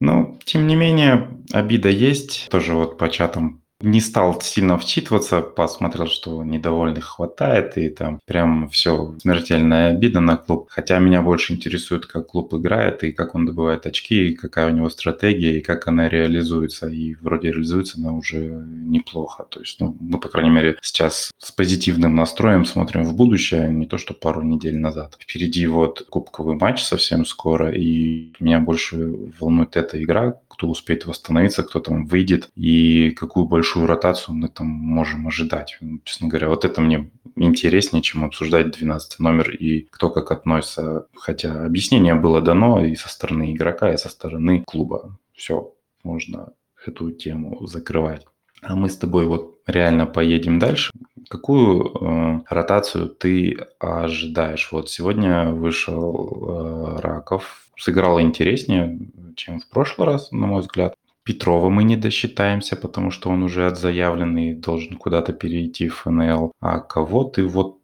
Ну, 0.00 0.38
тем 0.44 0.66
не 0.66 0.76
менее, 0.76 1.28
обида 1.52 1.88
есть. 1.88 2.48
Тоже 2.50 2.74
вот 2.74 2.98
по 2.98 3.08
чатам 3.08 3.62
не 3.80 4.00
стал 4.00 4.40
сильно 4.40 4.76
вчитываться, 4.76 5.40
посмотрел, 5.40 6.08
что 6.08 6.42
недовольных 6.42 7.04
хватает, 7.04 7.78
и 7.78 7.88
там 7.88 8.20
прям 8.26 8.68
все 8.70 9.14
смертельная 9.22 9.90
обида 9.90 10.20
на 10.20 10.36
клуб. 10.36 10.66
Хотя 10.68 10.98
меня 10.98 11.22
больше 11.22 11.52
интересует, 11.52 12.06
как 12.06 12.26
клуб 12.28 12.52
играет, 12.54 13.04
и 13.04 13.12
как 13.12 13.34
он 13.34 13.46
добывает 13.46 13.86
очки, 13.86 14.28
и 14.28 14.34
какая 14.34 14.72
у 14.72 14.74
него 14.74 14.90
стратегия, 14.90 15.58
и 15.58 15.62
как 15.62 15.86
она 15.86 16.08
реализуется. 16.08 16.88
И 16.88 17.14
вроде 17.20 17.52
реализуется 17.52 17.98
она 17.98 18.12
уже 18.12 18.38
неплохо. 18.38 19.44
То 19.48 19.60
есть, 19.60 19.78
ну, 19.80 19.96
мы, 20.00 20.18
по 20.18 20.28
крайней 20.28 20.50
мере, 20.50 20.76
сейчас 20.82 21.30
с 21.38 21.52
позитивным 21.52 22.16
настроем 22.16 22.64
смотрим 22.64 23.04
в 23.04 23.14
будущее, 23.14 23.68
не 23.68 23.86
то, 23.86 23.96
что 23.96 24.12
пару 24.12 24.42
недель 24.42 24.76
назад. 24.76 25.16
Впереди 25.20 25.66
вот 25.66 26.04
кубковый 26.10 26.56
матч 26.56 26.82
совсем 26.82 27.24
скоро, 27.24 27.70
и 27.72 28.32
меня 28.40 28.58
больше 28.58 29.14
волнует 29.38 29.76
эта 29.76 30.02
игра, 30.02 30.40
кто 30.58 30.66
успеет 30.66 31.06
восстановиться, 31.06 31.62
кто 31.62 31.78
там 31.78 32.04
выйдет, 32.04 32.50
и 32.56 33.12
какую 33.12 33.46
большую 33.46 33.86
ротацию 33.86 34.34
мы 34.34 34.48
там 34.48 34.66
можем 34.66 35.28
ожидать. 35.28 35.78
Честно 36.02 36.26
говоря, 36.26 36.48
вот 36.48 36.64
это 36.64 36.80
мне 36.80 37.12
интереснее, 37.36 38.02
чем 38.02 38.24
обсуждать 38.24 38.72
12 38.72 39.20
номер 39.20 39.50
и 39.50 39.82
кто 39.82 40.10
как 40.10 40.32
относится. 40.32 41.06
Хотя 41.14 41.64
объяснение 41.64 42.16
было 42.16 42.40
дано 42.40 42.84
и 42.84 42.96
со 42.96 43.08
стороны 43.08 43.52
игрока, 43.52 43.92
и 43.92 43.96
со 43.96 44.08
стороны 44.08 44.64
клуба. 44.66 45.16
Все, 45.32 45.72
можно 46.02 46.52
эту 46.84 47.12
тему 47.12 47.64
закрывать. 47.68 48.26
А 48.60 48.74
мы 48.74 48.88
с 48.88 48.96
тобой 48.96 49.26
вот 49.26 49.60
реально 49.68 50.06
поедем 50.06 50.58
дальше. 50.58 50.90
Какую 51.28 51.84
э, 51.84 52.40
ротацию 52.50 53.08
ты 53.08 53.58
ожидаешь? 53.78 54.72
Вот 54.72 54.90
сегодня 54.90 55.50
вышел 55.50 56.96
э, 56.96 57.00
Раков, 57.00 57.67
сыграло 57.78 58.20
интереснее, 58.20 58.98
чем 59.36 59.60
в 59.60 59.68
прошлый 59.68 60.08
раз, 60.08 60.32
на 60.32 60.46
мой 60.46 60.60
взгляд. 60.60 60.94
Петрова 61.22 61.68
мы 61.68 61.84
не 61.84 61.96
досчитаемся, 61.96 62.74
потому 62.74 63.10
что 63.10 63.28
он 63.30 63.42
уже 63.42 63.66
отзаявленный, 63.66 64.54
должен 64.54 64.96
куда-то 64.96 65.32
перейти 65.32 65.88
в 65.88 65.96
ФНЛ. 65.96 66.52
А 66.60 66.80
кого 66.80 67.24
ты 67.24 67.44
вот 67.44 67.78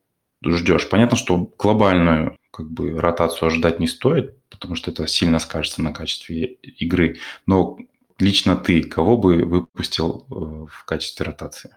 ждешь? 0.44 0.88
Понятно, 0.88 1.16
что 1.16 1.52
глобальную 1.58 2.38
как 2.50 2.70
бы 2.70 2.98
ротацию 2.98 3.48
ожидать 3.48 3.80
не 3.80 3.86
стоит, 3.86 4.36
потому 4.48 4.76
что 4.76 4.90
это 4.90 5.06
сильно 5.06 5.38
скажется 5.38 5.82
на 5.82 5.92
качестве 5.92 6.44
игры. 6.44 7.18
Но 7.46 7.76
лично 8.18 8.56
ты 8.56 8.82
кого 8.82 9.16
бы 9.18 9.44
выпустил 9.44 10.26
э, 10.30 10.34
в 10.70 10.84
качестве 10.86 11.26
ротации? 11.26 11.76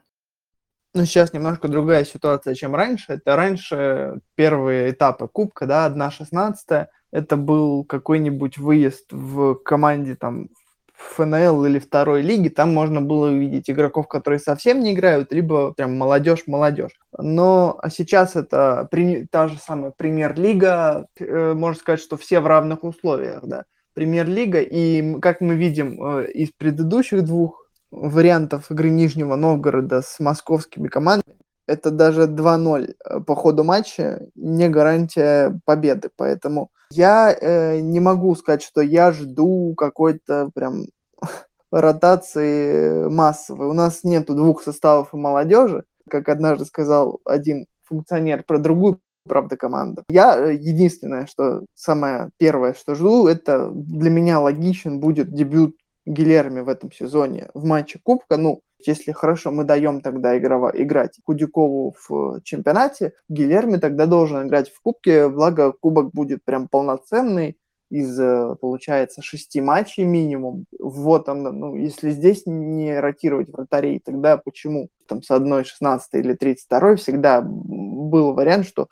Ну, 0.94 1.06
сейчас 1.06 1.34
немножко 1.34 1.68
другая 1.68 2.06
ситуация, 2.06 2.56
чем 2.56 2.76
раньше. 2.76 3.14
Это 3.14 3.36
раньше 3.36 4.22
первые 4.36 4.92
этапы 4.92 5.28
Кубка, 5.28 5.66
да, 5.66 5.90
1-16, 5.90 6.88
это 7.12 7.38
был 7.38 7.84
какой-нибудь 7.84 8.58
выезд 8.58 9.08
в 9.12 9.56
команде 9.56 10.16
там 10.16 10.50
ФНЛ 10.98 11.66
или 11.66 11.80
второй 11.80 12.22
лиги, 12.22 12.50
там 12.50 12.74
можно 12.74 13.02
было 13.02 13.28
увидеть 13.28 13.70
игроков, 13.70 14.08
которые 14.08 14.40
совсем 14.40 14.80
не 14.80 14.94
играют, 14.94 15.32
либо 15.32 15.72
прям 15.74 15.96
молодежь-молодежь. 15.96 17.00
Но 17.18 17.80
сейчас 17.92 18.36
это 18.36 18.90
та 19.32 19.48
же 19.48 19.58
самая 19.60 19.94
премьер-лига, 19.96 21.06
э, 21.20 21.54
можно 21.54 21.80
сказать, 21.80 22.02
что 22.02 22.18
все 22.18 22.40
в 22.40 22.48
равных 22.48 22.84
условиях, 22.84 23.46
да. 23.46 23.66
Премьер-лига, 23.94 24.62
и 24.62 25.20
как 25.20 25.42
мы 25.42 25.56
видим 25.56 26.02
э, 26.02 26.32
из 26.32 26.50
предыдущих 26.58 27.24
двух 27.24 27.64
вариантов 27.92 28.72
игры 28.72 28.90
Нижнего 28.90 29.36
Новгорода 29.36 30.02
с 30.02 30.20
московскими 30.20 30.88
командами, 30.88 31.37
это 31.68 31.92
даже 31.92 32.24
2-0 32.24 32.96
э, 33.06 33.20
по 33.20 33.36
ходу 33.36 33.64
матча 33.64 34.22
не 34.36 34.70
гарантия 34.70 35.60
победы. 35.66 36.10
Поэтому 36.16 36.70
я 36.92 37.32
э, 37.34 37.80
не 37.80 38.00
могу 38.00 38.36
сказать, 38.36 38.64
что 38.64 38.82
я 38.82 39.12
жду 39.12 39.76
какой-то 39.76 40.50
прям 40.56 40.86
ротации 41.72 43.08
массовой. 43.10 43.68
У 43.68 43.74
нас 43.74 44.04
нету 44.04 44.34
двух 44.34 44.64
составов 44.64 45.14
и 45.14 45.18
молодежи, 45.18 45.84
как 46.10 46.30
однажды 46.30 46.66
сказал 46.66 47.20
один 47.26 47.68
функционер 47.84 48.44
про 48.44 48.58
другую, 48.58 49.00
правда, 49.28 49.58
команду. 49.58 50.04
Я 50.10 50.38
э, 50.38 50.56
единственное, 50.56 51.26
что 51.26 51.66
самое 51.76 52.30
первое, 52.38 52.74
что 52.74 52.96
жду, 52.96 53.28
это 53.28 53.70
для 53.72 54.10
меня 54.10 54.40
логичен 54.40 55.00
будет 55.00 55.34
дебют 55.34 55.76
Гилерми 56.06 56.62
в 56.62 56.70
этом 56.70 56.92
сезоне 56.92 57.50
в 57.54 57.66
матче 57.66 58.00
Кубка. 58.02 58.38
Ну, 58.38 58.62
если 58.86 59.12
хорошо 59.12 59.52
мы 59.52 59.64
даем 59.64 60.02
тогда 60.02 60.38
игрова, 60.38 60.72
играть 60.74 61.20
Худякову 61.26 61.96
в 62.08 62.42
чемпионате, 62.44 63.14
Гилерми 63.30 63.78
тогда 63.78 64.06
должен 64.06 64.48
играть 64.48 64.72
в 64.72 64.82
Кубке, 64.82 65.30
благо 65.30 65.72
Кубок 65.72 66.12
будет 66.12 66.44
прям 66.44 66.68
полноценный, 66.68 67.58
из, 67.90 68.20
э, 68.20 68.56
получается, 68.60 69.22
шести 69.22 69.62
матчей 69.62 70.04
минимум. 70.04 70.66
Вот 70.80 71.30
он, 71.30 71.44
ну, 71.44 71.76
если 71.76 72.12
здесь 72.12 72.44
не 72.46 73.00
ротировать 73.00 73.50
вратарей, 73.50 74.00
тогда 74.04 74.38
почему 74.38 74.90
там 75.08 75.24
с 75.24 75.32
одной 75.32 75.64
16 75.64 76.14
или 76.16 76.34
32 76.34 76.96
всегда 76.98 77.42
был 77.42 78.34
вариант, 78.34 78.68
что 78.68 78.88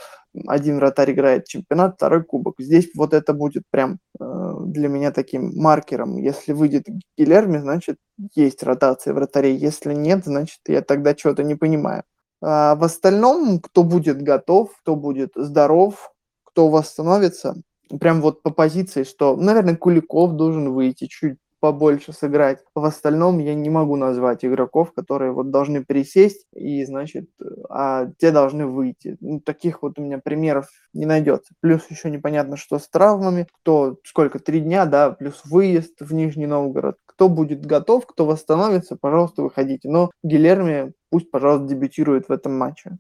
один 0.47 0.77
вратарь 0.77 1.11
играет 1.11 1.47
чемпионат, 1.47 1.95
второй 1.95 2.23
кубок. 2.23 2.55
Здесь 2.59 2.89
вот 2.95 3.13
это 3.13 3.33
будет 3.33 3.63
прям 3.69 3.99
э, 4.19 4.53
для 4.65 4.87
меня 4.87 5.11
таким 5.11 5.51
маркером. 5.55 6.17
Если 6.17 6.53
выйдет 6.53 6.85
Гилерми, 7.17 7.57
значит, 7.57 7.97
есть 8.33 8.63
ротация 8.63 9.13
вратарей. 9.13 9.55
Если 9.55 9.93
нет, 9.93 10.25
значит, 10.25 10.59
я 10.67 10.81
тогда 10.81 11.15
что-то 11.15 11.43
не 11.43 11.55
понимаю. 11.55 12.03
А 12.41 12.75
в 12.75 12.83
остальном, 12.83 13.59
кто 13.59 13.83
будет 13.83 14.21
готов, 14.21 14.69
кто 14.81 14.95
будет 14.95 15.31
здоров, 15.35 16.11
кто 16.43 16.69
восстановится, 16.69 17.55
прям 17.99 18.21
вот 18.21 18.41
по 18.43 18.51
позиции, 18.51 19.03
что, 19.03 19.35
наверное, 19.35 19.75
Куликов 19.75 20.33
должен 20.33 20.73
выйти 20.73 21.07
чуть 21.07 21.37
побольше 21.65 22.13
сыграть. 22.13 22.59
В 22.75 22.85
остальном 22.85 23.39
я 23.39 23.55
не 23.55 23.71
могу 23.71 23.95
назвать 23.95 24.45
игроков, 24.45 24.93
которые 24.93 25.31
вот 25.31 25.49
должны 25.49 25.83
присесть 25.83 26.45
и, 26.53 26.85
значит, 26.85 27.27
а 27.69 28.07
те 28.19 28.29
должны 28.31 28.67
выйти. 28.67 29.17
Ну, 29.19 29.39
таких 29.39 29.81
вот 29.81 29.97
у 29.97 30.03
меня 30.03 30.19
примеров 30.19 30.67
не 30.93 31.07
найдется. 31.07 31.55
Плюс 31.61 31.81
еще 31.89 32.11
непонятно, 32.11 32.55
что 32.55 32.77
с 32.77 32.87
травмами, 32.87 33.47
кто 33.61 33.97
сколько, 34.03 34.37
три 34.37 34.59
дня, 34.59 34.85
да, 34.85 35.09
плюс 35.09 35.41
выезд 35.45 35.95
в 36.01 36.13
Нижний 36.13 36.45
Новгород. 36.45 36.97
Кто 37.07 37.29
будет 37.29 37.65
готов, 37.65 38.05
кто 38.05 38.27
восстановится, 38.27 38.95
пожалуйста, 38.95 39.41
выходите. 39.41 39.89
Но 39.89 40.11
Гилерми 40.21 40.93
пусть, 41.09 41.31
пожалуйста, 41.31 41.67
дебютирует 41.67 42.27
в 42.27 42.31
этом 42.31 42.55
матче. 42.55 42.97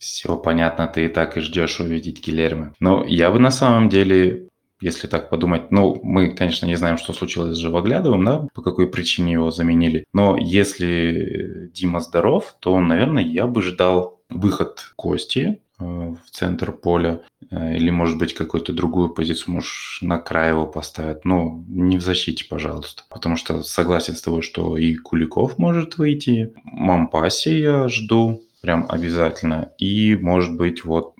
Все 0.00 0.34
понятно, 0.36 0.88
ты 0.88 1.04
и 1.04 1.08
так 1.08 1.36
и 1.36 1.40
ждешь 1.40 1.78
увидеть 1.78 2.26
Гилерми. 2.26 2.72
Но 2.80 3.04
я 3.04 3.30
бы 3.30 3.38
на 3.38 3.50
самом 3.50 3.90
деле 3.90 4.48
если 4.80 5.08
так 5.08 5.28
подумать. 5.28 5.70
Ну, 5.70 6.00
мы, 6.02 6.30
конечно, 6.30 6.64
не 6.64 6.74
знаем, 6.74 6.96
что 6.96 7.12
случилось 7.12 7.54
с 7.54 7.60
Живоглядовым, 7.60 8.24
да, 8.24 8.48
по 8.54 8.62
какой 8.62 8.88
причине 8.88 9.32
его 9.32 9.50
заменили. 9.50 10.04
Но 10.14 10.38
если 10.38 11.70
Дима 11.74 12.00
здоров, 12.00 12.56
то, 12.60 12.80
наверное, 12.80 13.22
я 13.22 13.46
бы 13.46 13.60
ждал 13.60 14.20
выход 14.30 14.92
Кости 14.96 15.60
э, 15.78 15.84
в 15.84 16.30
центр 16.30 16.72
поля, 16.72 17.20
э, 17.50 17.76
или, 17.76 17.90
может 17.90 18.16
быть, 18.16 18.32
какую-то 18.32 18.72
другую 18.72 19.10
позицию, 19.10 19.56
можешь 19.56 19.98
на 20.00 20.18
край 20.18 20.50
его 20.50 20.66
поставить, 20.66 21.26
но 21.26 21.62
не 21.68 21.98
в 21.98 22.02
защите, 22.02 22.46
пожалуйста. 22.48 23.02
Потому 23.10 23.36
что 23.36 23.62
согласен 23.62 24.16
с 24.16 24.22
тобой, 24.22 24.40
что 24.40 24.78
и 24.78 24.94
Куликов 24.94 25.58
может 25.58 25.98
выйти, 25.98 26.54
Мампаси 26.64 27.58
я 27.58 27.88
жду 27.88 28.40
прям 28.60 28.86
обязательно, 28.88 29.72
и, 29.78 30.16
может 30.16 30.56
быть, 30.56 30.84
вот 30.84 31.14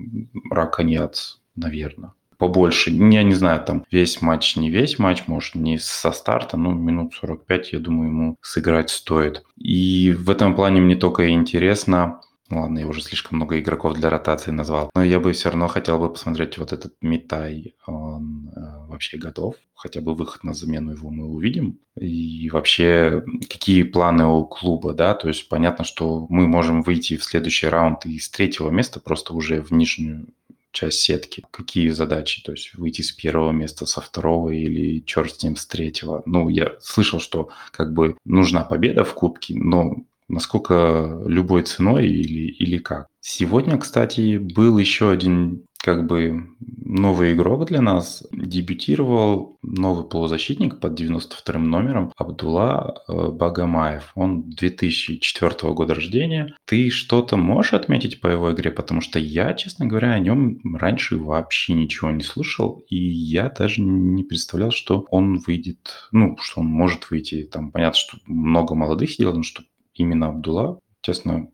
Раконьяц, 0.51 1.41
наверное. 1.57 2.13
побольше. 2.39 2.91
Я 2.91 3.23
не 3.23 3.35
знаю, 3.35 3.63
там 3.65 3.85
весь 3.91 4.23
матч, 4.23 4.57
не 4.57 4.71
весь 4.71 4.99
матч, 4.99 5.25
может, 5.27 5.55
не 5.55 5.79
со 5.79 6.11
старта, 6.13 6.57
но 6.57 6.73
минут 6.73 7.13
45, 7.15 7.73
я 7.75 7.79
думаю, 7.79 8.09
ему 8.09 8.37
сыграть 8.41 8.91
стоит. 8.91 9.43
И 9.57 10.13
в 10.19 10.31
этом 10.31 10.55
плане 10.57 10.81
мне 10.81 10.97
только 10.97 11.29
интересно, 11.31 12.21
ну 12.51 12.63
ладно, 12.63 12.81
я 12.81 12.87
уже 12.89 13.01
слишком 13.01 13.37
много 13.37 13.59
игроков 13.61 13.95
для 13.95 14.11
ротации 14.11 14.51
назвал. 14.51 14.91
Но 14.95 15.05
я 15.05 15.21
бы 15.21 15.33
все 15.33 15.51
равно 15.51 15.69
хотел 15.69 15.99
бы 15.99 16.13
посмотреть 16.13 16.59
вот 16.59 16.73
этот 16.73 16.95
Митай. 17.01 17.77
Он 17.87 18.51
э, 18.55 18.87
вообще 18.89 19.19
готов? 19.19 19.55
Хотя 19.75 20.01
бы 20.01 20.15
выход 20.15 20.43
на 20.43 20.53
замену 20.53 20.93
его 20.93 21.11
мы 21.11 21.27
увидим. 21.27 21.79
И 21.97 22.51
вообще, 22.51 23.25
какие 23.49 23.85
планы 23.85 24.27
у 24.27 24.45
клуба, 24.45 24.93
да? 24.95 25.15
То 25.15 25.29
есть 25.29 25.49
понятно, 25.49 25.85
что 25.85 26.27
мы 26.29 26.49
можем 26.49 26.83
выйти 26.83 27.17
в 27.17 27.25
следующий 27.25 27.69
раунд 27.69 28.05
из 28.05 28.29
третьего 28.29 28.71
места 28.71 28.99
просто 28.99 29.33
уже 29.33 29.63
в 29.63 29.71
нижнюю 29.71 30.27
часть 30.73 31.01
сетки. 31.01 31.45
Какие 31.51 31.91
задачи? 31.91 32.43
То 32.43 32.53
есть 32.53 32.75
выйти 32.75 33.03
с 33.03 33.13
первого 33.13 33.53
места, 33.53 33.87
со 33.87 34.01
второго 34.01 34.51
или 34.51 35.01
черт 35.01 35.33
с 35.33 35.43
ним 35.43 35.57
с 35.57 35.67
третьего. 35.67 36.23
Ну, 36.27 36.49
я 36.49 36.73
слышал, 36.81 37.21
что 37.21 37.51
как 37.71 37.93
бы 37.93 38.17
нужна 38.25 38.65
победа 38.65 39.05
в 39.05 39.15
кубке, 39.15 39.55
но 39.57 40.05
насколько 40.31 41.21
любой 41.27 41.63
ценой 41.63 42.09
или, 42.09 42.51
или 42.53 42.79
как. 42.79 43.07
Сегодня, 43.21 43.77
кстати, 43.79 44.39
был 44.39 44.79
еще 44.79 45.11
один 45.11 45.65
как 45.83 46.07
бы 46.07 46.49
новый 46.85 47.33
игрок 47.33 47.67
для 47.67 47.81
нас. 47.81 48.23
Дебютировал 48.33 49.59
новый 49.63 50.05
полузащитник 50.05 50.79
под 50.79 50.95
92 50.95 51.59
номером 51.59 52.13
Абдулла 52.17 53.03
э, 53.09 53.29
Багамаев. 53.31 54.13
Он 54.15 54.51
2004 54.51 55.73
года 55.73 55.95
рождения. 55.95 56.55
Ты 56.67 56.91
что-то 56.91 57.37
можешь 57.37 57.73
отметить 57.73 58.21
по 58.21 58.29
его 58.29 58.53
игре? 58.53 58.71
Потому 58.71 59.01
что 59.01 59.19
я, 59.19 59.55
честно 59.55 59.87
говоря, 59.87 60.13
о 60.13 60.19
нем 60.19 60.61
раньше 60.77 61.17
вообще 61.17 61.73
ничего 61.73 62.11
не 62.11 62.23
слышал. 62.23 62.85
И 62.89 62.97
я 62.97 63.49
даже 63.49 63.81
не 63.81 64.23
представлял, 64.23 64.71
что 64.71 65.07
он 65.11 65.39
выйдет, 65.39 66.09
ну, 66.13 66.37
что 66.41 66.61
он 66.61 66.67
может 66.67 67.11
выйти. 67.11 67.49
Там 67.51 67.71
понятно, 67.71 67.99
что 67.99 68.19
много 68.27 68.75
молодых 68.75 69.11
сидел, 69.11 69.35
но 69.35 69.43
что 69.43 69.63
именно 70.01 70.29
Абдулла, 70.29 70.81
честно, 71.03 71.49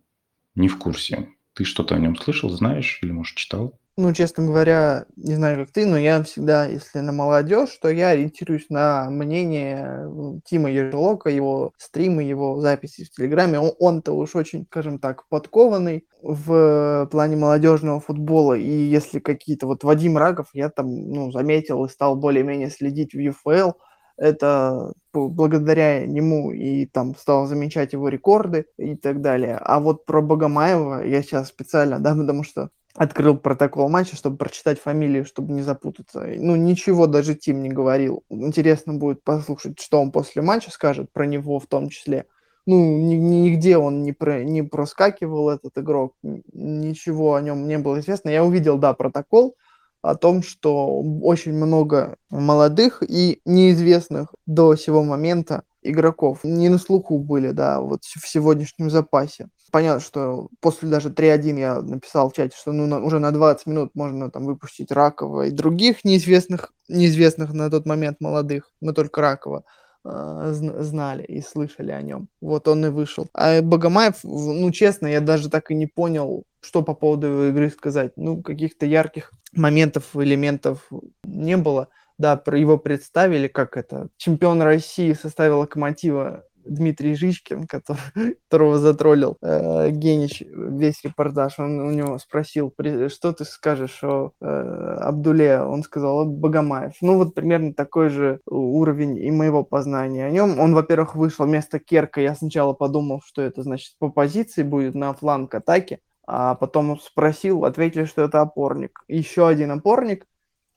не 0.54 0.68
в 0.68 0.78
курсе. 0.78 1.28
Ты 1.54 1.64
что-то 1.64 1.94
о 1.94 1.98
нем 1.98 2.16
слышал, 2.16 2.50
знаешь 2.50 2.98
или, 3.02 3.10
может, 3.10 3.36
читал? 3.36 3.78
Ну, 3.98 4.12
честно 4.12 4.44
говоря, 4.44 5.06
не 5.16 5.34
знаю, 5.36 5.64
как 5.64 5.72
ты, 5.72 5.86
но 5.86 5.96
я 5.96 6.22
всегда, 6.22 6.66
если 6.66 6.98
на 6.98 7.12
молодежь, 7.12 7.70
то 7.80 7.88
я 7.88 8.10
ориентируюсь 8.10 8.66
на 8.68 9.08
мнение 9.08 10.42
Тима 10.44 10.70
Ежелока, 10.70 11.30
его 11.30 11.72
стримы, 11.78 12.22
его 12.22 12.60
записи 12.60 13.04
в 13.04 13.10
Телеграме. 13.10 13.58
Он, 13.58 13.72
он-то 13.78 14.12
уж 14.12 14.36
очень, 14.36 14.66
скажем 14.66 14.98
так, 14.98 15.26
подкованный 15.30 16.04
в 16.20 17.08
плане 17.10 17.36
молодежного 17.36 18.00
футбола. 18.00 18.52
И 18.52 18.70
если 18.70 19.18
какие-то... 19.18 19.66
Вот 19.66 19.82
Вадим 19.82 20.18
Рагов 20.18 20.48
я 20.52 20.68
там, 20.68 20.88
ну, 20.88 21.32
заметил 21.32 21.86
и 21.86 21.88
стал 21.88 22.16
более-менее 22.16 22.70
следить 22.70 23.14
в 23.14 23.18
ЮФЛ– 23.18 23.72
это 24.16 24.92
благодаря 25.12 26.06
нему 26.06 26.52
и 26.52 26.86
там 26.86 27.14
стал 27.16 27.46
замечать 27.46 27.92
его 27.92 28.08
рекорды 28.08 28.66
и 28.78 28.96
так 28.96 29.20
далее. 29.20 29.56
А 29.56 29.80
вот 29.80 30.04
про 30.04 30.22
Богомаева 30.22 31.04
я 31.06 31.22
сейчас 31.22 31.48
специально, 31.48 31.98
да, 32.00 32.14
потому 32.14 32.44
что 32.44 32.70
открыл 32.94 33.36
протокол 33.36 33.88
матча, 33.88 34.16
чтобы 34.16 34.38
прочитать 34.38 34.80
фамилию, 34.80 35.24
чтобы 35.24 35.52
не 35.52 35.62
запутаться. 35.62 36.26
Ну, 36.36 36.56
ничего 36.56 37.06
даже 37.06 37.34
Тим 37.34 37.62
не 37.62 37.68
говорил. 37.68 38.24
Интересно 38.30 38.94
будет 38.94 39.22
послушать, 39.22 39.78
что 39.80 40.00
он 40.00 40.12
после 40.12 40.42
матча 40.42 40.70
скажет 40.70 41.12
про 41.12 41.26
него 41.26 41.58
в 41.60 41.66
том 41.66 41.90
числе. 41.90 42.26
Ну, 42.68 42.98
нигде 42.98 43.76
он 43.76 44.02
не, 44.02 44.12
про, 44.12 44.42
не 44.42 44.62
проскакивал, 44.62 45.50
этот 45.50 45.78
игрок, 45.78 46.14
ничего 46.22 47.34
о 47.34 47.40
нем 47.40 47.68
не 47.68 47.78
было 47.78 48.00
известно. 48.00 48.28
Я 48.30 48.44
увидел, 48.44 48.76
да, 48.76 48.92
протокол, 48.92 49.54
о 50.02 50.14
том, 50.14 50.42
что 50.42 51.00
очень 51.22 51.52
много 51.52 52.16
молодых 52.30 53.02
и 53.02 53.40
неизвестных 53.44 54.34
до 54.46 54.76
сего 54.76 55.02
момента 55.02 55.62
игроков 55.82 56.40
не 56.44 56.68
на 56.68 56.78
слуху 56.78 57.18
были, 57.18 57.50
да, 57.50 57.80
вот 57.80 58.04
в 58.04 58.28
сегодняшнем 58.28 58.90
запасе. 58.90 59.48
Понятно, 59.72 60.00
что 60.00 60.48
после 60.60 60.88
даже 60.88 61.10
3-1 61.10 61.58
я 61.58 61.80
написал 61.82 62.30
в 62.30 62.34
чате, 62.34 62.56
что 62.56 62.72
ну, 62.72 62.86
на, 62.86 63.00
уже 63.00 63.18
на 63.18 63.32
20 63.32 63.66
минут 63.66 63.90
можно 63.94 64.30
там 64.30 64.44
выпустить 64.44 64.92
Ракова 64.92 65.46
и 65.46 65.50
других 65.50 66.04
неизвестных, 66.04 66.72
неизвестных 66.88 67.52
на 67.52 67.70
тот 67.70 67.86
момент 67.86 68.20
молодых, 68.20 68.70
мы 68.80 68.92
только 68.92 69.20
Ракова 69.20 69.64
э, 70.04 70.52
знали 70.52 71.24
и 71.24 71.40
слышали 71.40 71.90
о 71.90 72.02
нем. 72.02 72.28
Вот 72.40 72.68
он 72.68 72.86
и 72.86 72.90
вышел. 72.90 73.28
А 73.34 73.60
Богомаев, 73.60 74.16
ну, 74.22 74.70
честно, 74.70 75.08
я 75.08 75.20
даже 75.20 75.50
так 75.50 75.70
и 75.70 75.74
не 75.74 75.86
понял, 75.86 76.44
что 76.66 76.82
по 76.82 76.94
поводу 76.94 77.26
его 77.28 77.44
игры 77.44 77.70
сказать. 77.70 78.12
Ну, 78.16 78.42
каких-то 78.42 78.86
ярких 78.86 79.32
моментов, 79.52 80.04
элементов 80.14 80.88
не 81.24 81.56
было. 81.56 81.88
Да, 82.18 82.36
про 82.36 82.58
его 82.58 82.78
представили, 82.78 83.46
как 83.46 83.76
это, 83.76 84.08
чемпион 84.16 84.62
России 84.62 85.12
составил 85.12 85.60
локомотива 85.60 86.44
Дмитрий 86.68 87.14
Жичкин, 87.14 87.66
который, 87.68 88.36
которого 88.48 88.78
затроллил 88.78 89.36
э, 89.42 89.90
Генич 89.90 90.42
весь 90.42 91.02
репортаж, 91.04 91.58
он 91.58 91.78
у 91.80 91.90
него 91.90 92.18
спросил, 92.18 92.74
что 93.08 93.32
ты 93.32 93.44
скажешь 93.44 94.02
о 94.02 94.32
э, 94.40 94.46
Абдуле? 94.46 95.60
Он 95.60 95.82
сказал, 95.82 96.26
Богомаев. 96.26 96.94
Ну 97.00 97.16
вот 97.16 97.34
примерно 97.34 97.74
такой 97.74 98.08
же 98.08 98.40
уровень 98.46 99.18
и 99.18 99.30
моего 99.30 99.64
познания 99.64 100.26
о 100.26 100.30
нем. 100.30 100.58
Он, 100.58 100.74
во-первых, 100.74 101.14
вышел 101.14 101.46
вместо 101.46 101.78
Керка, 101.78 102.20
я 102.20 102.34
сначала 102.34 102.72
подумал, 102.72 103.22
что 103.24 103.42
это 103.42 103.62
значит 103.62 103.92
по 103.98 104.10
позиции 104.10 104.62
будет 104.62 104.94
на 104.94 105.12
фланг 105.12 105.54
атаки, 105.54 106.00
а 106.26 106.54
потом 106.54 107.00
спросил, 107.00 107.64
ответили, 107.64 108.04
что 108.04 108.22
это 108.22 108.40
опорник. 108.40 109.00
Еще 109.08 109.46
один 109.46 109.70
опорник. 109.70 110.26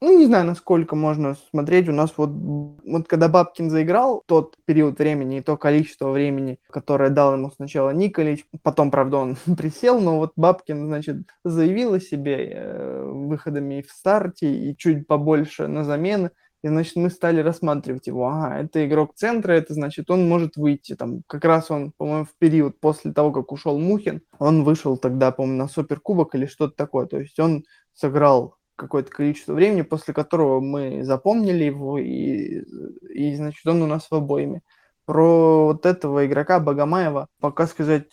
Ну, 0.02 0.18
не 0.18 0.28
знаю, 0.28 0.46
насколько 0.46 0.96
можно 0.96 1.36
смотреть. 1.50 1.90
У 1.90 1.92
нас 1.92 2.14
вот, 2.16 2.30
вот 2.30 3.08
когда 3.08 3.28
Бабкин 3.28 3.70
заиграл, 3.70 4.24
тот 4.28 4.56
период 4.64 4.98
времени 4.98 5.40
и 5.40 5.42
то 5.42 5.58
количество 5.58 6.12
времени, 6.12 6.58
которое 6.70 7.10
дал 7.10 7.34
ему 7.34 7.52
сначала 7.52 7.90
Николич, 7.90 8.46
потом, 8.64 8.92
правда, 8.92 9.18
он 9.18 9.38
присел, 9.58 10.00
но 10.00 10.18
вот 10.18 10.32
Бабкин, 10.38 10.86
значит, 10.86 11.18
заявил 11.44 11.96
о 11.96 12.00
себе 12.00 12.50
э, 12.50 13.04
выходами 13.04 13.82
в 13.82 13.92
старте 13.92 14.50
и 14.50 14.78
чуть 14.78 15.06
побольше 15.06 15.68
на 15.68 15.84
замены. 15.84 16.32
И, 16.62 16.68
значит, 16.68 16.98
мы 16.98 17.10
стали 17.10 17.40
рассматривать 17.42 18.08
его. 18.08 18.28
Ага, 18.28 18.60
это 18.60 18.86
игрок 18.86 19.16
центра, 19.16 19.54
это 19.54 19.74
значит, 19.74 20.12
он 20.12 20.28
может 20.28 20.58
выйти. 20.58 20.96
Там, 20.96 21.22
как 21.28 21.46
раз 21.46 21.72
он, 21.72 21.94
по-моему, 21.98 22.26
в 22.26 22.36
период 22.38 22.80
после 22.80 23.14
того, 23.14 23.32
как 23.32 23.52
ушел 23.52 23.80
Мухин, 23.80 24.22
он 24.40 24.64
вышел 24.64 24.98
тогда, 24.98 25.32
по-моему, 25.32 25.58
на 25.58 25.68
суперкубок 25.70 26.36
или 26.36 26.46
что-то 26.46 26.76
такое. 26.76 27.08
То 27.08 27.20
есть 27.20 27.40
он 27.40 27.64
сыграл 27.94 28.56
какое-то 28.76 29.12
количество 29.12 29.54
времени, 29.54 29.84
после 29.84 30.14
которого 30.14 30.60
мы 30.60 31.04
запомнили 31.04 31.64
его, 31.66 31.98
и, 31.98 32.64
и 33.14 33.36
значит, 33.36 33.66
он 33.66 33.82
у 33.82 33.88
нас 33.88 34.08
в 34.10 34.16
обоими. 34.16 34.62
Про 35.06 35.66
вот 35.66 35.86
этого 35.86 36.26
игрока 36.26 36.60
Богомаева 36.60 37.28
пока 37.40 37.68
сказать 37.68 38.12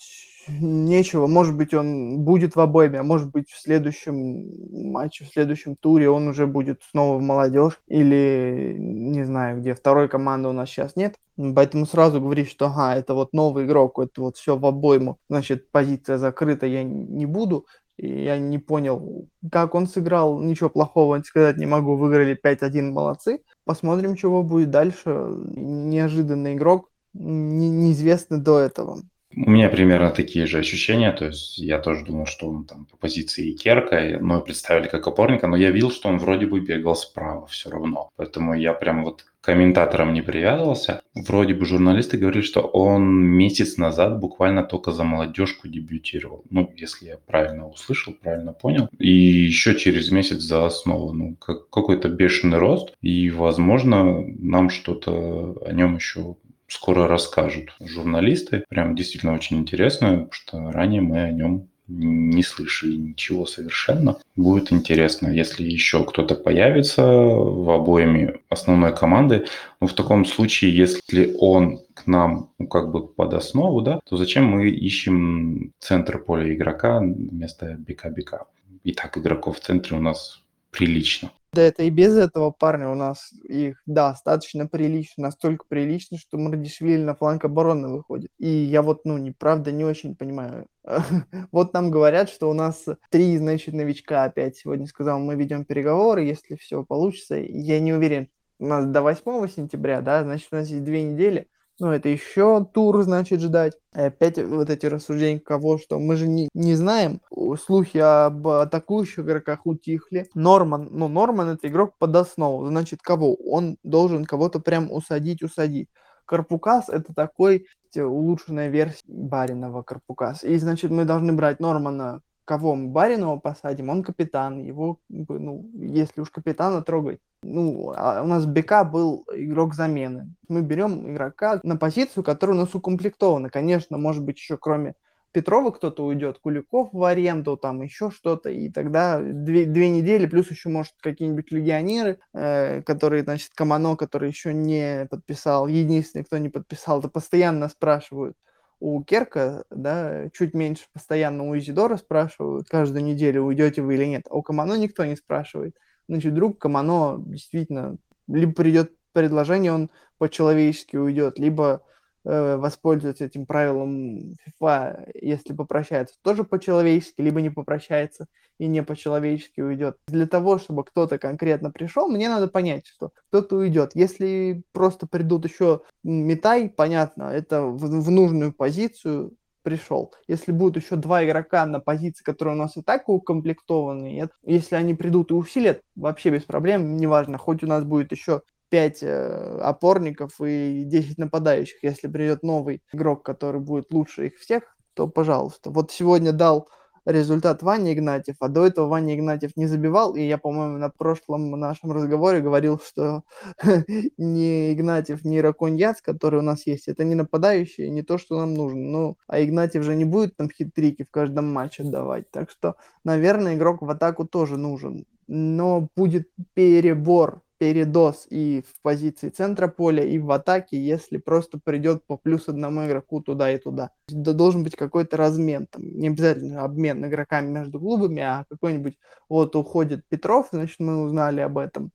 нечего. 0.49 1.27
Может 1.27 1.57
быть, 1.57 1.75
он 1.75 2.21
будет 2.21 2.57
в 2.57 2.61
обойме, 2.61 3.01
а 3.01 3.03
может 3.03 3.31
быть, 3.31 3.51
в 3.51 3.61
следующем 3.61 4.93
матче, 4.93 5.25
в 5.25 5.29
следующем 5.29 5.77
туре 5.77 6.09
он 6.09 6.29
уже 6.29 6.47
будет 6.47 6.83
снова 6.91 7.19
в 7.19 7.23
молодежь 7.23 7.81
или, 7.87 8.77
не 8.79 9.25
знаю, 9.25 9.61
где 9.61 9.75
второй 9.75 10.09
команды 10.09 10.49
у 10.49 10.53
нас 10.53 10.69
сейчас 10.69 10.97
нет. 10.97 11.17
Поэтому 11.37 11.87
сразу 11.87 12.21
говорить, 12.21 12.51
что 12.51 12.67
ага, 12.67 12.97
это 12.97 13.15
вот 13.15 13.33
новый 13.33 13.67
игрок, 13.67 13.99
это 13.99 14.23
вот 14.23 14.37
все 14.37 14.57
в 14.57 14.65
обойму, 14.65 15.19
значит, 15.29 15.71
позиция 15.71 16.19
закрыта, 16.19 16.67
я 16.67 16.83
не 16.83 17.27
буду. 17.27 17.67
И 17.99 18.25
я 18.25 18.39
не 18.39 18.59
понял, 18.59 19.29
как 19.51 19.75
он 19.75 19.87
сыграл, 19.87 20.39
ничего 20.39 20.69
плохого 20.69 21.19
сказать 21.23 21.57
не 21.57 21.65
могу, 21.65 21.97
выиграли 21.97 22.39
5-1, 22.43 22.91
молодцы. 22.91 23.41
Посмотрим, 23.65 24.17
чего 24.17 24.43
будет 24.43 24.71
дальше. 24.71 25.09
Неожиданный 25.55 26.55
игрок, 26.55 26.91
не, 27.15 27.71
неизвестный 27.71 28.39
до 28.39 28.59
этого. 28.59 29.01
У 29.39 29.51
меня 29.51 29.69
примерно 29.69 30.11
такие 30.11 30.47
же 30.47 30.59
ощущения, 30.59 31.13
то 31.13 31.27
есть 31.27 31.59
я 31.59 31.79
тоже 31.79 32.07
думал, 32.07 32.25
что 32.25 32.49
он 32.49 32.65
там 32.65 32.87
по 32.87 32.97
позиции 32.97 33.53
Керка, 33.53 34.19
но 34.19 34.41
представили 34.41 34.89
как 34.89 35.07
опорника, 35.07 35.47
но 35.47 35.57
я 35.57 35.71
видел, 35.71 35.91
что 35.91 36.09
он 36.09 36.19
вроде 36.19 36.47
бы 36.47 36.61
бегал 36.61 36.97
справа 36.97 37.47
все 37.47 37.69
равно, 37.69 38.09
поэтому 38.17 38.55
я 38.55 38.73
прям 38.73 39.05
вот 39.05 39.25
к 39.25 39.45
комментаторам 39.45 40.15
не 40.15 40.23
привязывался. 40.23 41.03
Вроде 41.15 41.53
бы 41.53 41.67
журналисты 41.67 42.17
говорили, 42.17 42.43
что 42.43 42.63
он 42.63 43.05
месяц 43.05 43.77
назад 43.77 44.19
буквально 44.19 44.65
только 44.65 44.93
за 44.93 45.05
молодежку 45.05 45.69
дебютировал, 45.69 46.43
ну, 46.49 46.73
если 46.75 47.09
я 47.09 47.19
правильно 47.19 47.69
услышал, 47.69 48.15
правильно 48.15 48.55
понял, 48.55 48.89
и 48.99 49.11
еще 49.11 49.75
через 49.75 50.11
месяц 50.11 50.39
за 50.39 50.65
основу, 50.65 51.13
ну, 51.13 51.37
как, 51.37 51.69
какой-то 51.69 52.09
бешеный 52.09 52.57
рост, 52.57 52.95
и, 53.03 53.29
возможно, 53.29 54.25
нам 54.39 54.71
что-то 54.71 55.59
о 55.67 55.73
нем 55.73 55.97
еще 55.97 56.37
скоро 56.69 57.07
расскажут 57.07 57.75
журналисты. 57.81 58.65
Прям 58.69 58.95
действительно 58.95 59.35
очень 59.35 59.59
интересно, 59.59 60.29
что 60.31 60.71
ранее 60.71 61.01
мы 61.01 61.23
о 61.23 61.31
нем 61.31 61.69
не 61.89 62.43
слышали 62.43 62.97
ничего 62.97 63.47
совершенно. 63.47 64.17
Будет 64.35 64.73
интересно, 64.73 65.29
если 65.29 65.63
еще 65.63 66.05
кто-то 66.05 66.35
появится 66.35 67.03
в 67.05 67.71
обоими 67.71 68.41
основной 68.49 68.95
команды. 68.95 69.47
Но 69.81 69.87
в 69.87 69.93
таком 69.95 70.25
случае, 70.25 70.77
если 70.77 71.35
он 71.39 71.81
к 71.95 72.07
нам 72.07 72.51
ну, 72.59 72.67
как 72.67 72.91
бы 72.91 73.07
под 73.07 73.35
основу, 73.35 73.83
да, 73.83 74.01
то 74.09 74.17
зачем 74.17 74.47
мы 74.47 74.69
ищем 74.69 75.73
центр 75.79 76.19
поля 76.19 76.53
игрока 76.55 76.99
вместо 76.99 77.75
бика-бика? 77.75 78.47
И 78.83 78.93
так 78.93 79.17
игроков 79.19 79.59
в 79.59 79.63
центре 79.63 79.97
у 79.97 80.01
нас 80.01 80.43
прилично. 80.71 81.31
Да 81.57 81.63
это 81.63 81.85
и 81.85 81.91
без 81.91 82.15
этого 82.15 82.51
парня 82.51 82.91
у 82.91 82.95
нас 82.95 83.33
их 83.43 83.81
достаточно 83.87 84.67
прилично, 84.67 85.23
настолько 85.23 85.65
прилично, 85.67 86.19
что 86.19 86.37
Мардишвили 86.37 87.03
на 87.03 87.15
фланг 87.15 87.47
обороны 87.47 87.89
выходит. 87.89 88.31
И 88.37 88.47
я 88.47 88.83
вот, 88.83 89.07
ну, 89.07 89.17
неправда, 89.17 89.73
не 89.73 89.83
очень 89.83 90.15
понимаю. 90.15 90.67
Вот 91.53 91.73
нам 91.73 91.91
говорят, 91.91 92.29
что 92.29 92.51
у 92.51 92.53
нас 92.53 92.85
три, 93.11 93.39
значит, 93.39 93.73
новичка 93.73 94.25
опять 94.25 94.59
сегодня 94.59 94.87
сказал, 94.87 95.19
мы 95.19 95.35
ведем 95.35 95.65
переговоры, 95.65 96.25
если 96.25 96.57
все 96.57 96.85
получится. 96.85 97.37
Я 97.37 97.81
не 97.81 97.95
уверен, 97.95 98.29
у 98.59 98.67
нас 98.67 98.85
до 98.85 99.01
8 99.01 99.49
сентября, 99.49 100.03
да, 100.03 100.25
значит, 100.25 100.49
у 100.53 100.57
нас 100.57 100.69
есть 100.69 100.85
две 100.85 101.05
недели. 101.05 101.49
Ну, 101.79 101.91
это 101.91 102.09
еще 102.09 102.65
тур, 102.73 103.03
значит, 103.03 103.41
ждать. 103.41 103.75
И 103.95 104.01
опять 104.01 104.39
вот 104.39 104.71
эти 104.71 104.87
рассуждения 104.87 105.41
кого, 105.41 105.77
что 105.77 105.99
мы 105.99 106.17
же 106.17 106.27
не, 106.27 106.49
не 106.55 106.75
знаем. 106.75 107.21
Слухи 107.63 107.99
об 107.99 108.49
атакующих 108.49 109.19
игроках 109.21 109.67
утихли. 109.67 110.29
Норман, 110.35 110.89
ну, 110.91 111.09
Норман 111.09 111.51
это 111.51 111.69
игрок 111.69 111.95
под 111.99 112.17
основу. 112.17 112.67
Значит, 112.67 113.03
кого? 113.03 113.35
Он 113.35 113.77
должен 113.83 114.25
кого-то 114.25 114.59
прям 114.61 114.91
усадить, 114.91 115.43
усадить. 115.43 115.89
Карпукас 116.25 116.89
это 116.89 117.15
такой 117.15 117.67
улучшенная 117.95 118.69
версия 118.69 119.05
Баринова 119.07 119.83
Карпукас. 119.83 120.45
И, 120.45 120.57
значит, 120.59 120.91
мы 120.91 121.05
должны 121.05 121.33
брать 121.33 121.61
Нормана 121.61 122.21
кого 122.47 122.75
мы 122.75 122.89
Баринова 122.89 123.39
посадим, 123.39 123.91
он 123.91 124.03
капитан, 124.03 124.59
его, 124.61 124.99
ну, 125.09 125.69
если 125.75 126.23
уж 126.23 126.31
капитана 126.31 126.83
трогать. 126.83 127.19
Ну, 127.43 127.93
а 127.95 128.23
у 128.23 128.27
нас 128.27 128.47
БК 128.47 128.85
был 128.85 129.27
игрок 129.33 129.75
замены. 129.75 130.35
Мы 130.49 130.63
берем 130.63 131.13
игрока 131.13 131.61
на 131.63 131.77
позицию, 131.77 132.25
которая 132.25 132.57
у 132.57 132.61
нас 132.61 132.75
укомплектована. 132.75 133.51
Конечно, 133.51 133.99
может 133.99 134.25
быть, 134.25 134.39
еще 134.39 134.57
кроме 134.57 134.95
Петрова 135.37 135.71
кто-то 135.71 136.07
уйдет, 136.07 136.39
Куликов 136.39 136.89
в 136.93 137.05
аренду, 137.05 137.59
там 137.59 137.83
еще 137.83 138.11
что-то, 138.11 138.49
и 138.49 138.71
тогда 138.71 139.21
две, 139.21 139.67
две 139.67 139.91
недели, 139.91 140.25
плюс 140.25 140.51
еще, 140.51 140.71
может, 140.71 140.95
какие-нибудь 141.03 141.53
легионеры, 141.53 142.21
э, 142.33 142.81
которые, 142.81 143.23
значит, 143.23 143.51
Камано, 143.55 143.97
который 143.97 144.31
еще 144.31 144.55
не 144.55 145.07
подписал, 145.11 145.67
единственный, 145.67 146.25
кто 146.25 146.39
не 146.39 146.49
подписал, 146.49 147.03
то 147.03 147.11
постоянно 147.11 147.69
спрашивают, 147.69 148.35
у 148.81 149.03
Керка, 149.03 149.65
да, 149.71 150.29
чуть 150.31 150.55
меньше 150.55 150.85
постоянно 150.93 151.49
у 151.49 151.57
Изидора 151.59 151.97
спрашивают 151.97 152.69
каждую 152.69 153.05
неделю, 153.05 153.43
уйдете 153.43 153.83
вы 153.83 153.95
или 153.95 154.05
нет, 154.07 154.25
а 154.31 154.37
у 154.37 154.43
Камано 154.43 154.75
никто 154.75 155.05
не 155.05 155.17
спрашивает. 155.17 155.77
Значит, 156.09 156.33
вдруг 156.33 156.59
Камано 156.59 157.17
действительно 157.19 157.97
либо 158.29 158.53
придет 158.53 158.93
предложение, 159.13 159.73
он 159.73 159.91
по-человечески 160.19 160.97
уйдет, 160.97 161.39
либо 161.39 161.83
воспользуется 162.27 163.25
этим 163.25 163.47
правилом 163.47 164.37
FIFA, 164.61 165.11
если 165.15 165.53
попрощается, 165.53 166.17
тоже 166.23 166.45
по-человечески, 166.45 167.21
либо 167.21 167.41
не 167.41 167.51
попрощается 167.51 168.27
и 168.59 168.67
не 168.67 168.83
по-человечески 168.83 169.61
уйдет. 169.61 169.97
Для 170.09 170.27
того, 170.27 170.59
чтобы 170.59 170.85
кто-то 170.85 171.19
конкретно 171.19 171.71
пришел, 171.71 172.09
мне 172.09 172.29
надо 172.29 172.49
понять, 172.49 172.87
что 172.87 173.11
кто-то 173.29 173.57
уйдет. 173.57 173.93
Если 173.95 174.63
просто 174.73 175.07
придут 175.07 175.45
еще 175.45 175.83
Метай, 176.03 176.69
понятно, 176.69 177.25
это 177.25 177.63
в, 177.63 177.79
в 177.79 178.11
нужную 178.11 178.53
позицию 178.53 179.35
пришел. 179.63 180.15
Если 180.29 180.53
будут 180.53 180.83
еще 180.83 180.95
два 180.95 181.25
игрока 181.25 181.67
на 181.67 181.81
позиции, 181.81 182.23
которые 182.23 182.55
у 182.55 182.59
нас 182.59 182.77
и 182.77 182.83
так 182.83 183.09
укомплектованы, 183.09 184.29
если 184.45 184.77
они 184.77 184.95
придут 184.95 185.33
и 185.33 185.35
усилят, 185.35 185.81
вообще 185.97 186.31
без 186.31 186.45
проблем, 186.45 186.97
неважно, 186.97 187.37
хоть 187.37 187.65
у 187.65 187.67
нас 187.67 187.83
будет 187.83 188.13
еще 188.13 188.43
5 188.71 189.03
э, 189.03 189.59
опорников 189.63 190.41
и 190.41 190.85
10 190.85 191.19
нападающих. 191.19 191.83
Если 191.83 192.09
придет 192.09 192.43
новый 192.43 192.83
игрок, 192.93 193.25
который 193.25 193.61
будет 193.61 193.93
лучше 193.93 194.27
их 194.29 194.37
всех, 194.39 194.77
то 194.95 195.09
пожалуйста. 195.09 195.71
Вот 195.71 195.93
сегодня 195.93 196.33
дал 196.33 196.69
результат 197.07 197.63
Ваня 197.63 197.93
Игнатьев, 197.93 198.37
а 198.41 198.49
до 198.49 198.67
этого 198.67 198.89
Ваня 198.89 199.15
Игнатьев 199.15 199.53
не 199.57 199.67
забивал, 199.67 200.17
и 200.17 200.23
я, 200.23 200.39
по-моему, 200.39 200.79
на 200.79 200.91
прошлом 200.91 201.51
нашем 201.53 201.93
разговоре 201.93 202.41
говорил, 202.41 202.81
что 202.85 203.23
не 204.19 204.73
Игнатьев, 204.73 205.25
не 205.25 205.41
Раконьяц, 205.41 206.03
который 206.03 206.41
у 206.41 206.43
нас 206.43 206.67
есть, 206.67 206.89
это 206.89 207.05
не 207.05 207.15
нападающие, 207.15 207.89
не 207.91 208.03
то, 208.03 208.19
что 208.19 208.39
нам 208.39 208.55
нужно. 208.55 208.81
Ну, 208.81 209.19
а 209.29 209.41
Игнатьев 209.43 209.85
же 209.85 209.95
не 209.95 210.05
будет 210.05 210.37
там 210.37 210.51
хитрики 210.51 211.05
в 211.05 211.11
каждом 211.11 211.53
матче 211.53 211.85
давать, 211.85 212.31
так 212.31 212.51
что, 212.51 212.75
наверное, 213.05 213.55
игрок 213.55 213.83
в 213.83 213.91
атаку 213.91 214.27
тоже 214.27 214.57
нужен. 214.57 215.07
Но 215.29 215.89
будет 215.97 216.29
перебор 216.55 217.43
передоз 217.59 218.27
и 218.31 218.63
в 218.63 218.83
позиции 218.83 219.29
центра 219.29 219.69
поля, 219.69 220.05
и 220.05 220.19
в 220.19 220.31
атаке, 220.31 220.81
если 220.81 221.17
просто 221.19 221.59
придет 221.63 222.05
по 222.07 222.17
плюс 222.17 222.49
одному 222.49 222.87
игроку 222.87 223.21
туда 223.21 223.53
и 223.53 223.59
туда. 223.59 223.91
Да 224.09 224.33
должен 224.33 224.63
быть 224.63 224.77
какой-то 224.77 225.17
размен, 225.17 225.67
там, 225.67 225.83
не 225.83 226.09
обязательно 226.09 226.63
обмен 226.65 227.05
игроками 227.07 227.51
между 227.51 227.81
клубами, 227.81 228.23
а 228.23 228.45
какой-нибудь, 228.51 228.99
вот 229.29 229.57
уходит 229.57 230.03
Петров, 230.09 230.49
значит, 230.53 230.77
мы 230.81 231.03
узнали 231.03 231.41
об 231.41 231.59
этом. 231.59 231.91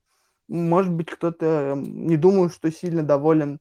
Может 0.47 0.93
быть, 0.93 1.10
кто-то, 1.10 1.76
не 1.78 2.17
думаю, 2.17 2.50
что 2.50 2.71
сильно 2.71 3.04
доволен 3.04 3.60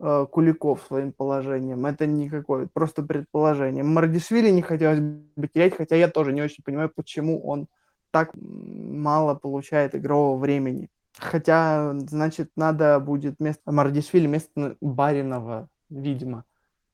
э, 0.00 0.26
Куликов 0.30 0.84
своим 0.86 1.12
положением. 1.12 1.86
Это 1.86 2.06
никакое, 2.06 2.68
просто 2.72 3.02
предположение. 3.02 3.82
Мардишвили 3.84 4.50
не 4.50 4.62
хотелось 4.62 5.00
бы 5.00 5.48
терять, 5.48 5.76
хотя 5.76 5.96
я 5.96 6.08
тоже 6.08 6.32
не 6.32 6.42
очень 6.42 6.62
понимаю, 6.62 6.92
почему 6.94 7.44
он 7.44 7.66
так 8.10 8.30
мало 8.36 9.34
получает 9.34 9.94
игрового 9.94 10.38
времени. 10.38 10.88
Хотя, 11.18 11.94
значит, 12.08 12.52
надо 12.56 13.00
будет 13.00 13.36
вместо 13.38 13.72
Мардишвили, 13.72 14.26
вместо 14.26 14.76
Баринова, 14.80 15.68
видимо. 15.90 16.44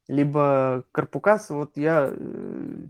Либо 0.09 0.85
Карпукас, 0.93 1.51
вот 1.51 1.77
я 1.77 2.11
э, 2.11 2.17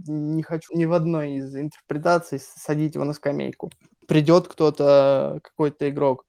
не 0.07 0.42
хочу 0.42 0.77
ни 0.77 0.85
в 0.85 0.92
одной 0.92 1.35
из 1.35 1.55
интерпретаций 1.57 2.40
садить 2.40 2.97
его 2.97 3.05
на 3.05 3.12
скамейку. 3.12 3.70
Придет 4.09 4.49
кто-то, 4.49 5.40
какой-то 5.42 5.88
игрок, 5.90 6.27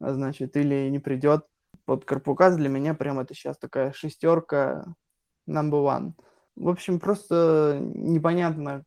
а 0.00 0.12
значит, 0.12 0.56
или 0.56 0.90
не 0.90 0.98
придет. 0.98 1.46
Вот 1.86 2.04
Карпукас 2.04 2.56
для 2.56 2.68
меня 2.68 2.94
прям 2.94 3.18
это 3.18 3.34
сейчас 3.34 3.56
такая 3.58 3.92
шестерка 3.92 4.84
number 5.48 5.82
one. 5.82 6.12
В 6.56 6.68
общем, 6.70 6.98
просто 6.98 7.78
непонятно, 7.82 8.82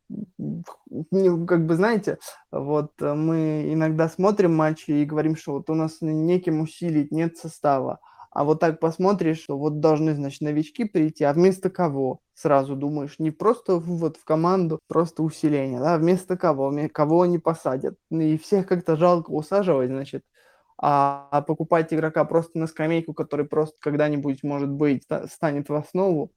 как 1.46 1.66
бы, 1.66 1.76
знаете, 1.76 2.18
вот 2.50 2.92
э, 3.00 3.14
мы 3.14 3.72
иногда 3.72 4.08
смотрим 4.08 4.54
матчи 4.56 4.90
и 4.90 5.04
говорим, 5.04 5.36
что 5.36 5.52
вот 5.52 5.70
у 5.70 5.74
нас 5.74 5.98
неким 6.00 6.60
усилить, 6.60 7.12
нет 7.12 7.36
состава. 7.36 8.00
А 8.32 8.44
вот 8.44 8.60
так 8.60 8.78
посмотришь, 8.80 9.40
что 9.42 9.58
вот 9.58 9.80
должны, 9.80 10.14
значит, 10.14 10.40
новички 10.40 10.84
прийти, 10.84 11.24
а 11.24 11.32
вместо 11.32 11.68
кого? 11.70 12.20
Сразу 12.34 12.76
думаешь, 12.76 13.16
не 13.18 13.30
просто 13.30 13.76
вот 13.78 14.16
в 14.16 14.24
команду, 14.24 14.78
просто 14.88 15.22
усиление, 15.22 15.80
да, 15.80 15.98
вместо 15.98 16.36
кого, 16.36 16.72
кого 16.92 17.22
они 17.22 17.38
посадят. 17.38 17.96
И 18.10 18.38
всех 18.38 18.66
как-то 18.66 18.96
жалко 18.96 19.30
усаживать, 19.30 19.90
значит, 19.90 20.22
а 20.78 21.42
покупать 21.46 21.92
игрока 21.92 22.24
просто 22.24 22.58
на 22.58 22.66
скамейку, 22.66 23.12
который 23.14 23.46
просто 23.46 23.76
когда-нибудь, 23.80 24.42
может 24.42 24.70
быть, 24.70 25.02
станет 25.30 25.68
в 25.68 25.74
основу, 25.74 26.32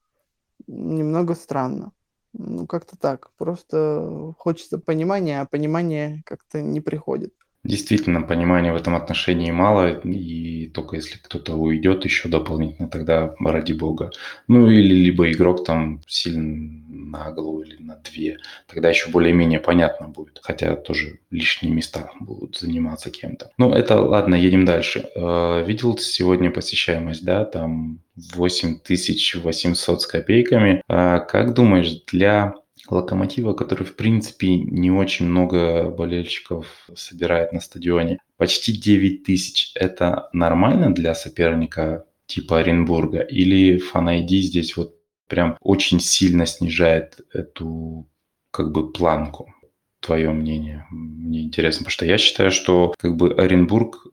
немного 0.68 1.36
странно. 1.36 1.92
Ну, 2.34 2.68
как-то 2.68 2.98
так. 2.98 3.32
Просто 3.38 4.34
хочется 4.38 4.80
понимания, 4.80 5.42
а 5.42 5.46
понимание 5.46 6.22
как-то 6.26 6.62
не 6.62 6.82
приходит. 6.82 7.34
Действительно, 7.64 8.22
понимания 8.22 8.74
в 8.74 8.76
этом 8.76 8.94
отношении 8.94 9.50
мало, 9.52 9.94
и 10.00 10.68
только 10.68 10.98
если 10.98 11.18
кто-то 11.18 11.56
уйдет 11.56 12.04
еще 12.04 12.28
дополнительно, 12.28 12.90
тогда 12.90 13.34
ради 13.40 13.72
бога. 13.72 14.12
Ну 14.50 14.70
или 14.70 14.94
либо 14.94 15.32
игрок 15.32 15.64
там 15.64 16.02
сильно 16.06 16.84
на 16.90 17.32
голову 17.32 17.62
или 17.62 17.78
на 17.82 17.96
две, 17.96 18.40
тогда 18.68 18.90
еще 18.90 19.10
более-менее 19.10 19.62
понятно 19.62 20.10
будет, 20.10 20.40
хотя 20.42 20.76
тоже 20.76 21.20
лишние 21.32 21.74
места 21.74 22.12
будут 22.20 22.58
заниматься 22.58 23.10
кем-то. 23.10 23.52
Ну 23.58 23.72
это 23.72 24.02
ладно, 24.02 24.36
едем 24.36 24.66
дальше. 24.66 25.10
Э, 25.16 25.64
видел 25.66 25.98
сегодня 25.98 26.52
посещаемость, 26.52 27.24
да, 27.24 27.46
там 27.46 28.00
8800 28.16 30.02
с 30.02 30.08
копейками. 30.08 30.82
А 30.90 31.20
как 31.20 31.54
думаешь, 31.54 32.04
для 32.12 32.56
Локомотива, 32.90 33.54
который, 33.54 33.86
в 33.86 33.96
принципе, 33.96 34.56
не 34.56 34.92
очень 34.92 35.26
много 35.26 35.90
болельщиков 35.90 36.68
собирает 36.96 37.54
на 37.54 37.62
стадионе. 37.62 38.20
Почти 38.38 38.74
9 38.74 39.24
тысяч. 39.24 39.72
Это 39.76 40.30
нормально 40.34 40.94
для 40.94 41.16
соперника 41.16 42.06
типа 42.26 42.60
Оренбурга? 42.60 43.22
Или 43.22 43.78
Фанайди 43.78 44.42
здесь 44.42 44.76
вот 44.76 44.96
прям 45.28 45.58
очень 45.62 46.00
сильно 46.00 46.46
снижает 46.46 47.22
эту 47.34 48.08
как 48.52 48.72
бы 48.72 48.92
планку? 48.92 49.54
Твое 50.02 50.32
мнение? 50.32 50.86
Мне 50.92 51.44
интересно, 51.44 51.80
потому 51.80 51.92
что 51.92 52.06
я 52.06 52.18
считаю, 52.18 52.52
что 52.52 52.94
как 53.00 53.16
бы 53.16 53.34
Оренбург, 53.34 54.08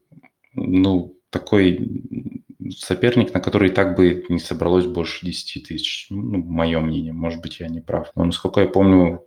ну, 0.55 1.17
такой 1.31 1.81
соперник, 2.77 3.35
на 3.35 3.41
который 3.41 3.71
и 3.71 3.73
так 3.73 3.97
бы 3.97 4.25
не 4.29 4.39
собралось 4.39 4.87
больше 4.87 5.27
10 5.27 5.69
тысяч. 5.69 6.07
Ну, 6.11 6.39
мое 6.39 6.81
мнение, 6.81 7.13
может 7.13 7.41
быть, 7.41 7.61
я 7.61 7.69
не 7.69 7.81
прав. 7.81 8.11
Но, 8.15 8.25
насколько 8.25 8.61
я 8.61 8.69
помню, 8.69 9.25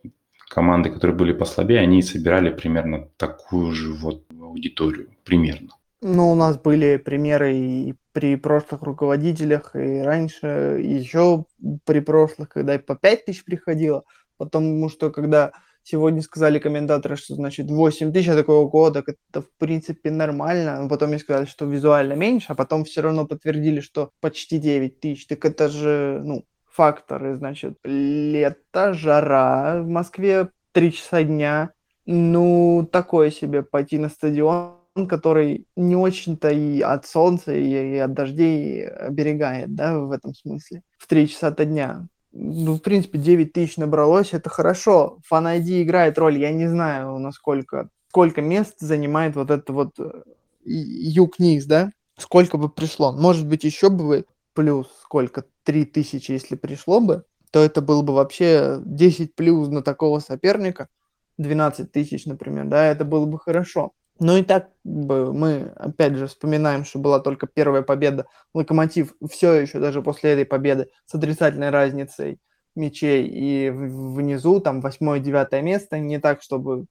команды, 0.50 0.89
которые 0.89 1.17
были 1.17 1.34
послабее, 1.34 1.80
они 1.80 2.02
собирали 2.02 2.52
примерно 2.52 3.10
такую 3.17 3.72
же 3.74 3.93
вот 3.93 4.26
аудиторию, 4.32 5.10
примерно. 5.24 5.70
Ну, 6.01 6.32
у 6.32 6.36
нас 6.36 6.57
были 6.57 6.97
примеры 6.97 7.55
и 7.55 7.95
при 8.12 8.36
прошлых 8.36 8.82
руководителях, 8.82 9.76
и 9.76 10.01
раньше, 10.01 10.47
еще 10.84 11.45
при 11.86 12.01
прошлых, 12.01 12.49
когда 12.49 12.76
и 12.76 12.80
по 12.80 12.95
5 12.95 13.26
тысяч 13.26 13.45
приходило, 13.45 14.03
потому 14.38 14.89
что 14.89 15.12
когда 15.12 15.53
Сегодня 15.86 16.21
сказали 16.21 16.59
комментаторы, 16.59 17.17
что 17.17 17.36
значит 17.36 17.69
8 17.69 18.13
тысяч, 18.13 18.27
такого 18.27 18.69
года, 18.69 19.03
это 19.05 19.41
в 19.41 19.49
принципе 19.57 20.11
нормально. 20.11 20.88
Потом 20.89 21.09
мне 21.09 21.19
сказали, 21.19 21.45
что 21.45 21.65
визуально 21.65 22.13
меньше, 22.13 22.47
а 22.49 22.55
потом 22.55 22.86
все 22.86 23.01
равно 23.01 23.27
подтвердили, 23.27 23.81
что 23.81 24.11
почти 24.21 24.59
9 24.59 25.01
тысяч. 25.01 25.27
Так 25.27 25.43
это 25.43 25.67
же, 25.67 26.21
ну, 26.23 26.45
факторы, 26.71 27.36
значит, 27.36 27.77
лето, 27.84 28.93
жара 28.93 29.81
в 29.81 29.88
Москве, 29.88 30.49
3 30.71 30.93
часа 30.93 31.23
дня. 31.23 31.73
Ну, 32.05 32.88
такое 32.89 33.29
себе 33.29 33.61
пойти 33.61 33.97
на 33.97 34.07
стадион, 34.07 34.77
который 35.09 35.67
не 35.75 35.97
очень-то 35.97 36.49
и 36.49 36.79
от 36.79 37.05
солнца, 37.05 37.53
и, 37.53 37.97
от 37.97 38.13
дождей 38.13 38.88
оберегает, 38.88 39.75
да, 39.75 39.99
в 39.99 40.11
этом 40.11 40.34
смысле, 40.34 40.81
в 40.97 41.07
3 41.07 41.27
часа 41.27 41.51
дня 41.51 42.07
ну, 42.34 42.75
в 42.75 42.81
принципе, 42.81 43.19
9 43.19 43.53
тысяч 43.53 43.77
набралось, 43.77 44.34
это 44.34 44.49
хорошо. 44.49 45.19
Fan 45.31 45.59
ID 45.59 45.84
играет 45.84 46.17
роль, 46.17 46.39
я 46.39 46.51
не 46.51 46.67
знаю, 46.67 47.19
насколько, 47.19 47.89
сколько 48.09 48.41
мест 48.41 48.75
занимает 48.79 49.36
вот 49.36 49.51
это 49.51 49.71
вот 49.71 49.91
э, 49.99 50.23
юг-низ, 50.65 51.65
да? 51.65 51.91
Сколько 52.17 52.57
бы 52.57 52.69
пришло. 52.69 53.11
Может 53.11 53.47
быть, 53.47 53.63
еще 53.63 53.89
бы 53.89 54.25
плюс 54.55 54.88
сколько, 55.03 55.45
3 55.63 55.86
тысячи, 55.86 56.31
если 56.31 56.55
пришло 56.55 56.99
бы, 56.99 57.23
то 57.51 57.59
это 57.63 57.81
было 57.81 58.01
бы 58.01 58.13
вообще 58.13 58.79
10 58.84 59.36
плюс 59.36 59.69
на 59.69 59.84
такого 59.84 60.19
соперника, 60.19 60.89
12 61.38 61.91
тысяч, 61.91 62.25
например, 62.25 62.65
да, 62.65 62.86
это 62.88 63.05
было 63.05 63.25
бы 63.25 63.39
хорошо. 63.39 63.91
Но 64.20 64.38
и 64.38 64.43
так 64.43 64.70
мы, 64.84 65.74
опять 65.76 66.16
же, 66.16 66.28
вспоминаем, 66.28 66.86
что 66.86 66.99
была 66.99 67.20
только 67.20 67.47
первая 67.47 67.82
победа. 67.82 68.26
Локомотив 68.53 69.14
все 69.30 69.53
еще, 69.53 69.80
даже 69.80 70.01
после 70.01 70.32
этой 70.32 70.45
победы, 70.45 70.89
с 71.05 71.16
отрицательной 71.16 71.72
разницей 71.72 72.39
мячей 72.76 73.28
и 73.28 73.70
внизу, 73.70 74.59
там, 74.59 74.82
восьмое-девятое 74.82 75.61
место, 75.61 75.99
не 75.99 76.20
так, 76.20 76.41
чтобы 76.41 76.86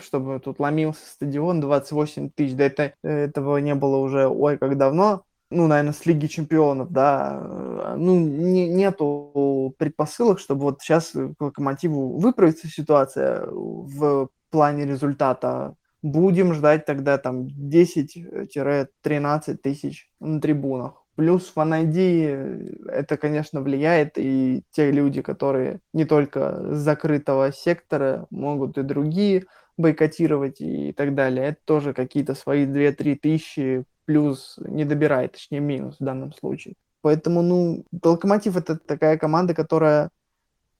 чтобы 0.00 0.38
тут 0.38 0.60
ломился 0.60 1.00
стадион 1.04 1.60
28 1.60 2.30
тысяч. 2.34 2.54
Да 2.54 2.64
это, 2.64 2.94
этого 3.02 3.58
не 3.58 3.74
было 3.74 3.96
уже, 3.96 4.28
ой, 4.28 4.56
как 4.58 4.76
давно. 4.76 5.24
Ну, 5.50 5.66
наверное, 5.66 5.92
с 5.92 6.06
Лиги 6.06 6.26
Чемпионов, 6.26 6.90
да. 6.90 7.94
Ну, 7.96 8.18
не, 8.18 8.68
нету 8.68 9.74
предпосылок, 9.78 10.38
чтобы 10.38 10.62
вот 10.62 10.80
сейчас 10.80 11.10
к 11.10 11.40
Локомотиву 11.40 12.18
выправится 12.18 12.68
ситуация 12.68 13.46
в 13.46 14.28
плане 14.50 14.86
результата 14.86 15.74
Будем 16.04 16.52
ждать 16.52 16.84
тогда 16.84 17.16
там 17.16 17.46
10-13 17.46 19.56
тысяч 19.56 20.10
на 20.20 20.38
трибунах. 20.38 21.02
Плюс 21.16 21.50
Fan 21.56 21.82
ID, 21.82 22.88
это, 22.88 23.16
конечно, 23.16 23.62
влияет, 23.62 24.18
и 24.18 24.64
те 24.70 24.90
люди, 24.90 25.22
которые 25.22 25.80
не 25.94 26.04
только 26.04 26.74
с 26.74 26.80
закрытого 26.80 27.52
сектора, 27.52 28.26
могут 28.28 28.76
и 28.76 28.82
другие 28.82 29.46
бойкотировать 29.78 30.60
и 30.60 30.92
так 30.92 31.14
далее. 31.14 31.46
Это 31.46 31.60
тоже 31.64 31.94
какие-то 31.94 32.34
свои 32.34 32.66
2-3 32.66 33.16
тысячи 33.16 33.84
плюс 34.04 34.58
не 34.58 34.84
добирает, 34.84 35.32
точнее 35.32 35.60
минус 35.60 35.96
в 35.98 36.04
данном 36.04 36.34
случае. 36.34 36.74
Поэтому, 37.00 37.40
ну, 37.40 37.86
Локомотив 38.02 38.58
это 38.58 38.76
такая 38.76 39.16
команда, 39.16 39.54
которая 39.54 40.10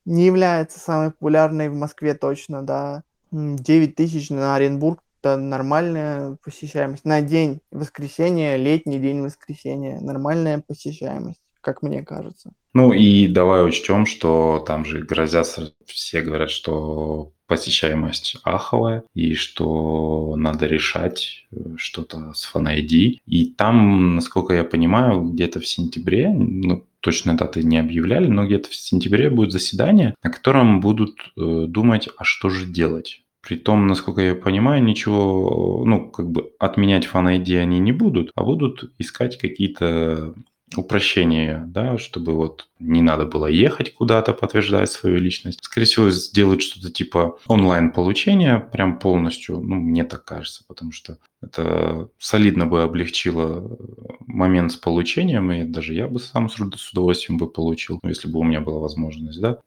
не 0.05 0.27
является 0.27 0.79
самой 0.79 1.13
популярной 1.13 1.71
в 1.71 1.75
Москве 1.75 2.13
точно, 2.13 2.63
да. 2.63 3.05
9 3.31 3.95
тысяч 3.95 4.29
на 4.29 4.55
Оренбург 4.55 5.01
это 5.25 5.37
нормальная 5.39 6.37
посещаемость. 6.45 7.05
На 7.05 7.23
день 7.23 7.61
воскресенья, 7.71 8.57
летний 8.57 8.99
день 8.99 9.23
воскресенья, 9.23 9.99
нормальная 10.01 10.63
посещаемость, 10.67 11.41
как 11.63 11.83
мне 11.83 12.03
кажется. 12.03 12.53
Ну 12.75 12.93
и 12.93 13.27
давай 13.29 13.67
учтем, 13.67 14.05
что 14.05 14.63
там 14.67 14.85
же 14.85 15.01
грозятся, 15.01 15.73
все 15.87 16.21
говорят, 16.21 16.51
что 16.51 17.33
посещаемость 17.47 18.37
аховая, 18.43 19.05
и 19.15 19.35
что 19.35 20.35
надо 20.37 20.67
решать 20.67 21.47
э, 21.53 21.77
что-то 21.77 22.33
с 22.35 22.51
Fan 22.53 22.75
ID. 22.75 23.19
И 23.27 23.47
там, 23.57 24.17
насколько 24.17 24.55
я 24.55 24.65
понимаю, 24.65 25.23
где-то 25.23 25.61
в 25.61 25.67
сентябре, 25.67 26.31
ну, 26.31 26.85
точно 27.01 27.37
даты 27.37 27.63
не 27.63 27.79
объявляли, 27.79 28.27
но 28.27 28.47
где-то 28.47 28.71
в 28.71 28.75
сентябре 28.75 29.29
будет 29.31 29.53
заседание, 29.53 30.15
на 30.23 30.31
котором 30.31 30.81
будут 30.81 31.17
э, 31.37 31.67
думать, 31.69 32.09
а 32.17 32.25
что 32.25 32.49
же 32.49 32.67
делать 32.67 33.24
при 33.45 33.57
том, 33.57 33.87
насколько 33.87 34.23
я 34.23 34.35
понимаю, 34.35 34.83
ничего, 34.83 35.83
ну, 35.85 36.11
как 36.11 36.31
бы 36.31 36.53
отменять 36.59 37.07
Fan 37.07 37.39
ID 37.39 37.59
они 37.59 37.79
не 37.79 37.93
будут, 37.93 38.31
а 38.35 38.43
будут 38.43 38.93
искать 38.99 39.39
какие-то 39.39 40.35
упрощения, 40.77 41.65
да, 41.67 41.99
чтобы 41.99 42.33
вот 42.33 42.69
не 42.81 43.03
надо 43.03 43.27
было 43.27 43.47
ехать 43.47 43.95
куда-то, 43.95 44.33
подтверждать 44.33 44.91
свою 44.91 45.19
личность. 45.19 45.61
Скорее 45.63 45.87
всего, 45.87 46.11
сделают 46.11 46.63
что-то 46.63 46.91
типа 46.91 47.39
онлайн-получения 47.47 48.59
прям 48.59 48.99
полностью, 48.99 49.61
ну, 49.61 49.77
мне 49.77 50.05
так 50.05 50.25
кажется, 50.25 50.65
потому 50.67 50.93
что 50.93 51.19
это 51.43 52.09
солидно 52.19 52.67
бы 52.67 52.83
облегчило 52.83 53.79
момент 54.27 54.73
с 54.73 54.77
получением, 54.77 55.53
и 55.53 55.65
даже 55.65 55.95
я 55.95 56.09
бы 56.09 56.19
сам 56.19 56.49
с 56.49 56.59
удовольствием 56.93 57.39
бы 57.39 57.49
получил, 57.49 58.01
ну, 58.03 58.09
если 58.09 58.29
бы 58.29 58.41
у 58.41 58.45
меня 58.45 58.61
была 58.61 58.81
возможность, 58.81 59.41
да 59.41 59.59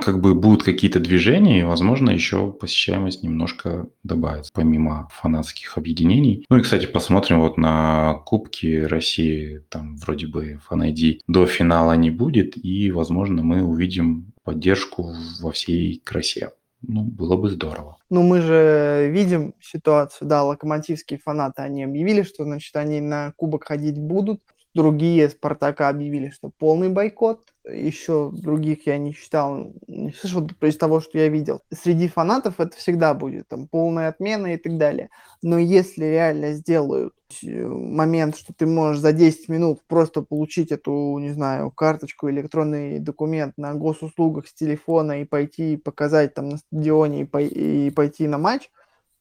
как 0.00 0.20
бы 0.20 0.34
будут 0.34 0.62
какие-то 0.62 1.00
движения, 1.00 1.60
и, 1.60 1.64
возможно, 1.64 2.10
еще 2.10 2.52
посещаемость 2.52 3.22
немножко 3.22 3.88
добавится, 4.02 4.50
помимо 4.54 5.08
фанатских 5.12 5.76
объединений. 5.78 6.46
Ну 6.48 6.58
и, 6.58 6.62
кстати, 6.62 6.86
посмотрим 6.86 7.40
вот 7.40 7.58
на 7.58 8.14
Кубки 8.24 8.82
России, 8.82 9.62
там 9.68 9.96
вроде 9.96 10.26
бы 10.26 10.60
фан 10.64 10.78
до 11.26 11.46
финала 11.46 11.94
не 11.94 12.10
будет, 12.10 12.56
и, 12.56 12.90
возможно, 12.90 13.42
мы 13.42 13.62
увидим 13.62 14.32
поддержку 14.44 15.14
во 15.40 15.50
всей 15.52 16.00
красе. 16.04 16.50
Ну, 16.82 17.02
было 17.02 17.36
бы 17.36 17.50
здорово. 17.50 17.96
Ну, 18.08 18.22
мы 18.22 18.40
же 18.40 19.10
видим 19.12 19.54
ситуацию, 19.60 20.28
да, 20.28 20.44
локомотивские 20.44 21.18
фанаты, 21.18 21.62
они 21.62 21.82
объявили, 21.82 22.22
что, 22.22 22.44
значит, 22.44 22.74
они 22.76 23.00
на 23.00 23.32
кубок 23.36 23.64
ходить 23.64 23.98
будут. 23.98 24.40
Другие 24.74 25.28
Спартака 25.30 25.88
объявили, 25.88 26.30
что 26.30 26.50
полный 26.58 26.88
бойкот 26.88 27.40
еще 27.68 28.30
других 28.32 28.86
я 28.86 28.98
не 28.98 29.14
читал, 29.14 29.72
не 29.86 30.12
слышал 30.12 30.48
из 30.60 30.76
того, 30.76 31.00
что 31.00 31.18
я 31.18 31.28
видел. 31.28 31.60
Среди 31.72 32.08
фанатов 32.08 32.60
это 32.60 32.76
всегда 32.76 33.14
будет, 33.14 33.48
там, 33.48 33.68
полная 33.68 34.08
отмена 34.08 34.54
и 34.54 34.56
так 34.56 34.78
далее. 34.78 35.10
Но 35.42 35.58
если 35.58 36.04
реально 36.04 36.52
сделают 36.52 37.14
э, 37.42 37.66
момент, 37.66 38.36
что 38.36 38.52
ты 38.56 38.66
можешь 38.66 39.00
за 39.00 39.12
10 39.12 39.48
минут 39.48 39.80
просто 39.86 40.22
получить 40.22 40.72
эту, 40.72 41.18
не 41.18 41.30
знаю, 41.30 41.70
карточку, 41.70 42.30
электронный 42.30 42.98
документ 42.98 43.54
на 43.56 43.74
госуслугах 43.74 44.46
с 44.46 44.54
телефона 44.54 45.22
и 45.22 45.24
пойти 45.24 45.76
показать 45.76 46.34
там 46.34 46.48
на 46.50 46.56
стадионе 46.58 47.22
и, 47.22 47.24
по 47.24 47.40
и 47.40 47.90
пойти 47.90 48.26
на 48.28 48.38
матч, 48.38 48.70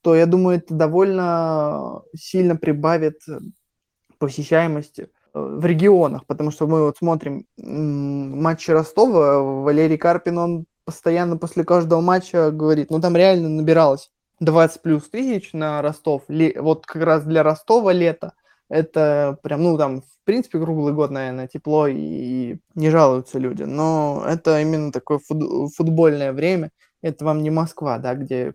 то 0.02 0.16
я 0.16 0.26
думаю, 0.26 0.58
это 0.58 0.74
довольно 0.74 2.02
сильно 2.16 2.56
прибавит 2.56 3.20
посещаемости 4.20 5.10
в 5.42 5.66
регионах, 5.66 6.26
потому 6.26 6.52
что 6.52 6.68
мы 6.68 6.84
вот 6.84 6.98
смотрим 6.98 7.46
матчи 7.58 8.72
Ростова, 8.72 9.42
Валерий 9.42 9.98
Карпин, 9.98 10.38
он 10.38 10.66
постоянно 10.86 11.38
после 11.38 11.64
каждого 11.66 12.02
матча 12.02 12.52
говорит, 12.52 12.92
ну 12.92 13.02
там 13.02 13.16
реально 13.16 13.50
набиралось 13.50 14.10
20 14.40 14.82
плюс 14.82 15.10
тысяч 15.10 15.54
на 15.54 15.82
Ростов, 15.82 16.24
вот 16.28 16.86
как 16.86 17.04
раз 17.04 17.24
для 17.24 17.44
Ростова 17.44 17.92
лето, 17.92 18.34
это 18.70 19.38
прям, 19.44 19.64
ну 19.64 19.78
там, 19.78 20.02
в 20.02 20.26
принципе, 20.26 20.60
круглый 20.60 20.94
год, 20.94 21.12
наверное, 21.12 21.48
тепло 21.48 21.88
и 21.88 22.58
не 22.76 22.90
жалуются 22.90 23.40
люди, 23.40 23.64
но 23.64 24.24
это 24.28 24.60
именно 24.62 24.92
такое 24.92 25.20
футбольное 25.20 26.34
время, 26.34 26.72
это 27.02 27.26
вам 27.26 27.44
не 27.44 27.50
Москва, 27.50 27.98
да, 27.98 28.14
где, 28.14 28.54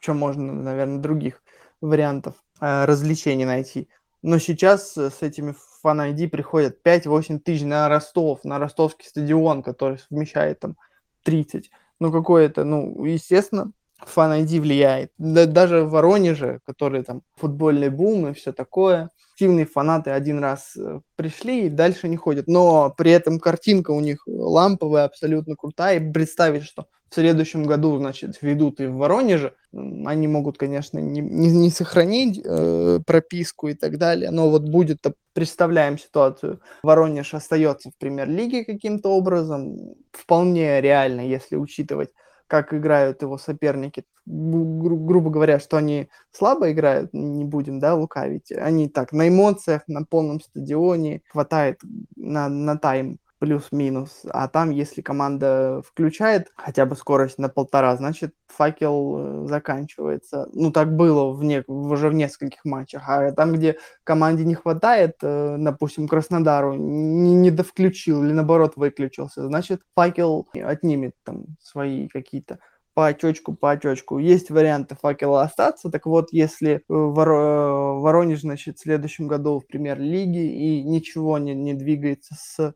чем 0.00 0.18
можно, 0.18 0.52
наверное, 0.52 0.98
других 0.98 1.42
вариантов 1.80 2.34
э, 2.60 2.84
развлечений 2.84 3.44
найти. 3.44 3.88
Но 4.22 4.38
сейчас 4.38 4.96
с 4.96 5.22
этими 5.22 5.54
Fan 5.84 6.14
ID 6.14 6.28
приходят 6.28 6.82
5-8 6.82 7.40
тысяч 7.40 7.62
на 7.62 7.88
Ростов, 7.88 8.44
на 8.44 8.58
ростовский 8.58 9.08
стадион, 9.08 9.62
который 9.62 9.98
вмещает 10.10 10.60
там 10.60 10.76
30. 11.24 11.70
Ну, 11.98 12.12
какое-то, 12.12 12.64
ну, 12.64 13.04
естественно, 13.04 13.72
Fan 14.06 14.44
ID 14.44 14.60
влияет. 14.60 15.10
Да, 15.18 15.46
даже 15.46 15.82
в 15.82 15.90
Воронеже, 15.90 16.60
который 16.64 17.02
там 17.02 17.22
футбольный 17.36 17.90
бум 17.90 18.28
и 18.28 18.34
все 18.34 18.52
такое, 18.52 19.10
активные 19.32 19.64
фанаты 19.64 20.10
один 20.10 20.38
раз 20.38 20.76
э, 20.76 21.00
пришли 21.16 21.66
и 21.66 21.70
дальше 21.70 22.08
не 22.08 22.16
ходят. 22.16 22.46
Но 22.46 22.94
при 22.96 23.10
этом 23.10 23.38
картинка 23.38 23.90
у 23.90 24.00
них 24.00 24.22
ламповая, 24.26 25.04
абсолютно 25.04 25.56
крутая. 25.56 25.98
И 25.98 26.12
представить, 26.12 26.64
что 26.64 26.86
в 27.10 27.14
следующем 27.14 27.64
году, 27.64 27.96
значит, 27.98 28.40
ведут 28.42 28.80
и 28.80 28.86
в 28.86 28.96
Воронеже, 28.96 29.54
они 29.72 30.28
могут, 30.28 30.58
конечно, 30.58 30.98
не, 30.98 31.20
не, 31.20 31.50
не 31.50 31.70
сохранить 31.70 32.40
э, 32.44 33.00
прописку 33.04 33.68
и 33.68 33.74
так 33.74 33.98
далее, 33.98 34.30
но 34.30 34.48
вот 34.48 34.68
будет, 34.68 34.98
представляем 35.32 35.98
ситуацию, 35.98 36.60
Воронеж 36.82 37.34
остается 37.34 37.90
в 37.90 37.98
премьер-лиге 37.98 38.64
каким-то 38.64 39.08
образом, 39.08 39.94
вполне 40.12 40.80
реально, 40.80 41.22
если 41.22 41.56
учитывать 41.56 42.10
как 42.50 42.74
играют 42.74 43.22
его 43.22 43.38
соперники. 43.38 44.02
Гру- 44.26 44.96
грубо 45.06 45.30
говоря, 45.30 45.60
что 45.60 45.76
они 45.76 46.08
слабо 46.32 46.72
играют, 46.72 47.10
не 47.14 47.44
будем, 47.44 47.78
да, 47.78 47.94
лукавить. 47.94 48.50
Они 48.50 48.88
так, 48.88 49.12
на 49.12 49.28
эмоциях, 49.28 49.82
на 49.86 50.04
полном 50.04 50.40
стадионе, 50.40 51.22
хватает 51.30 51.80
на, 52.16 52.48
на 52.48 52.76
тайм 52.76 53.19
плюс-минус. 53.40 54.20
А 54.28 54.48
там, 54.48 54.70
если 54.70 55.00
команда 55.00 55.82
включает 55.84 56.52
хотя 56.56 56.86
бы 56.86 56.94
скорость 56.94 57.38
на 57.38 57.48
полтора, 57.48 57.96
значит, 57.96 58.34
факел 58.46 59.44
э, 59.44 59.48
заканчивается. 59.48 60.46
Ну, 60.52 60.70
так 60.70 60.94
было 60.94 61.32
в 61.32 61.42
не... 61.42 61.64
уже 61.66 62.10
в 62.10 62.14
нескольких 62.14 62.64
матчах. 62.64 63.02
А 63.08 63.32
там, 63.32 63.54
где 63.54 63.78
команде 64.04 64.44
не 64.44 64.54
хватает, 64.54 65.16
э, 65.22 65.56
допустим, 65.58 66.06
Краснодару 66.06 66.74
не, 66.74 67.34
не 67.34 67.50
довключил 67.50 68.22
или, 68.22 68.32
наоборот, 68.32 68.74
выключился, 68.76 69.46
значит, 69.46 69.80
факел 69.96 70.46
отнимет 70.54 71.14
там 71.24 71.46
свои 71.62 72.08
какие-то 72.08 72.58
по 72.92 73.06
очечку, 73.06 73.54
по 73.54 73.70
очечку. 73.70 74.18
Есть 74.18 74.50
варианты 74.50 74.96
факела 74.96 75.42
остаться. 75.42 75.88
Так 75.90 76.04
вот, 76.04 76.28
если 76.32 76.74
э, 76.74 76.80
Воро... 76.88 77.98
Воронеж, 78.00 78.42
значит, 78.42 78.76
в 78.76 78.82
следующем 78.82 79.28
году 79.28 79.60
в 79.60 79.66
премьер-лиге 79.66 80.46
и 80.46 80.82
ничего 80.82 81.38
не, 81.38 81.54
не 81.54 81.72
двигается 81.72 82.34
с 82.38 82.74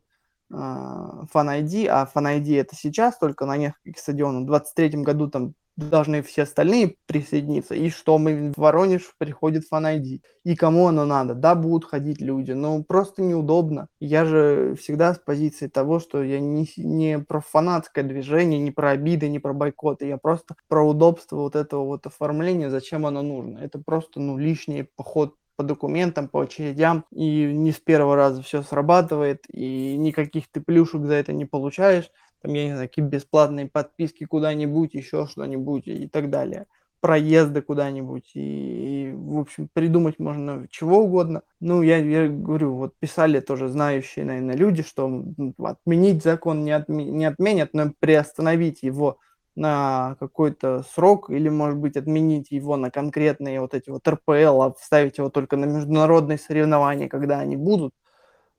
Fan 0.51 1.27
ID, 1.33 1.87
а 1.87 2.09
Fan 2.13 2.39
ID 2.41 2.59
это 2.59 2.75
сейчас 2.75 3.17
только 3.17 3.45
на 3.45 3.57
нескольких 3.57 3.99
стадионах. 3.99 4.43
В 4.43 4.47
23 4.47 5.01
году 5.01 5.29
там 5.29 5.53
должны 5.77 6.21
все 6.21 6.43
остальные 6.43 6.95
присоединиться. 7.05 7.75
И 7.75 7.89
что 7.89 8.17
мы 8.17 8.53
в 8.55 8.59
Воронеж 8.59 9.13
приходит 9.17 9.63
Fan 9.71 9.99
ID. 9.99 10.21
И 10.43 10.55
кому 10.55 10.87
оно 10.87 11.05
надо? 11.05 11.33
Да, 11.33 11.55
будут 11.55 11.85
ходить 11.85 12.21
люди, 12.21 12.51
но 12.51 12.83
просто 12.83 13.21
неудобно. 13.21 13.87
Я 13.99 14.25
же 14.25 14.75
всегда 14.79 15.13
с 15.13 15.19
позиции 15.19 15.67
того, 15.67 15.99
что 15.99 16.23
я 16.23 16.39
не, 16.39 16.67
не 16.77 17.19
про 17.19 17.41
фанатское 17.41 18.03
движение, 18.03 18.59
не 18.59 18.71
про 18.71 18.91
обиды, 18.91 19.27
не 19.27 19.39
про 19.39 19.53
бойкоты. 19.53 20.07
Я 20.07 20.17
просто 20.17 20.55
про 20.69 20.87
удобство 20.87 21.37
вот 21.37 21.55
этого 21.55 21.83
вот 21.85 22.05
оформления, 22.05 22.69
зачем 22.69 23.05
оно 23.05 23.21
нужно. 23.21 23.59
Это 23.59 23.79
просто, 23.79 24.19
ну, 24.19 24.37
лишний 24.37 24.83
поход 24.95 25.35
по 25.55 25.63
документам, 25.63 26.27
по 26.27 26.41
очередям, 26.41 27.05
и 27.11 27.45
не 27.45 27.71
с 27.71 27.79
первого 27.79 28.15
раза 28.15 28.41
все 28.41 28.61
срабатывает, 28.61 29.43
и 29.51 29.95
никаких 29.97 30.45
ты 30.51 30.61
плюшек 30.61 31.05
за 31.05 31.15
это 31.15 31.33
не 31.33 31.45
получаешь, 31.45 32.09
там, 32.41 32.53
я 32.53 32.65
не 32.65 32.73
знаю, 32.73 32.89
какие 32.89 33.05
бесплатные 33.05 33.67
подписки 33.67 34.25
куда-нибудь, 34.25 34.93
еще 34.93 35.27
что-нибудь 35.27 35.87
и 35.87 36.07
так 36.07 36.29
далее 36.29 36.65
проезды 37.05 37.61
куда-нибудь, 37.61 38.31
и, 38.33 39.09
и, 39.09 39.13
в 39.13 39.37
общем, 39.37 39.69
придумать 39.71 40.17
можно 40.17 40.65
чего 40.71 41.03
угодно. 41.03 41.43
Ну, 41.59 41.83
я, 41.83 41.97
я 41.97 42.27
говорю, 42.27 42.73
вот 42.73 42.93
писали 42.99 43.39
тоже 43.41 43.67
знающие, 43.67 44.25
наверное, 44.25 44.55
люди, 44.55 44.81
что 44.81 45.23
отменить 45.59 46.23
закон 46.23 46.63
не, 46.63 46.71
отме- 46.71 47.11
не 47.11 47.25
отменят, 47.25 47.69
но 47.73 47.93
приостановить 47.99 48.81
его 48.81 49.19
на 49.55 50.15
какой-то 50.19 50.83
срок 50.93 51.29
или, 51.29 51.49
может 51.49 51.77
быть, 51.79 51.97
отменить 51.97 52.51
его 52.51 52.77
на 52.77 52.91
конкретные 52.91 53.61
вот 53.61 53.73
эти 53.73 53.89
вот 53.89 54.07
РПЛ, 54.07 54.61
а 54.61 54.73
вставить 54.73 55.17
его 55.17 55.29
только 55.29 55.57
на 55.57 55.65
международные 55.65 56.37
соревнования, 56.37 57.07
когда 57.07 57.39
они 57.39 57.55
будут, 57.55 57.93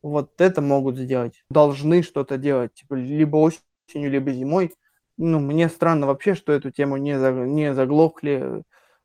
вот 0.03 0.41
это 0.41 0.63
могут 0.63 0.97
сделать. 0.99 1.45
Должны 1.51 2.03
что-то 2.03 2.39
делать, 2.39 2.75
типа, 2.75 2.95
либо 2.95 3.37
осенью, 3.37 4.11
либо 4.11 4.33
зимой. 4.33 4.73
Ну, 5.19 5.41
мне 5.41 5.69
странно 5.69 6.07
вообще, 6.07 6.35
что 6.35 6.53
эту 6.53 6.71
тему 6.71 6.97
не, 6.97 7.13
не 7.47 7.75
заглохли 7.75 8.63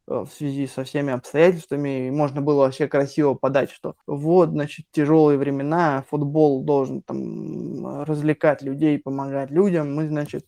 э, 0.07 0.13
в 0.13 0.27
связи 0.27 0.67
со 0.67 0.83
всеми 0.83 1.13
обстоятельствами. 1.13 2.07
И 2.07 2.11
можно 2.11 2.41
было 2.41 2.65
вообще 2.65 2.87
красиво 2.87 3.33
подать, 3.33 3.71
что 3.71 3.95
вот, 4.07 4.49
значит, 4.49 4.85
тяжелые 4.91 5.37
времена, 5.37 6.03
футбол 6.09 6.63
должен 6.63 7.01
там 7.01 8.03
развлекать 8.03 8.61
людей, 8.61 8.99
помогать 8.99 9.51
людям. 9.51 9.95
Мы, 9.95 10.07
значит, 10.07 10.45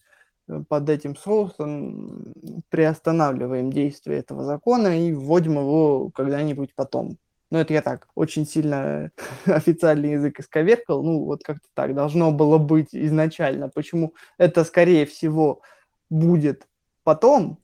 под 0.68 0.90
этим 0.90 1.16
соусом 1.16 2.34
приостанавливаем 2.70 3.72
действие 3.72 4.20
этого 4.20 4.44
закона 4.44 5.08
и 5.08 5.14
вводим 5.14 5.54
его 5.54 6.10
когда-нибудь 6.14 6.76
потом. 6.76 7.18
Ну, 7.52 7.60
это 7.60 7.74
я 7.74 7.82
так 7.82 8.08
очень 8.16 8.46
сильно 8.48 9.12
официальный 9.46 10.14
язык 10.14 10.40
исковеркал. 10.40 11.04
Ну, 11.04 11.24
вот 11.26 11.44
как-то 11.44 11.68
так 11.74 11.94
должно 11.94 12.32
было 12.32 12.58
быть 12.58 12.90
изначально. 12.94 13.70
Почему 13.70 14.16
это, 14.38 14.64
скорее 14.64 15.06
всего, 15.06 15.62
будет 16.10 16.68
потом, 17.04 17.60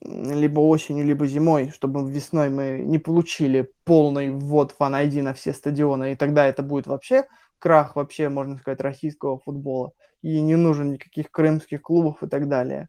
либо 0.00 0.60
осенью, 0.60 1.04
либо 1.04 1.26
зимой, 1.26 1.70
чтобы 1.70 2.10
весной 2.10 2.50
мы 2.50 2.82
не 2.84 2.98
получили 2.98 3.70
полный 3.84 4.30
ввод 4.30 4.72
фан-айди 4.72 5.22
на 5.22 5.34
все 5.34 5.52
стадионы, 5.52 6.12
и 6.12 6.16
тогда 6.16 6.46
это 6.46 6.62
будет 6.62 6.86
вообще 6.86 7.26
крах, 7.58 7.96
вообще, 7.96 8.28
можно 8.28 8.58
сказать, 8.58 8.80
российского 8.80 9.38
футбола 9.38 9.92
и 10.22 10.40
не 10.40 10.56
нужен 10.56 10.92
никаких 10.92 11.30
крымских 11.30 11.82
клубов 11.82 12.22
и 12.22 12.28
так 12.28 12.48
далее. 12.48 12.88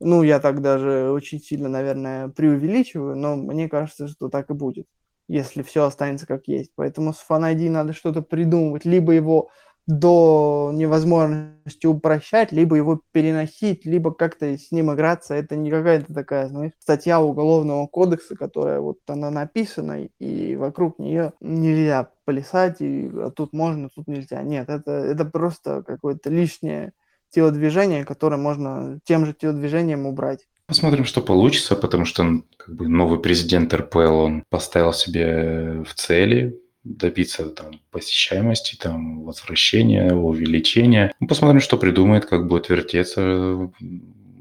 Ну, 0.00 0.22
я 0.22 0.40
так 0.40 0.60
даже 0.62 1.10
очень 1.12 1.40
сильно, 1.40 1.68
наверное, 1.68 2.28
преувеличиваю, 2.28 3.16
но 3.16 3.36
мне 3.36 3.68
кажется, 3.68 4.08
что 4.08 4.28
так 4.28 4.50
и 4.50 4.54
будет, 4.54 4.86
если 5.28 5.62
все 5.62 5.84
останется 5.84 6.26
как 6.26 6.48
есть. 6.48 6.72
Поэтому 6.76 7.12
с 7.14 7.24
Fan 7.28 7.42
ID 7.54 7.70
надо 7.70 7.92
что-то 7.92 8.22
придумывать, 8.22 8.84
либо 8.84 9.12
его 9.12 9.50
до 9.86 10.70
невозможности 10.72 11.86
упрощать, 11.86 12.52
либо 12.52 12.76
его 12.76 13.00
переносить, 13.12 13.84
либо 13.84 14.12
как-то 14.12 14.56
с 14.56 14.70
ним 14.70 14.92
играться. 14.92 15.34
Это 15.34 15.56
не 15.56 15.70
какая-то 15.70 16.12
такая, 16.12 16.48
знаешь, 16.48 16.72
статья 16.78 17.20
Уголовного 17.20 17.86
кодекса, 17.86 18.34
которая 18.34 18.80
вот 18.80 18.98
она 19.06 19.30
написана, 19.30 20.08
и 20.18 20.56
вокруг 20.56 20.98
нее 20.98 21.32
нельзя 21.40 22.08
плясать, 22.24 22.80
и 22.80 23.10
а 23.14 23.30
тут 23.30 23.52
можно, 23.52 23.90
тут 23.94 24.06
нельзя. 24.06 24.42
Нет, 24.42 24.70
это, 24.70 24.92
это 24.92 25.24
просто 25.26 25.82
какое-то 25.82 26.30
лишнее 26.30 26.92
телодвижение, 27.30 28.04
которое 28.04 28.36
можно 28.36 29.00
тем 29.04 29.26
же 29.26 29.34
телодвижением 29.34 30.06
убрать. 30.06 30.46
Посмотрим, 30.66 31.04
что 31.04 31.20
получится, 31.20 31.76
потому 31.76 32.06
что 32.06 32.42
как 32.56 32.74
бы, 32.74 32.88
новый 32.88 33.20
президент 33.20 33.74
РПЛ, 33.74 33.98
он 33.98 34.44
поставил 34.48 34.94
себе 34.94 35.82
в 35.86 35.92
цели 35.94 36.58
добиться 36.84 37.46
там, 37.46 37.80
посещаемости, 37.90 38.76
там, 38.76 39.24
возвращения, 39.24 40.12
увеличения. 40.12 41.12
Ну, 41.18 41.26
посмотрим, 41.26 41.60
что 41.60 41.78
придумает, 41.78 42.26
как 42.26 42.46
будет 42.46 42.68
вертеться. 42.68 43.70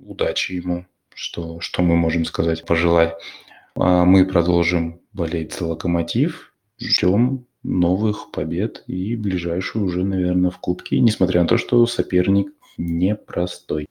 Удачи 0.05 0.53
ему, 0.53 0.85
что, 1.13 1.59
что 1.61 1.81
мы 1.81 1.95
можем 1.95 2.25
сказать, 2.25 2.65
пожелать. 2.65 3.15
А 3.75 4.05
мы 4.05 4.25
продолжим 4.25 4.99
болеть 5.13 5.53
за 5.53 5.67
локомотив. 5.67 6.53
Ждем 6.79 7.45
новых 7.63 8.31
побед 8.31 8.83
и 8.87 9.15
ближайшую 9.15 9.85
уже, 9.85 10.03
наверное, 10.03 10.51
в 10.51 10.59
Кубке, 10.59 10.99
несмотря 10.99 11.41
на 11.41 11.47
то, 11.47 11.57
что 11.57 11.85
соперник 11.85 12.51
непростой. 12.77 13.81